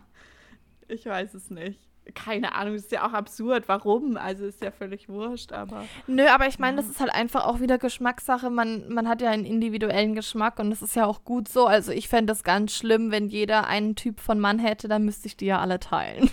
Ich 0.88 1.06
weiß 1.06 1.34
es 1.34 1.50
nicht. 1.50 1.82
keine 2.16 2.56
Ahnung, 2.56 2.76
ist 2.76 2.92
ja 2.92 3.06
auch 3.06 3.14
absurd. 3.14 3.68
Warum? 3.68 4.18
Also 4.18 4.46
ist 4.46 4.62
ja 4.62 4.72
völlig 4.72 5.10
wurscht, 5.10 5.52
aber. 5.52 5.86
Nö, 6.08 6.26
aber 6.28 6.48
ich 6.48 6.60
meine, 6.60 6.78
das 6.78 6.90
ist 6.90 7.00
halt 7.00 7.14
einfach 7.14 7.46
auch 7.46 7.60
wieder 7.60 7.78
Geschmackssache. 7.78 8.50
Man, 8.50 8.88
man 8.90 9.08
hat 9.08 9.22
ja 9.22 9.30
einen 9.30 9.46
individuellen 9.46 10.16
Geschmack 10.16 10.60
und 10.60 10.70
das 10.70 10.82
ist 10.82 10.96
ja 10.96 11.06
auch 11.06 11.24
gut 11.24 11.48
so. 11.48 11.66
Also 11.66 11.92
ich 11.92 12.08
fände 12.08 12.34
es 12.34 12.44
ganz 12.44 12.74
schlimm, 12.74 13.12
wenn 13.12 13.28
jeder 13.28 13.68
einen 13.68 13.96
Typ 13.96 14.20
von 14.20 14.40
Mann 14.40 14.60
hätte, 14.60 14.88
dann 14.88 15.04
müsste 15.04 15.28
ich 15.28 15.38
die 15.38 15.48
ja 15.48 15.60
alle 15.60 15.80
teilen. 15.80 16.30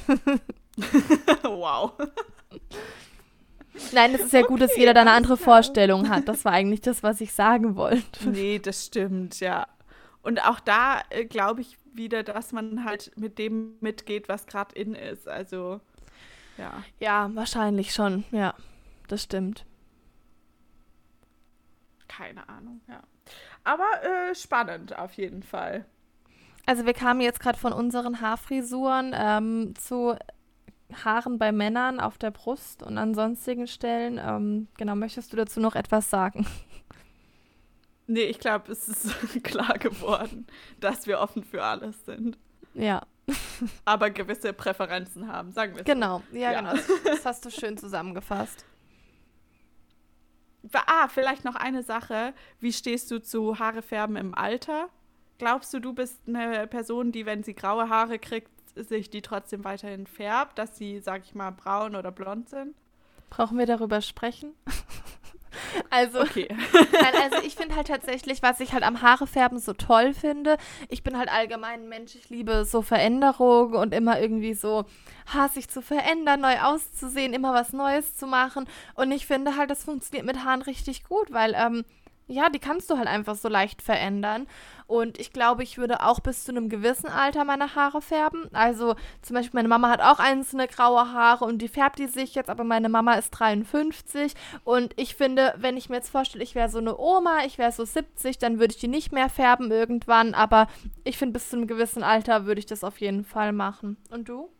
wow. 1.42 1.92
Nein, 3.92 4.14
es 4.14 4.22
ist 4.22 4.32
ja 4.32 4.42
gut, 4.42 4.60
dass 4.60 4.76
jeder 4.76 4.94
da 4.94 5.00
eine 5.02 5.12
andere 5.12 5.36
klar. 5.36 5.44
Vorstellung 5.44 6.08
hat. 6.08 6.28
Das 6.28 6.44
war 6.44 6.52
eigentlich 6.52 6.80
das, 6.80 7.02
was 7.02 7.20
ich 7.20 7.32
sagen 7.32 7.76
wollte. 7.76 8.28
Nee, 8.28 8.58
das 8.58 8.86
stimmt, 8.86 9.40
ja. 9.40 9.66
Und 10.22 10.44
auch 10.46 10.60
da 10.60 11.02
äh, 11.10 11.24
glaube 11.24 11.60
ich 11.60 11.76
wieder, 11.92 12.22
dass 12.22 12.52
man 12.52 12.84
halt 12.84 13.12
mit 13.16 13.38
dem 13.38 13.76
mitgeht, 13.80 14.28
was 14.28 14.46
gerade 14.46 14.74
in 14.74 14.94
ist. 14.94 15.28
Also, 15.28 15.80
ja. 16.56 16.82
Ja, 17.00 17.30
wahrscheinlich 17.34 17.92
schon. 17.92 18.24
Ja, 18.30 18.54
das 19.08 19.22
stimmt. 19.24 19.64
Keine 22.08 22.48
Ahnung, 22.48 22.80
ja. 22.88 23.02
Aber 23.64 23.88
äh, 24.02 24.34
spannend 24.34 24.96
auf 24.98 25.14
jeden 25.14 25.42
Fall. 25.42 25.84
Also 26.66 26.86
wir 26.86 26.94
kamen 26.94 27.20
jetzt 27.20 27.40
gerade 27.40 27.58
von 27.58 27.72
unseren 27.72 28.20
Haarfrisuren 28.20 29.14
ähm, 29.14 29.74
zu 29.76 30.16
Haaren 31.04 31.38
bei 31.38 31.52
Männern 31.52 32.00
auf 32.00 32.18
der 32.18 32.30
Brust 32.30 32.82
und 32.82 32.98
an 32.98 33.14
sonstigen 33.14 33.66
Stellen. 33.66 34.20
Ähm, 34.22 34.68
genau, 34.76 34.94
möchtest 34.94 35.32
du 35.32 35.36
dazu 35.36 35.60
noch 35.60 35.74
etwas 35.74 36.10
sagen? 36.10 36.46
Nee, 38.06 38.24
ich 38.24 38.38
glaube, 38.38 38.70
es 38.70 38.88
ist 38.88 39.14
klar 39.44 39.78
geworden, 39.78 40.46
dass 40.80 41.06
wir 41.06 41.20
offen 41.20 41.42
für 41.42 41.62
alles 41.64 42.04
sind. 42.04 42.36
Ja. 42.74 43.02
Aber 43.86 44.10
gewisse 44.10 44.52
Präferenzen 44.52 45.32
haben, 45.32 45.52
sagen 45.52 45.76
wir 45.76 45.84
Genau, 45.84 46.22
so. 46.30 46.36
ja, 46.36 46.52
ja, 46.52 46.60
genau. 46.60 46.82
Das 47.04 47.24
hast 47.24 47.44
du 47.46 47.50
schön 47.50 47.78
zusammengefasst. 47.78 48.66
Ah, 50.86 51.08
vielleicht 51.08 51.44
noch 51.44 51.56
eine 51.56 51.82
Sache. 51.82 52.34
Wie 52.60 52.72
stehst 52.72 53.10
du 53.10 53.20
zu 53.22 53.58
Haarefärben 53.58 54.16
im 54.16 54.34
Alter? 54.34 54.88
Glaubst 55.38 55.74
du, 55.74 55.80
du 55.80 55.92
bist 55.92 56.20
eine 56.26 56.66
Person, 56.66 57.12
die, 57.12 57.26
wenn 57.26 57.42
sie 57.42 57.54
graue 57.54 57.88
Haare 57.88 58.18
kriegt, 58.18 58.50
sich 58.76 59.10
die 59.10 59.22
trotzdem 59.22 59.64
weiterhin 59.64 60.06
färbt, 60.06 60.58
dass 60.58 60.76
sie, 60.76 61.00
sag 61.00 61.22
ich 61.24 61.34
mal, 61.34 61.50
braun 61.50 61.96
oder 61.96 62.10
blond 62.10 62.48
sind? 62.48 62.74
Brauchen 63.30 63.58
wir 63.58 63.66
darüber 63.66 64.00
sprechen? 64.00 64.54
Also, 65.90 66.20
okay. 66.20 66.48
nein, 66.72 67.14
also 67.22 67.46
ich 67.46 67.54
finde 67.54 67.76
halt 67.76 67.88
tatsächlich, 67.88 68.42
was 68.42 68.60
ich 68.60 68.72
halt 68.72 68.82
am 68.82 69.02
Haarefärben 69.02 69.58
so 69.58 69.72
toll 69.72 70.14
finde, 70.14 70.56
ich 70.88 71.02
bin 71.02 71.18
halt 71.18 71.30
allgemein 71.32 71.82
ein 71.82 71.88
Mensch, 71.88 72.14
ich 72.14 72.28
liebe 72.30 72.64
so 72.64 72.82
Veränderungen 72.82 73.74
und 73.74 73.94
immer 73.94 74.20
irgendwie 74.20 74.54
so, 74.54 74.84
ha, 75.32 75.48
sich 75.48 75.68
zu 75.68 75.82
verändern, 75.82 76.40
neu 76.40 76.58
auszusehen, 76.60 77.32
immer 77.32 77.54
was 77.54 77.72
Neues 77.72 78.16
zu 78.16 78.26
machen. 78.26 78.66
Und 78.94 79.12
ich 79.12 79.26
finde 79.26 79.56
halt, 79.56 79.70
das 79.70 79.84
funktioniert 79.84 80.26
mit 80.26 80.44
Haaren 80.44 80.62
richtig 80.62 81.04
gut, 81.04 81.32
weil 81.32 81.54
ähm, 81.56 81.84
ja, 82.26 82.48
die 82.48 82.58
kannst 82.58 82.90
du 82.90 82.96
halt 82.96 83.08
einfach 83.08 83.34
so 83.34 83.48
leicht 83.48 83.82
verändern. 83.82 84.46
Und 84.86 85.18
ich 85.18 85.32
glaube, 85.32 85.62
ich 85.62 85.78
würde 85.78 86.02
auch 86.02 86.20
bis 86.20 86.44
zu 86.44 86.52
einem 86.52 86.68
gewissen 86.68 87.08
Alter 87.08 87.44
meine 87.44 87.74
Haare 87.74 88.02
färben. 88.02 88.48
Also 88.52 88.96
zum 89.22 89.34
Beispiel, 89.34 89.58
meine 89.58 89.68
Mama 89.68 89.90
hat 89.90 90.00
auch 90.00 90.18
einzelne 90.18 90.68
graue 90.68 91.12
Haare 91.12 91.44
und 91.44 91.58
die 91.58 91.68
färbt 91.68 91.98
die 91.98 92.06
sich 92.06 92.34
jetzt, 92.34 92.50
aber 92.50 92.64
meine 92.64 92.88
Mama 92.88 93.14
ist 93.14 93.30
53. 93.30 94.34
Und 94.64 94.92
ich 94.96 95.14
finde, 95.14 95.54
wenn 95.56 95.76
ich 95.76 95.88
mir 95.88 95.96
jetzt 95.96 96.10
vorstelle, 96.10 96.44
ich 96.44 96.54
wäre 96.54 96.68
so 96.68 96.78
eine 96.78 96.98
Oma, 96.98 97.44
ich 97.46 97.58
wäre 97.58 97.72
so 97.72 97.84
70, 97.84 98.38
dann 98.38 98.58
würde 98.58 98.74
ich 98.74 98.80
die 98.80 98.88
nicht 98.88 99.12
mehr 99.12 99.28
färben 99.28 99.70
irgendwann. 99.70 100.34
Aber 100.34 100.68
ich 101.04 101.18
finde, 101.18 101.34
bis 101.34 101.50
zu 101.50 101.56
einem 101.56 101.66
gewissen 101.66 102.02
Alter 102.02 102.46
würde 102.46 102.58
ich 102.58 102.66
das 102.66 102.84
auf 102.84 103.00
jeden 103.00 103.24
Fall 103.24 103.52
machen. 103.52 103.96
Und 104.10 104.28
du? 104.28 104.50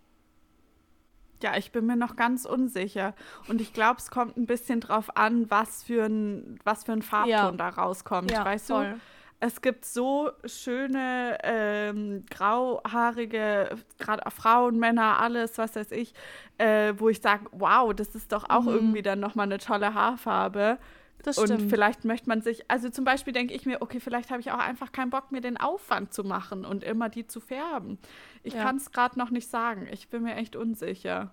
Ja, 1.45 1.59
ich 1.59 1.73
bin 1.73 1.85
mir 1.85 1.97
noch 1.97 2.17
ganz 2.17 2.47
unsicher. 2.47 3.13
Und 3.49 3.61
ich 3.61 3.75
glaube, 3.75 3.99
es 3.99 4.11
kommt 4.11 4.39
ein 4.39 4.47
bisschen 4.47 4.81
drauf 4.81 5.15
an, 5.15 5.51
was 5.51 5.83
für 5.83 6.07
ein, 6.07 6.59
was 6.65 6.85
für 6.85 6.93
ein 6.93 7.03
Farbton 7.03 7.31
ja. 7.31 7.51
da 7.53 7.69
rauskommt. 7.69 8.31
Ja, 8.31 8.47
weißt 8.47 8.69
voll. 8.69 8.93
du? 8.93 9.01
Es 9.41 9.61
gibt 9.61 9.85
so 9.85 10.31
schöne 10.47 11.37
ähm, 11.43 12.25
grauhaarige, 12.31 13.77
gerade 13.99 14.31
Frauen, 14.31 14.79
Männer, 14.79 15.21
alles, 15.21 15.59
was 15.59 15.77
weiß 15.77 15.93
ich, 15.93 16.15
äh, 16.57 16.95
wo 16.97 17.11
ich 17.11 17.21
sage, 17.21 17.45
wow, 17.53 17.93
das 17.93 18.15
ist 18.15 18.33
doch 18.33 18.49
auch 18.49 18.63
mhm. 18.63 18.71
irgendwie 18.71 19.03
dann 19.03 19.21
nochmal 19.21 19.45
eine 19.45 19.59
tolle 19.59 19.93
Haarfarbe. 19.93 20.79
Das 21.25 21.37
stimmt. 21.37 21.63
Und 21.63 21.71
vielleicht 21.71 22.05
möchte 22.05 22.29
man 22.29 22.43
sich, 22.43 22.71
also 22.71 22.91
zum 22.91 23.07
Beispiel 23.07 23.33
denke 23.33 23.55
ich 23.55 23.65
mir, 23.65 23.81
okay, 23.81 23.99
vielleicht 23.99 24.31
habe 24.31 24.41
ich 24.41 24.53
auch 24.53 24.59
einfach 24.59 24.93
keinen 24.93 25.09
Bock, 25.09 25.33
mir 25.33 25.41
den 25.41 25.57
Aufwand 25.57 26.13
zu 26.13 26.23
machen 26.23 26.67
und 26.67 26.85
immer 26.85 27.09
die 27.09 27.27
zu 27.27 27.41
färben. 27.41 27.99
Ich 28.43 28.53
ja. 28.53 28.63
kann 28.63 28.77
es 28.77 28.93
gerade 28.93 29.19
noch 29.19 29.31
nicht 29.31 29.49
sagen. 29.49 29.89
Ich 29.91 30.09
bin 30.11 30.23
mir 30.23 30.37
echt 30.37 30.55
unsicher. 30.55 31.33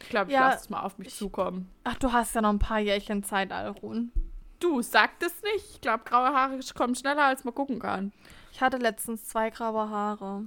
Ich 0.00 0.08
glaube, 0.08 0.30
ich 0.30 0.36
ja, 0.36 0.48
lasse 0.48 0.64
es 0.64 0.70
mal 0.70 0.82
auf 0.82 0.96
mich 0.96 1.08
ich, 1.08 1.16
zukommen. 1.16 1.68
Ach, 1.82 1.96
du 1.96 2.12
hast 2.12 2.36
ja 2.36 2.40
noch 2.40 2.50
ein 2.50 2.60
paar 2.60 2.78
Jährchen 2.78 3.24
Zeit, 3.24 3.50
Alrun. 3.50 4.12
Du, 4.60 4.80
sag 4.80 5.18
das 5.18 5.42
nicht. 5.42 5.66
Ich 5.74 5.80
glaube, 5.80 6.04
graue 6.04 6.28
Haare 6.28 6.60
kommen 6.76 6.94
schneller, 6.94 7.24
als 7.24 7.42
man 7.42 7.52
gucken 7.52 7.80
kann. 7.80 8.12
Ich 8.52 8.60
hatte 8.60 8.76
letztens 8.76 9.26
zwei 9.26 9.50
graue 9.50 9.90
Haare. 9.90 10.46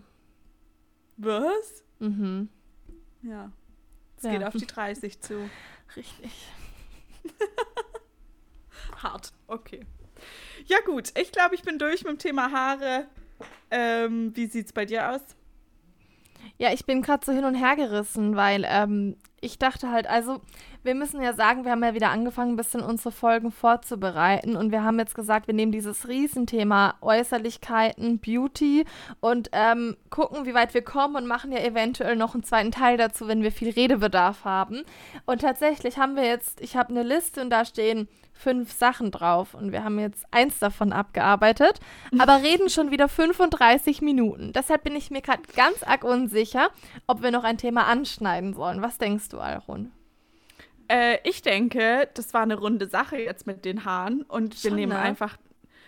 Was? 1.17 1.83
Mhm. 1.99 2.47
Ja. 3.23 3.51
Es 4.15 4.23
ja. 4.23 4.31
geht 4.31 4.43
auf 4.45 4.53
die 4.53 4.67
30 4.67 5.19
zu. 5.19 5.49
Richtig. 5.97 6.31
Hart. 9.03 9.33
Okay. 9.47 9.81
Ja, 10.65 10.77
gut. 10.85 11.11
Ich 11.19 11.31
glaube, 11.31 11.55
ich 11.55 11.63
bin 11.63 11.77
durch 11.77 12.03
mit 12.03 12.13
dem 12.13 12.19
Thema 12.19 12.51
Haare. 12.51 13.07
Ähm, 13.69 14.35
wie 14.35 14.47
sieht's 14.47 14.73
bei 14.73 14.85
dir 14.85 15.11
aus? 15.11 15.21
Ja, 16.57 16.71
ich 16.71 16.85
bin 16.85 17.01
gerade 17.01 17.25
so 17.25 17.31
hin 17.31 17.45
und 17.45 17.55
her 17.55 17.75
gerissen, 17.75 18.35
weil 18.35 18.65
ähm, 18.67 19.17
ich 19.41 19.59
dachte 19.59 19.91
halt, 19.91 20.07
also 20.07 20.39
wir 20.83 20.95
müssen 20.95 21.21
ja 21.21 21.33
sagen, 21.33 21.65
wir 21.65 21.71
haben 21.71 21.83
ja 21.83 21.93
wieder 21.93 22.11
angefangen, 22.11 22.53
ein 22.53 22.57
bisschen 22.57 22.81
unsere 22.81 23.11
Folgen 23.11 23.51
vorzubereiten 23.51 24.55
und 24.55 24.71
wir 24.71 24.83
haben 24.83 24.99
jetzt 24.99 25.15
gesagt, 25.15 25.47
wir 25.47 25.53
nehmen 25.53 25.71
dieses 25.71 26.07
Riesenthema 26.07 26.95
Äußerlichkeiten, 27.01 28.19
Beauty 28.19 28.85
und 29.19 29.49
ähm, 29.53 29.97
gucken, 30.09 30.45
wie 30.45 30.53
weit 30.53 30.73
wir 30.73 30.83
kommen 30.83 31.15
und 31.15 31.27
machen 31.27 31.51
ja 31.51 31.59
eventuell 31.59 32.15
noch 32.15 32.33
einen 32.33 32.43
zweiten 32.43 32.71
Teil 32.71 32.97
dazu, 32.97 33.27
wenn 33.27 33.43
wir 33.43 33.51
viel 33.51 33.71
Redebedarf 33.71 34.45
haben. 34.45 34.83
Und 35.25 35.41
tatsächlich 35.41 35.97
haben 35.97 36.15
wir 36.15 36.25
jetzt, 36.25 36.61
ich 36.61 36.75
habe 36.75 36.89
eine 36.89 37.03
Liste 37.03 37.41
und 37.41 37.49
da 37.49 37.65
stehen 37.65 38.07
fünf 38.43 38.73
Sachen 38.73 39.09
drauf 39.09 39.53
und 39.53 39.71
wir 39.71 39.85
haben 39.85 39.97
jetzt 39.99 40.25
eins 40.31 40.59
davon 40.59 40.91
abgearbeitet, 40.91 41.79
aber 42.19 42.43
reden 42.43 42.69
schon 42.69 42.91
wieder 42.91 43.07
35 43.07 44.01
Minuten. 44.01 44.51
Deshalb 44.51 44.83
bin 44.83 44.97
ich 44.97 45.09
mir 45.11 45.21
gerade 45.21 45.43
ganz 45.55 45.81
arg 45.81 46.03
unsicher, 46.03 46.69
ob 47.07 47.23
wir 47.23 47.31
noch 47.31 47.45
ein 47.45 47.57
Thema 47.57 47.87
anschneiden 47.87 48.53
sollen. 48.53 48.81
Was 48.81 48.97
denkst 48.97 49.29
du, 49.29 49.39
Alrun? 49.39 49.93
Äh, 50.89 51.19
ich 51.23 51.41
denke, 51.41 52.09
das 52.15 52.33
war 52.33 52.41
eine 52.41 52.55
runde 52.55 52.87
Sache 52.87 53.17
jetzt 53.17 53.47
mit 53.47 53.63
den 53.63 53.85
Haaren 53.85 54.23
und 54.23 54.55
Schon, 54.55 54.71
wir 54.71 54.75
nehmen 54.75 54.91
ne? 54.91 54.99
einfach 54.99 55.37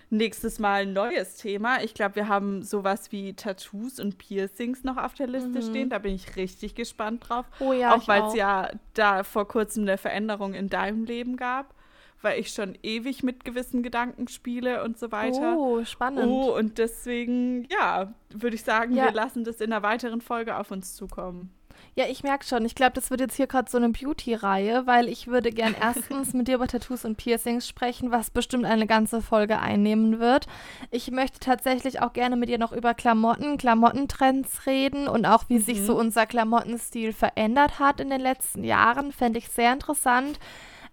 nächstes 0.10 0.58
Mal 0.58 0.84
ein 0.84 0.94
neues 0.94 1.36
Thema. 1.36 1.84
Ich 1.84 1.94
glaube, 1.94 2.16
wir 2.16 2.30
haben 2.30 2.64
sowas 2.64 3.12
wie 3.12 3.34
Tattoos 3.34 4.00
und 4.00 4.18
Piercings 4.18 4.86
noch 4.86 4.96
auf 4.96 5.14
der 5.14 5.28
Liste 5.28 5.50
mhm. 5.50 5.62
stehen. 5.62 5.90
Da 5.90 6.00
bin 6.00 6.16
ich 6.16 6.38
richtig 6.38 6.74
gespannt 6.74 7.28
drauf. 7.28 7.46
Oh 7.60 7.74
ja, 7.74 7.94
auch 7.94 8.08
weil 8.08 8.24
es 8.24 8.36
ja 8.36 8.70
da 8.94 9.24
vor 9.24 9.46
kurzem 9.46 9.84
eine 9.84 9.98
Veränderung 9.98 10.54
in 10.54 10.70
deinem 10.70 11.04
Leben 11.04 11.36
gab 11.36 11.76
weil 12.22 12.40
ich 12.40 12.50
schon 12.50 12.78
ewig 12.84 13.24
mit 13.24 13.46
gewissen 13.46 13.84
Gedanken 13.84 14.28
spiele 14.28 14.84
und 14.84 14.98
so 14.98 15.12
weiter. 15.12 15.56
Oh, 15.58 15.84
spannend. 15.86 16.28
Oh, 16.28 16.56
und 16.58 16.78
deswegen, 16.78 17.68
ja, 17.72 18.14
würde 18.30 18.56
ich 18.56 18.64
sagen, 18.64 18.96
ja. 18.96 19.06
wir 19.06 19.12
lassen 19.12 19.44
das 19.44 19.62
in 19.62 19.72
einer 19.72 19.84
weiteren 19.84 20.22
Folge 20.22 20.58
auf 20.58 20.72
uns 20.72 20.96
zukommen. 20.96 21.52
Ja, 21.98 22.06
ich 22.10 22.24
merke 22.24 22.46
schon. 22.46 22.66
Ich 22.66 22.76
glaube, 22.76 22.92
das 22.94 23.10
wird 23.10 23.22
jetzt 23.22 23.36
hier 23.36 23.48
gerade 23.48 23.72
so 23.72 23.78
eine 23.78 23.90
Beauty-Reihe, 23.90 24.86
weil 24.86 25.08
ich 25.08 25.28
würde 25.28 25.52
gern 25.52 25.74
erstens 25.82 26.34
mit 26.34 26.48
dir 26.48 26.56
über 26.56 26.68
Tattoos 26.68 27.06
und 27.06 27.16
Piercings 27.16 27.68
sprechen, 27.68 28.12
was 28.12 28.32
bestimmt 28.32 28.66
eine 28.66 28.86
ganze 28.86 29.22
Folge 29.22 29.60
einnehmen 29.60 30.20
wird. 30.20 30.48
Ich 30.92 31.10
möchte 31.12 31.40
tatsächlich 31.40 32.02
auch 32.02 32.12
gerne 32.12 32.36
mit 32.36 32.50
dir 32.50 32.58
noch 32.58 32.74
über 32.74 32.94
Klamotten, 32.94 33.58
Klamottentrends 33.58 34.66
reden 34.66 35.08
und 35.08 35.26
auch 35.26 35.46
wie 35.48 35.60
mhm. 35.60 35.64
sich 35.64 35.82
so 35.84 35.98
unser 35.98 36.26
Klamottenstil 36.26 37.14
verändert 37.14 37.80
hat 37.80 38.02
in 38.02 38.10
den 38.10 38.22
letzten 38.22 38.66
Jahren. 38.66 39.14
Fände 39.14 39.40
ich 39.40 39.48
sehr 39.50 39.72
interessant. 39.72 40.40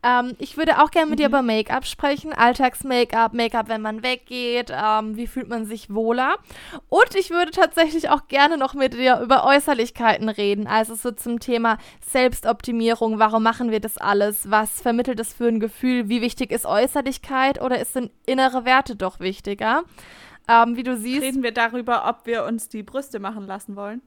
Ähm, 0.02 0.34
ich 0.38 0.56
würde 0.56 0.82
auch 0.82 0.90
gerne 0.90 1.10
mit 1.10 1.18
mhm. 1.18 1.22
dir 1.22 1.28
über 1.28 1.42
Make-up 1.42 1.86
sprechen. 1.86 2.32
Alltags-Make-up, 2.32 3.34
Make-up, 3.34 3.68
wenn 3.68 3.80
man 3.80 4.02
weggeht. 4.02 4.72
Ähm, 4.72 5.16
wie 5.16 5.26
fühlt 5.26 5.48
man 5.48 5.64
sich 5.64 5.94
wohler? 5.94 6.36
Und 6.88 7.14
ich 7.14 7.30
würde 7.30 7.52
tatsächlich 7.52 8.08
auch 8.08 8.26
gerne 8.28 8.56
noch 8.56 8.74
mit 8.74 8.94
dir 8.94 9.20
über 9.20 9.44
Äußerlichkeiten 9.44 10.28
reden. 10.28 10.66
Also 10.66 10.94
so 10.94 11.12
zum 11.12 11.38
Thema 11.38 11.78
Selbstoptimierung. 12.06 13.18
Warum 13.18 13.42
machen 13.42 13.70
wir 13.70 13.80
das 13.80 13.96
alles? 13.98 14.50
Was 14.50 14.80
vermittelt 14.80 15.20
es 15.20 15.32
für 15.32 15.46
ein 15.46 15.60
Gefühl? 15.60 16.08
Wie 16.08 16.20
wichtig 16.20 16.50
ist 16.50 16.66
Äußerlichkeit 16.66 17.60
oder 17.60 17.78
ist 17.78 17.92
sind 17.92 18.10
innere 18.26 18.64
Werte 18.64 18.96
doch 18.96 19.20
wichtiger? 19.20 19.84
Ähm, 20.48 20.76
wie 20.76 20.82
du 20.82 20.96
siehst. 20.96 21.22
Reden 21.22 21.42
wir 21.44 21.52
darüber, 21.52 22.08
ob 22.08 22.26
wir 22.26 22.44
uns 22.44 22.68
die 22.68 22.82
Brüste 22.82 23.20
machen 23.20 23.46
lassen 23.46 23.76
wollen? 23.76 24.02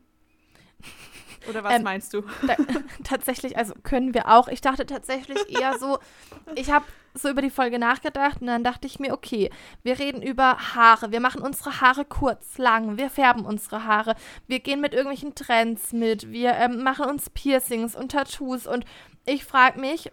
Oder 1.50 1.64
was 1.64 1.74
ähm, 1.74 1.84
meinst 1.84 2.14
du? 2.14 2.24
Da, 2.48 2.56
tatsächlich, 3.04 3.58
also 3.58 3.74
können 3.84 4.14
wir 4.14 4.30
auch. 4.30 4.48
Ich 4.48 4.62
dachte 4.62 4.86
tatsächlich 4.86 5.38
eher 5.50 5.78
so, 5.78 6.00
ich 6.56 6.72
habe 6.72 6.86
so 7.14 7.30
über 7.30 7.42
die 7.42 7.50
Folge 7.50 7.80
nachgedacht 7.80 8.42
und 8.42 8.48
dann 8.48 8.64
dachte 8.64 8.88
ich 8.88 9.00
mir, 9.00 9.14
okay, 9.14 9.50
wir 9.84 10.00
reden 10.00 10.22
über 10.22 10.58
Haare. 10.76 11.12
Wir 11.12 11.20
machen 11.20 11.42
unsere 11.42 11.82
Haare 11.82 12.06
kurz, 12.06 12.58
lang. 12.58 12.98
Wir 12.98 13.10
färben 13.10 13.46
unsere 13.46 13.86
Haare. 13.86 14.16
Wir 14.48 14.60
gehen 14.60 14.82
mit 14.82 14.94
irgendwelchen 14.94 15.34
Trends 15.36 15.94
mit. 15.94 16.32
Wir 16.32 16.54
ähm, 16.56 16.84
machen 16.84 17.06
uns 17.06 17.30
Piercings 17.30 17.96
und 17.96 18.12
Tattoos. 18.12 18.68
Und 18.68 18.86
ich 19.26 19.46
frage 19.46 19.80
mich, 19.80 20.12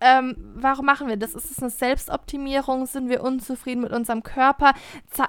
ähm, 0.00 0.36
warum 0.54 0.86
machen 0.86 1.08
wir 1.08 1.16
das? 1.16 1.34
Ist 1.34 1.50
es 1.50 1.58
eine 1.60 1.70
Selbstoptimierung? 1.70 2.86
Sind 2.86 3.08
wir 3.08 3.22
unzufrieden 3.22 3.82
mit 3.82 3.92
unserem 3.92 4.22
Körper? 4.22 4.74
Ze 5.10 5.24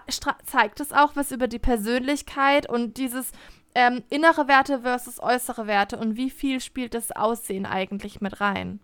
zeigt 0.45 0.80
es 0.80 0.93
auch 0.93 1.15
was 1.15 1.32
über 1.32 1.47
die 1.47 1.59
Persönlichkeit 1.59 2.70
und 2.70 2.97
dieses 2.97 3.32
ähm, 3.76 4.03
innere 4.09 4.47
Werte 4.47 4.82
versus 4.82 5.22
äußere 5.22 5.67
Werte 5.67 5.97
und 5.97 6.17
wie 6.17 6.30
viel 6.30 6.59
spielt 6.59 6.93
das 6.93 7.11
Aussehen 7.11 7.65
eigentlich 7.65 8.22
mit 8.22 8.41
rein? 8.41 8.80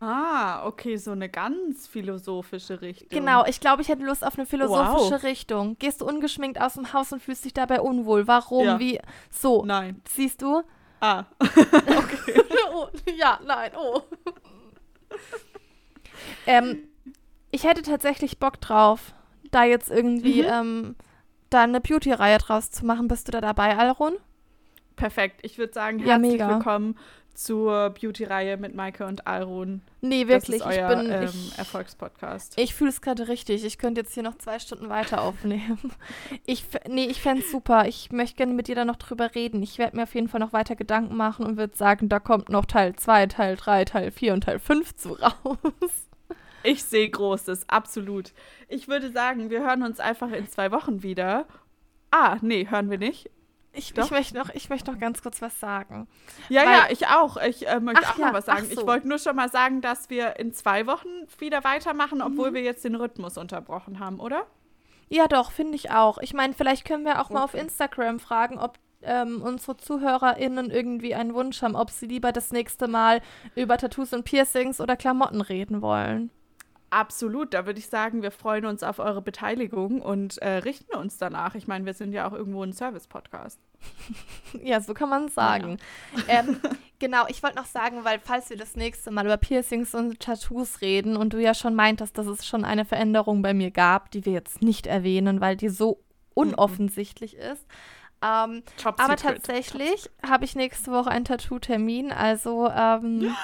Ah, 0.00 0.66
okay, 0.66 0.96
so 0.96 1.12
eine 1.12 1.28
ganz 1.28 1.86
philosophische 1.86 2.80
Richtung. 2.80 3.08
Genau, 3.08 3.44
ich 3.46 3.60
glaube, 3.60 3.82
ich 3.82 3.88
hätte 3.88 4.02
Lust 4.02 4.26
auf 4.26 4.36
eine 4.36 4.46
philosophische 4.46 5.14
wow. 5.14 5.22
Richtung. 5.22 5.78
Gehst 5.78 6.00
du 6.00 6.06
ungeschminkt 6.06 6.60
aus 6.60 6.74
dem 6.74 6.92
Haus 6.92 7.12
und 7.12 7.22
fühlst 7.22 7.44
dich 7.44 7.54
dabei 7.54 7.80
unwohl? 7.80 8.26
Warum? 8.26 8.64
Ja. 8.64 8.78
Wie? 8.80 8.98
So. 9.30 9.64
Nein. 9.64 10.02
Siehst 10.08 10.42
du? 10.42 10.62
Ah. 11.00 11.26
okay. 11.38 12.42
oh, 12.74 12.88
ja, 13.16 13.38
nein, 13.46 13.70
oh. 13.76 14.02
Ähm, 16.46 16.78
ich 17.50 17.64
hätte 17.64 17.82
tatsächlich 17.82 18.38
Bock 18.38 18.60
drauf, 18.60 19.14
da 19.50 19.64
jetzt 19.64 19.90
irgendwie 19.90 20.42
mhm. 20.42 20.48
ähm, 20.50 20.96
da 21.50 21.62
eine 21.62 21.80
Beauty-Reihe 21.80 22.38
draus 22.38 22.70
zu 22.70 22.86
machen. 22.86 23.08
Bist 23.08 23.28
du 23.28 23.32
da 23.32 23.40
dabei, 23.40 23.76
Alrun? 23.76 24.14
Perfekt. 24.96 25.40
Ich 25.42 25.58
würde 25.58 25.72
sagen, 25.72 25.98
herzlich 25.98 26.38
ja, 26.38 26.48
willkommen 26.48 26.96
zur 27.34 27.90
Beauty-Reihe 27.90 28.56
mit 28.56 28.74
Maike 28.74 29.06
und 29.06 29.26
Alrun. 29.26 29.82
Nee, 30.00 30.28
wirklich. 30.28 30.60
Das 30.60 30.70
ist 30.70 30.78
euer, 30.78 30.90
ich 30.90 30.98
bin 30.98 31.10
ähm, 31.10 31.24
ich, 31.24 31.58
Erfolgspodcast. 31.58 32.58
Ich 32.58 32.74
fühle 32.74 32.90
es 32.90 33.00
gerade 33.00 33.28
richtig. 33.28 33.64
Ich 33.64 33.78
könnte 33.78 34.00
jetzt 34.00 34.14
hier 34.14 34.22
noch 34.22 34.38
zwei 34.38 34.58
Stunden 34.58 34.88
weiter 34.88 35.22
aufnehmen. 35.22 35.92
ich, 36.46 36.66
nee, 36.88 37.06
ich 37.06 37.20
fände 37.20 37.42
es 37.42 37.50
super. 37.50 37.86
Ich 37.86 38.12
möchte 38.12 38.36
gerne 38.36 38.54
mit 38.54 38.68
dir 38.68 38.74
da 38.74 38.84
noch 38.84 38.96
drüber 38.96 39.34
reden. 39.34 39.62
Ich 39.62 39.78
werde 39.78 39.96
mir 39.96 40.04
auf 40.04 40.14
jeden 40.14 40.28
Fall 40.28 40.40
noch 40.40 40.52
weiter 40.52 40.76
Gedanken 40.76 41.16
machen 41.16 41.46
und 41.46 41.56
würde 41.56 41.76
sagen, 41.76 42.08
da 42.08 42.20
kommt 42.20 42.48
noch 42.48 42.66
Teil 42.66 42.96
2, 42.96 43.26
Teil 43.26 43.56
3, 43.56 43.84
Teil 43.84 44.10
4 44.10 44.32
und 44.34 44.44
Teil 44.44 44.58
5 44.58 44.94
zu 44.96 45.12
raus. 45.20 46.08
Ich 46.64 46.84
sehe 46.84 47.10
Großes, 47.10 47.68
absolut. 47.68 48.32
Ich 48.68 48.88
würde 48.88 49.10
sagen, 49.10 49.50
wir 49.50 49.60
hören 49.60 49.82
uns 49.82 49.98
einfach 49.98 50.30
in 50.30 50.48
zwei 50.48 50.70
Wochen 50.70 51.02
wieder. 51.02 51.46
Ah, 52.10 52.36
nee, 52.40 52.68
hören 52.68 52.90
wir 52.90 52.98
nicht. 52.98 53.30
Ich, 53.74 53.96
ich, 53.96 54.10
möchte 54.10 54.36
noch, 54.36 54.50
ich 54.50 54.68
möchte 54.68 54.90
noch 54.90 54.98
ganz 54.98 55.22
kurz 55.22 55.40
was 55.40 55.58
sagen. 55.58 56.06
Ja, 56.50 56.62
Weil, 56.62 56.72
ja, 56.72 56.86
ich 56.90 57.06
auch. 57.06 57.38
Ich 57.38 57.66
äh, 57.66 57.80
möchte 57.80 58.06
auch 58.06 58.18
ja, 58.18 58.26
noch 58.26 58.34
was 58.34 58.44
sagen. 58.44 58.66
So. 58.66 58.80
Ich 58.80 58.86
wollte 58.86 59.08
nur 59.08 59.18
schon 59.18 59.34
mal 59.34 59.50
sagen, 59.50 59.80
dass 59.80 60.10
wir 60.10 60.38
in 60.38 60.52
zwei 60.52 60.86
Wochen 60.86 61.08
wieder 61.38 61.64
weitermachen, 61.64 62.20
obwohl 62.20 62.50
mhm. 62.50 62.54
wir 62.54 62.62
jetzt 62.62 62.84
den 62.84 62.94
Rhythmus 62.94 63.38
unterbrochen 63.38 63.98
haben, 63.98 64.20
oder? 64.20 64.46
Ja, 65.08 65.26
doch, 65.26 65.52
finde 65.52 65.76
ich 65.76 65.90
auch. 65.90 66.18
Ich 66.18 66.34
meine, 66.34 66.52
vielleicht 66.52 66.86
können 66.86 67.04
wir 67.04 67.20
auch 67.20 67.26
okay. 67.26 67.34
mal 67.34 67.44
auf 67.44 67.54
Instagram 67.54 68.20
fragen, 68.20 68.58
ob 68.58 68.78
ähm, 69.02 69.42
unsere 69.42 69.76
ZuhörerInnen 69.76 70.70
irgendwie 70.70 71.14
einen 71.14 71.34
Wunsch 71.34 71.62
haben, 71.62 71.74
ob 71.74 71.90
sie 71.90 72.06
lieber 72.06 72.32
das 72.32 72.52
nächste 72.52 72.88
Mal 72.88 73.20
über 73.54 73.78
Tattoos 73.78 74.12
und 74.12 74.24
Piercings 74.24 74.80
oder 74.80 74.96
Klamotten 74.96 75.40
reden 75.40 75.82
wollen. 75.82 76.30
Absolut, 76.92 77.54
da 77.54 77.64
würde 77.64 77.78
ich 77.78 77.86
sagen, 77.86 78.20
wir 78.20 78.30
freuen 78.30 78.66
uns 78.66 78.82
auf 78.82 78.98
eure 78.98 79.22
Beteiligung 79.22 80.02
und 80.02 80.36
äh, 80.42 80.56
richten 80.58 80.94
uns 80.94 81.16
danach. 81.16 81.54
Ich 81.54 81.66
meine, 81.66 81.86
wir 81.86 81.94
sind 81.94 82.12
ja 82.12 82.28
auch 82.28 82.34
irgendwo 82.34 82.62
ein 82.62 82.74
Service-Podcast. 82.74 83.58
ja, 84.62 84.78
so 84.78 84.92
kann 84.92 85.08
man 85.08 85.28
sagen. 85.28 85.78
Ja. 86.28 86.40
Ähm, 86.40 86.60
genau, 86.98 87.24
ich 87.28 87.42
wollte 87.42 87.56
noch 87.56 87.64
sagen, 87.64 88.04
weil 88.04 88.20
falls 88.22 88.50
wir 88.50 88.58
das 88.58 88.76
nächste 88.76 89.10
Mal 89.10 89.24
über 89.24 89.38
Piercings 89.38 89.94
und 89.94 90.20
Tattoos 90.20 90.82
reden 90.82 91.16
und 91.16 91.32
du 91.32 91.40
ja 91.40 91.54
schon 91.54 91.74
meintest, 91.74 92.18
dass 92.18 92.26
es 92.26 92.46
schon 92.46 92.62
eine 92.62 92.84
Veränderung 92.84 93.40
bei 93.40 93.54
mir 93.54 93.70
gab, 93.70 94.10
die 94.10 94.26
wir 94.26 94.34
jetzt 94.34 94.60
nicht 94.60 94.86
erwähnen, 94.86 95.40
weil 95.40 95.56
die 95.56 95.70
so 95.70 96.04
unoffensichtlich 96.34 97.36
mhm. 97.36 97.52
ist. 97.52 97.66
Ähm, 98.20 98.62
aber 98.84 99.16
tatsächlich 99.16 100.10
habe 100.22 100.44
ich 100.44 100.56
nächste 100.56 100.92
Woche 100.92 101.10
einen 101.10 101.24
Tattoo-Termin, 101.24 102.12
also 102.12 102.68
ähm, 102.68 103.34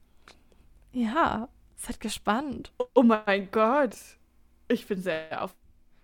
ja, 0.92 1.50
Seid 1.80 1.98
gespannt. 1.98 2.72
Oh 2.94 3.02
mein 3.02 3.50
Gott. 3.50 3.96
Ich 4.68 4.86
bin 4.86 5.00
sehr 5.00 5.48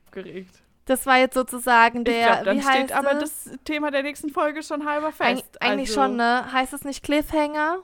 aufgeregt. 0.07 0.62
Das 0.87 1.05
war 1.05 1.18
jetzt 1.18 1.35
sozusagen 1.35 2.05
der. 2.05 2.18
Ich 2.18 2.27
glaub, 2.27 2.45
dann 2.45 2.59
wie 2.59 2.62
steht 2.62 2.93
aber 2.93 3.14
das 3.14 3.51
Thema 3.64 3.91
der 3.91 4.03
nächsten 4.03 4.31
Folge 4.31 4.62
schon 4.62 4.89
halber 4.89 5.12
fest. 5.12 5.45
Eig 5.61 5.70
eigentlich 5.70 5.91
also, 5.91 6.03
schon, 6.03 6.16
ne? 6.16 6.51
Heißt 6.51 6.72
es 6.72 6.85
nicht 6.85 7.03
Cliffhanger? 7.03 7.81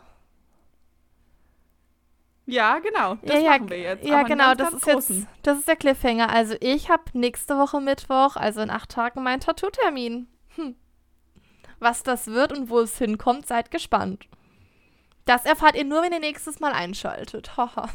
Ja, 2.47 2.79
genau. 2.79 3.17
Das 3.23 3.43
ja, 3.43 3.51
machen 3.51 3.69
wir 3.69 3.79
jetzt. 3.79 4.05
Ja, 4.07 4.23
genau. 4.23 4.55
das 4.55 4.73
ist 4.73 4.85
großen. 4.85 5.19
jetzt. 5.21 5.29
Das 5.43 5.59
ist 5.59 5.69
der 5.69 5.77
Cliffhanger. 5.77 6.31
Also 6.31 6.55
ich 6.61 6.89
habe 6.89 7.03
nächste 7.13 7.59
Woche 7.59 7.81
Mittwoch, 7.81 8.37
also 8.37 8.63
in 8.63 8.71
acht 8.71 8.91
Tagen, 8.91 9.23
meinen 9.23 9.41
Tattoo-Termin. 9.41 10.29
Hm. 10.57 10.77
Was 11.79 12.03
das 12.03 12.29
wird 12.29 12.57
und 12.57 12.71
wo 12.71 12.81
es 12.81 12.97
hinkommt, 12.97 13.47
seid 13.47 13.71
gespannt. 13.71 14.29
Das 15.25 15.45
erfahrt 15.45 15.77
ihr 15.77 15.85
nur, 15.85 16.03
wenn 16.03 16.13
ihr 16.13 16.21
nächstes 16.21 16.61
Mal 16.61 16.73
einschaltet. 16.73 17.57
Haha. 17.57 17.89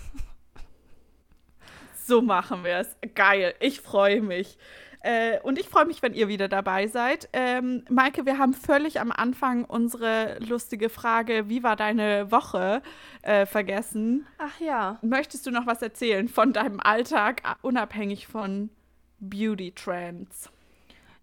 so 2.06 2.22
machen 2.22 2.64
wir 2.64 2.78
es. 2.78 2.96
Geil. 3.16 3.54
Ich 3.60 3.82
freue 3.82 4.22
mich. 4.22 4.58
Äh, 5.02 5.40
und 5.42 5.60
ich 5.60 5.70
freue 5.70 5.86
mich, 5.86 6.02
wenn 6.02 6.14
ihr 6.14 6.28
wieder 6.28 6.48
dabei 6.48 6.88
seid. 6.88 7.30
Ähm, 7.34 7.84
Maike, 7.90 8.26
wir 8.26 8.38
haben 8.38 8.54
völlig 8.54 9.00
am 9.00 9.12
Anfang 9.12 9.64
unsere 9.66 10.38
lustige 10.40 10.90
Frage, 10.90 11.50
wie 11.50 11.64
war 11.64 11.76
deine 11.76 12.32
Woche, 12.32 12.82
äh, 13.22 13.46
vergessen. 13.46 14.26
Ach 14.38 14.60
ja. 14.60 14.98
Möchtest 15.02 15.46
du 15.46 15.52
noch 15.52 15.66
was 15.68 15.82
erzählen 15.82 16.28
von 16.28 16.52
deinem 16.52 16.80
Alltag, 16.80 17.44
unabhängig 17.62 18.28
von 18.28 18.70
Beauty 19.20 19.72
Trends? 19.72 20.50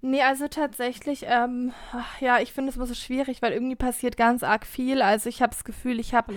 Nee, 0.07 0.21
also 0.21 0.49
tatsächlich, 0.49 1.25
ähm, 1.27 1.73
ja, 2.21 2.39
ich 2.39 2.53
finde 2.53 2.69
es 2.69 2.77
immer 2.77 2.85
so 2.85 2.93
schwierig, 2.93 3.41
weil 3.41 3.55
irgendwie 3.55 3.75
passiert 3.75 4.19
ganz 4.19 4.43
arg 4.43 4.67
viel. 4.67 5.01
Also 5.01 5.31
ich 5.31 5.41
habe 5.41 5.55
das 5.55 5.65
Gefühl, 5.65 5.99
ich 5.99 6.13
habe 6.13 6.35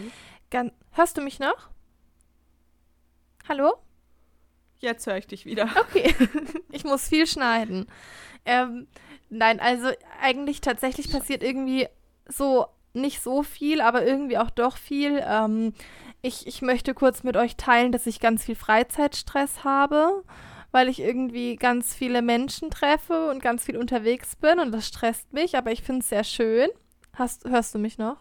ganz. 0.50 0.72
Hörst 0.92 1.18
du 1.18 1.22
mich 1.22 1.40
noch? 1.40 1.70
Hallo? 3.50 3.74
Jetzt 4.80 5.06
höre 5.06 5.18
ich 5.18 5.28
dich 5.28 5.46
wieder. 5.46 5.68
Okay, 5.76 6.16
ich 6.72 6.86
muss 6.86 7.10
viel 7.10 7.28
schneiden. 7.28 7.88
Ähm, 8.46 8.88
nein, 9.30 9.60
also 9.60 9.90
eigentlich 10.22 10.62
tatsächlich 10.62 11.12
passiert 11.12 11.44
irgendwie 11.44 11.90
so 12.26 12.68
nicht 12.94 13.22
so 13.22 13.44
viel, 13.44 13.82
aber 13.82 14.06
irgendwie 14.06 14.38
auch 14.38 14.50
doch 14.50 14.78
viel. 14.78 15.22
Ähm, 15.28 15.74
ich, 16.22 16.48
ich 16.48 16.62
möchte 16.62 16.94
kurz 16.94 17.24
mit 17.24 17.36
euch 17.36 17.58
teilen, 17.58 17.92
dass 17.92 18.08
ich 18.08 18.22
ganz 18.22 18.46
viel 18.46 18.56
Freizeitstress 18.56 19.66
habe 19.66 20.24
weil 20.72 20.90
ich 20.90 21.00
irgendwie 21.00 21.56
ganz 21.56 21.94
viele 21.94 22.22
Menschen 22.22 22.70
treffe 22.70 23.30
und 23.30 23.42
ganz 23.42 23.66
viel 23.66 23.78
unterwegs 23.78 24.36
bin 24.36 24.60
und 24.60 24.72
das 24.72 24.88
stresst 24.88 25.34
mich, 25.34 25.58
aber 25.58 25.72
ich 25.72 25.84
finde 25.84 26.02
es 26.02 26.10
sehr 26.10 26.24
schön. 26.24 26.70
Hast, 27.14 27.46
hörst 27.46 27.74
du 27.74 27.80
mich 27.80 27.98
noch? 27.98 28.18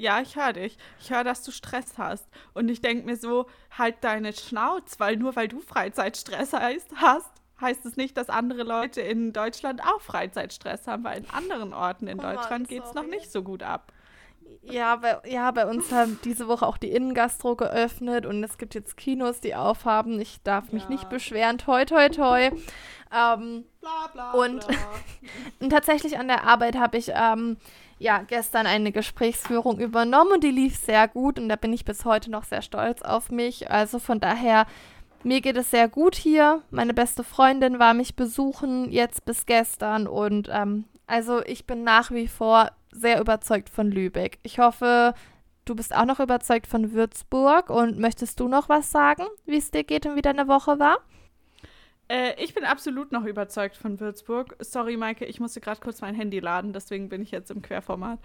Ja, 0.00 0.22
ich 0.22 0.34
höre 0.34 0.54
dich. 0.54 0.78
Ich 0.98 1.10
höre, 1.10 1.24
dass 1.24 1.42
du 1.42 1.50
Stress 1.50 1.98
hast. 1.98 2.26
Und 2.54 2.70
ich 2.70 2.80
denke 2.80 3.04
mir 3.04 3.16
so, 3.16 3.46
halt 3.76 3.96
deine 4.00 4.32
Schnauz, 4.32 4.98
weil 4.98 5.18
nur 5.18 5.36
weil 5.36 5.46
du 5.46 5.60
Freizeitstress 5.60 6.54
heißt, 6.54 6.92
hast, 6.96 7.30
heißt 7.60 7.84
es 7.84 7.98
nicht, 7.98 8.16
dass 8.16 8.30
andere 8.30 8.62
Leute 8.62 9.02
in 9.02 9.34
Deutschland 9.34 9.82
auch 9.82 10.00
Freizeitstress 10.00 10.86
haben, 10.86 11.04
weil 11.04 11.18
in 11.18 11.28
anderen 11.28 11.74
Orten 11.74 12.06
in 12.06 12.18
oh 12.18 12.22
Deutschland 12.22 12.68
geht 12.68 12.82
es 12.82 12.94
noch 12.94 13.06
nicht 13.06 13.30
so 13.30 13.42
gut 13.42 13.62
ab. 13.62 13.92
Ja, 14.62 14.96
bei, 14.96 15.18
ja, 15.26 15.50
bei 15.52 15.66
uns 15.66 15.90
haben 15.90 16.18
diese 16.24 16.46
Woche 16.46 16.66
auch 16.66 16.76
die 16.76 16.90
Innengastro 16.90 17.56
geöffnet 17.56 18.26
und 18.26 18.44
es 18.44 18.58
gibt 18.58 18.74
jetzt 18.74 18.96
Kinos, 18.96 19.40
die 19.40 19.54
aufhaben. 19.54 20.20
Ich 20.20 20.42
darf 20.42 20.72
mich 20.72 20.84
ja. 20.84 20.88
nicht 20.90 21.08
beschweren. 21.08 21.58
Toi, 21.58 21.84
toi, 21.86 22.08
toi. 22.10 22.50
Ähm, 23.12 23.64
bla, 23.80 24.06
bla, 24.12 24.32
und, 24.32 24.66
und 25.60 25.70
tatsächlich 25.70 26.18
an 26.18 26.28
der 26.28 26.44
Arbeit 26.44 26.76
habe 26.76 26.98
ich 26.98 27.10
ähm, 27.14 27.56
ja 27.98 28.22
gestern 28.22 28.66
eine 28.66 28.92
Gesprächsführung 28.92 29.78
übernommen 29.80 30.32
und 30.32 30.44
die 30.44 30.50
lief 30.50 30.76
sehr 30.76 31.08
gut 31.08 31.38
und 31.38 31.48
da 31.48 31.56
bin 31.56 31.72
ich 31.72 31.84
bis 31.84 32.04
heute 32.04 32.30
noch 32.30 32.44
sehr 32.44 32.62
stolz 32.62 33.02
auf 33.02 33.30
mich. 33.30 33.70
Also 33.70 33.98
von 33.98 34.20
daher, 34.20 34.66
mir 35.24 35.40
geht 35.40 35.56
es 35.56 35.70
sehr 35.70 35.88
gut 35.88 36.14
hier. 36.14 36.62
Meine 36.70 36.94
beste 36.94 37.24
Freundin 37.24 37.78
war 37.78 37.94
mich 37.94 38.14
besuchen 38.14 38.90
jetzt 38.92 39.24
bis 39.24 39.46
gestern 39.46 40.06
und 40.06 40.48
ähm, 40.52 40.84
also 41.06 41.42
ich 41.44 41.66
bin 41.66 41.82
nach 41.82 42.12
wie 42.12 42.28
vor 42.28 42.70
sehr 42.92 43.20
überzeugt 43.20 43.68
von 43.70 43.90
Lübeck. 43.90 44.38
Ich 44.42 44.58
hoffe, 44.58 45.14
du 45.64 45.74
bist 45.74 45.94
auch 45.94 46.04
noch 46.04 46.20
überzeugt 46.20 46.66
von 46.66 46.92
Würzburg 46.92 47.70
und 47.70 47.98
möchtest 47.98 48.40
du 48.40 48.48
noch 48.48 48.68
was 48.68 48.90
sagen, 48.90 49.24
wie 49.46 49.58
es 49.58 49.70
dir 49.70 49.84
geht 49.84 50.06
und 50.06 50.16
wie 50.16 50.22
deine 50.22 50.48
Woche 50.48 50.78
war? 50.78 50.98
Äh, 52.10 52.34
ich 52.42 52.54
bin 52.54 52.64
absolut 52.64 53.12
noch 53.12 53.24
überzeugt 53.24 53.76
von 53.76 54.00
Würzburg. 54.00 54.56
Sorry, 54.58 54.96
Maike, 54.96 55.24
ich 55.24 55.38
musste 55.38 55.60
gerade 55.60 55.80
kurz 55.80 56.00
mein 56.00 56.16
Handy 56.16 56.40
laden, 56.40 56.72
deswegen 56.72 57.08
bin 57.08 57.22
ich 57.22 57.30
jetzt 57.30 57.52
im 57.52 57.62
Querformat. 57.62 58.18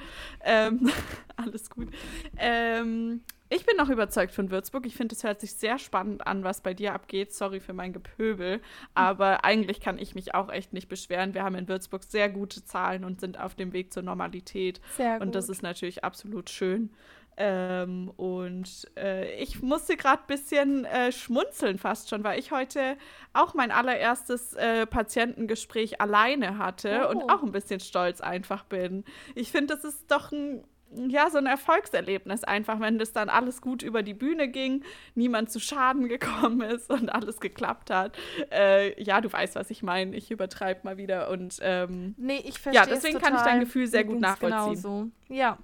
Ähm, 0.43 0.89
alles 1.35 1.69
gut. 1.69 1.89
Ähm, 2.37 3.21
ich 3.49 3.63
bin 3.63 3.77
noch 3.77 3.89
überzeugt 3.89 4.33
von 4.33 4.49
Würzburg. 4.49 4.87
Ich 4.87 4.95
finde, 4.95 5.13
es 5.13 5.23
hört 5.23 5.39
sich 5.39 5.53
sehr 5.53 5.77
spannend 5.77 6.25
an, 6.25 6.43
was 6.43 6.61
bei 6.61 6.73
dir 6.73 6.95
abgeht. 6.95 7.31
Sorry 7.31 7.59
für 7.59 7.73
mein 7.73 7.93
Gepöbel. 7.93 8.59
Aber 8.95 9.45
eigentlich 9.45 9.79
kann 9.81 9.99
ich 9.99 10.15
mich 10.15 10.33
auch 10.33 10.51
echt 10.51 10.73
nicht 10.73 10.89
beschweren. 10.89 11.35
Wir 11.35 11.43
haben 11.43 11.53
in 11.53 11.67
Würzburg 11.67 12.03
sehr 12.03 12.27
gute 12.27 12.65
Zahlen 12.65 13.05
und 13.05 13.21
sind 13.21 13.39
auf 13.39 13.53
dem 13.53 13.71
Weg 13.71 13.93
zur 13.93 14.01
Normalität. 14.01 14.81
Sehr 14.97 15.19
gut. 15.19 15.27
Und 15.27 15.35
das 15.35 15.47
ist 15.47 15.61
natürlich 15.61 16.03
absolut 16.03 16.49
schön. 16.49 16.89
Ähm, 17.37 18.11
und 18.15 18.89
äh, 18.97 19.33
ich 19.35 19.61
musste 19.61 19.97
gerade 19.97 20.21
ein 20.23 20.27
bisschen 20.27 20.85
äh, 20.85 21.11
schmunzeln 21.11 21.77
fast 21.77 22.09
schon, 22.09 22.23
weil 22.23 22.39
ich 22.39 22.51
heute 22.51 22.97
auch 23.33 23.53
mein 23.53 23.71
allererstes 23.71 24.53
äh, 24.53 24.85
Patientengespräch 24.85 25.99
alleine 25.99 26.57
hatte 26.57 27.07
oh. 27.07 27.11
und 27.11 27.29
auch 27.29 27.43
ein 27.43 27.51
bisschen 27.51 27.79
stolz 27.79 28.21
einfach 28.21 28.63
bin. 28.63 29.03
Ich 29.35 29.51
finde, 29.51 29.75
das 29.75 29.83
ist 29.83 30.09
doch 30.11 30.31
ein 30.31 30.63
ja, 31.09 31.29
so 31.29 31.37
ein 31.37 31.45
Erfolgserlebnis 31.45 32.43
einfach, 32.43 32.79
wenn 32.79 32.97
das 32.97 33.11
dann 33.11 33.27
alles 33.27 33.61
gut 33.61 33.81
über 33.83 34.03
die 34.03 34.13
Bühne 34.13 34.47
ging, 34.47 34.83
niemand 35.13 35.51
zu 35.51 35.59
Schaden 35.59 36.07
gekommen 36.09 36.61
ist 36.61 36.89
und 36.89 37.09
alles 37.09 37.39
geklappt 37.39 37.89
hat. 37.89 38.17
Äh, 38.51 39.01
ja, 39.01 39.19
du 39.19 39.31
weißt, 39.31 39.55
was 39.55 39.69
ich 39.71 39.83
meine. 39.83 40.15
Ich 40.15 40.31
übertreibe 40.31 40.81
mal 40.83 40.97
wieder 40.97 41.29
und 41.29 41.59
ähm, 41.61 42.15
nee, 42.17 42.41
ich 42.45 42.59
verstehe. 42.59 42.83
Ja, 42.83 42.87
deswegen 42.87 43.19
kann 43.19 43.35
ich 43.35 43.41
dein 43.41 43.59
Gefühl 43.59 43.87
sehr 43.87 44.03
gut 44.03 44.19
nachvollziehen. 44.19 44.81
Genauso. 44.81 45.07
Ja, 45.27 45.57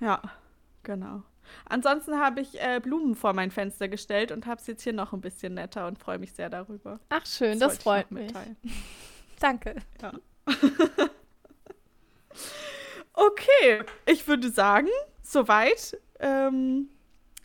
ja, 0.00 0.20
genau. 0.82 1.22
Ansonsten 1.64 2.18
habe 2.18 2.40
ich 2.40 2.60
äh, 2.60 2.80
Blumen 2.80 3.14
vor 3.14 3.32
mein 3.32 3.50
Fenster 3.50 3.88
gestellt 3.88 4.32
und 4.32 4.46
habe 4.46 4.60
es 4.60 4.66
jetzt 4.66 4.82
hier 4.82 4.92
noch 4.92 5.12
ein 5.12 5.20
bisschen 5.20 5.54
netter 5.54 5.86
und 5.86 5.98
freue 5.98 6.18
mich 6.18 6.32
sehr 6.32 6.50
darüber. 6.50 7.00
Ach 7.08 7.24
schön, 7.24 7.58
das, 7.58 7.74
das 7.74 7.82
freut 7.82 8.10
mich. 8.10 8.32
Danke. 9.40 9.76
Ja. 10.02 10.12
okay, 13.14 13.82
ich 14.06 14.26
würde 14.26 14.50
sagen, 14.50 14.88
soweit. 15.22 15.98
Ähm, 16.20 16.88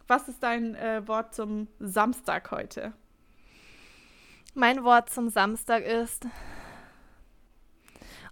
was 0.07 0.27
ist 0.27 0.43
dein 0.43 0.75
äh, 0.75 1.07
Wort 1.07 1.33
zum 1.33 1.67
Samstag 1.79 2.51
heute? 2.51 2.93
Mein 4.53 4.83
Wort 4.83 5.09
zum 5.09 5.29
Samstag 5.29 5.83
ist 5.83 6.27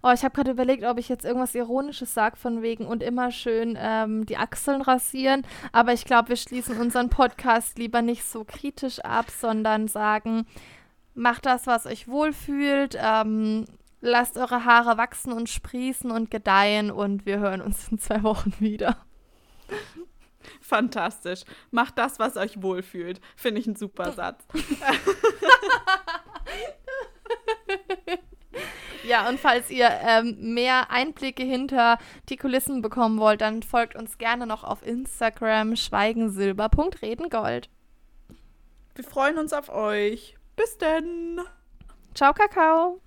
Oh, 0.04 0.10
ich 0.10 0.24
habe 0.24 0.34
gerade 0.34 0.50
überlegt, 0.50 0.82
ob 0.82 0.98
ich 0.98 1.08
jetzt 1.08 1.24
irgendwas 1.24 1.54
Ironisches 1.54 2.12
sage 2.12 2.36
von 2.36 2.60
wegen 2.60 2.86
und 2.86 3.04
immer 3.04 3.30
schön 3.30 3.78
ähm, 3.78 4.26
die 4.26 4.36
Achseln 4.36 4.82
rasieren. 4.82 5.46
Aber 5.70 5.92
ich 5.92 6.04
glaube, 6.04 6.30
wir 6.30 6.36
schließen 6.36 6.80
unseren 6.80 7.08
Podcast 7.08 7.78
lieber 7.78 8.02
nicht 8.02 8.24
so 8.24 8.42
kritisch 8.44 8.98
ab, 8.98 9.30
sondern 9.30 9.86
sagen, 9.86 10.46
macht 11.14 11.46
das, 11.46 11.68
was 11.68 11.86
euch 11.86 12.08
wohlfühlt. 12.08 12.98
Ähm, 13.00 13.66
lasst 14.00 14.36
eure 14.36 14.64
Haare 14.64 14.98
wachsen 14.98 15.32
und 15.32 15.48
sprießen 15.48 16.10
und 16.10 16.32
gedeihen 16.32 16.90
und 16.90 17.24
wir 17.24 17.38
hören 17.38 17.60
uns 17.60 17.86
in 17.88 18.00
zwei 18.00 18.24
Wochen 18.24 18.52
wieder. 18.58 18.96
Fantastisch. 20.60 21.42
Macht 21.70 21.96
das, 21.96 22.18
was 22.18 22.36
euch 22.36 22.60
wohlfühlt. 22.60 23.20
Finde 23.36 23.60
ich 23.60 23.68
ein 23.68 23.76
super 23.76 24.10
Satz. 24.10 24.44
Ja, 29.04 29.28
und 29.28 29.40
falls 29.40 29.70
ihr 29.70 29.88
ähm, 30.06 30.54
mehr 30.54 30.90
Einblicke 30.90 31.42
hinter 31.42 31.98
die 32.28 32.36
Kulissen 32.36 32.82
bekommen 32.82 33.18
wollt, 33.18 33.40
dann 33.40 33.62
folgt 33.62 33.96
uns 33.96 34.18
gerne 34.18 34.46
noch 34.46 34.64
auf 34.64 34.86
Instagram 34.86 35.76
schweigensilber.redengold. 35.76 37.68
Wir 38.94 39.04
freuen 39.04 39.38
uns 39.38 39.52
auf 39.52 39.68
euch. 39.70 40.36
Bis 40.56 40.76
denn. 40.78 41.40
Ciao, 42.14 42.32
Kakao. 42.32 43.00